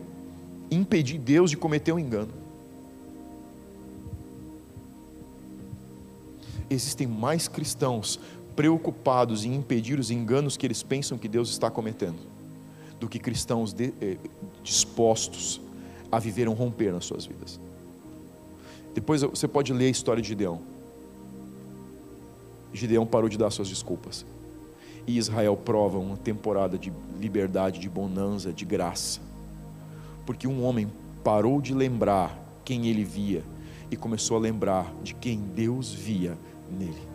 impedir 0.70 1.18
Deus 1.18 1.50
de 1.50 1.56
cometer 1.56 1.92
um 1.92 1.98
engano. 1.98 2.32
Existem 6.70 7.06
mais 7.06 7.48
cristãos 7.48 8.18
preocupados 8.56 9.44
em 9.44 9.54
impedir 9.54 9.98
os 9.98 10.10
enganos 10.10 10.56
que 10.56 10.66
eles 10.66 10.82
pensam 10.82 11.18
que 11.18 11.28
Deus 11.28 11.50
está 11.50 11.70
cometendo, 11.70 12.18
do 12.98 13.08
que 13.08 13.18
cristãos 13.18 13.72
de, 13.72 13.92
eh, 14.00 14.16
dispostos 14.62 15.60
a 16.10 16.18
viver 16.18 16.48
um 16.48 16.52
romper 16.52 16.92
nas 16.92 17.04
suas 17.04 17.26
vidas. 17.26 17.60
Depois 18.94 19.22
você 19.22 19.48
pode 19.48 19.72
ler 19.72 19.86
a 19.86 19.90
história 19.90 20.22
de 20.22 20.28
Gideão. 20.28 20.60
Gideão 22.72 23.06
parou 23.06 23.28
de 23.28 23.38
dar 23.38 23.50
suas 23.50 23.68
desculpas 23.68 24.24
e 25.06 25.18
Israel 25.18 25.56
prova 25.56 25.98
uma 25.98 26.16
temporada 26.16 26.78
de 26.78 26.92
liberdade, 27.18 27.78
de 27.78 27.88
bonança, 27.88 28.52
de 28.52 28.64
graça. 28.64 29.20
Porque 30.24 30.46
um 30.46 30.64
homem 30.64 30.90
parou 31.24 31.60
de 31.60 31.74
lembrar 31.74 32.38
quem 32.64 32.86
ele 32.86 33.04
via 33.04 33.42
e 33.90 33.96
começou 33.96 34.36
a 34.36 34.40
lembrar 34.40 34.92
de 35.02 35.14
quem 35.14 35.38
Deus 35.38 35.92
via 35.92 36.36
nele. 36.70 37.11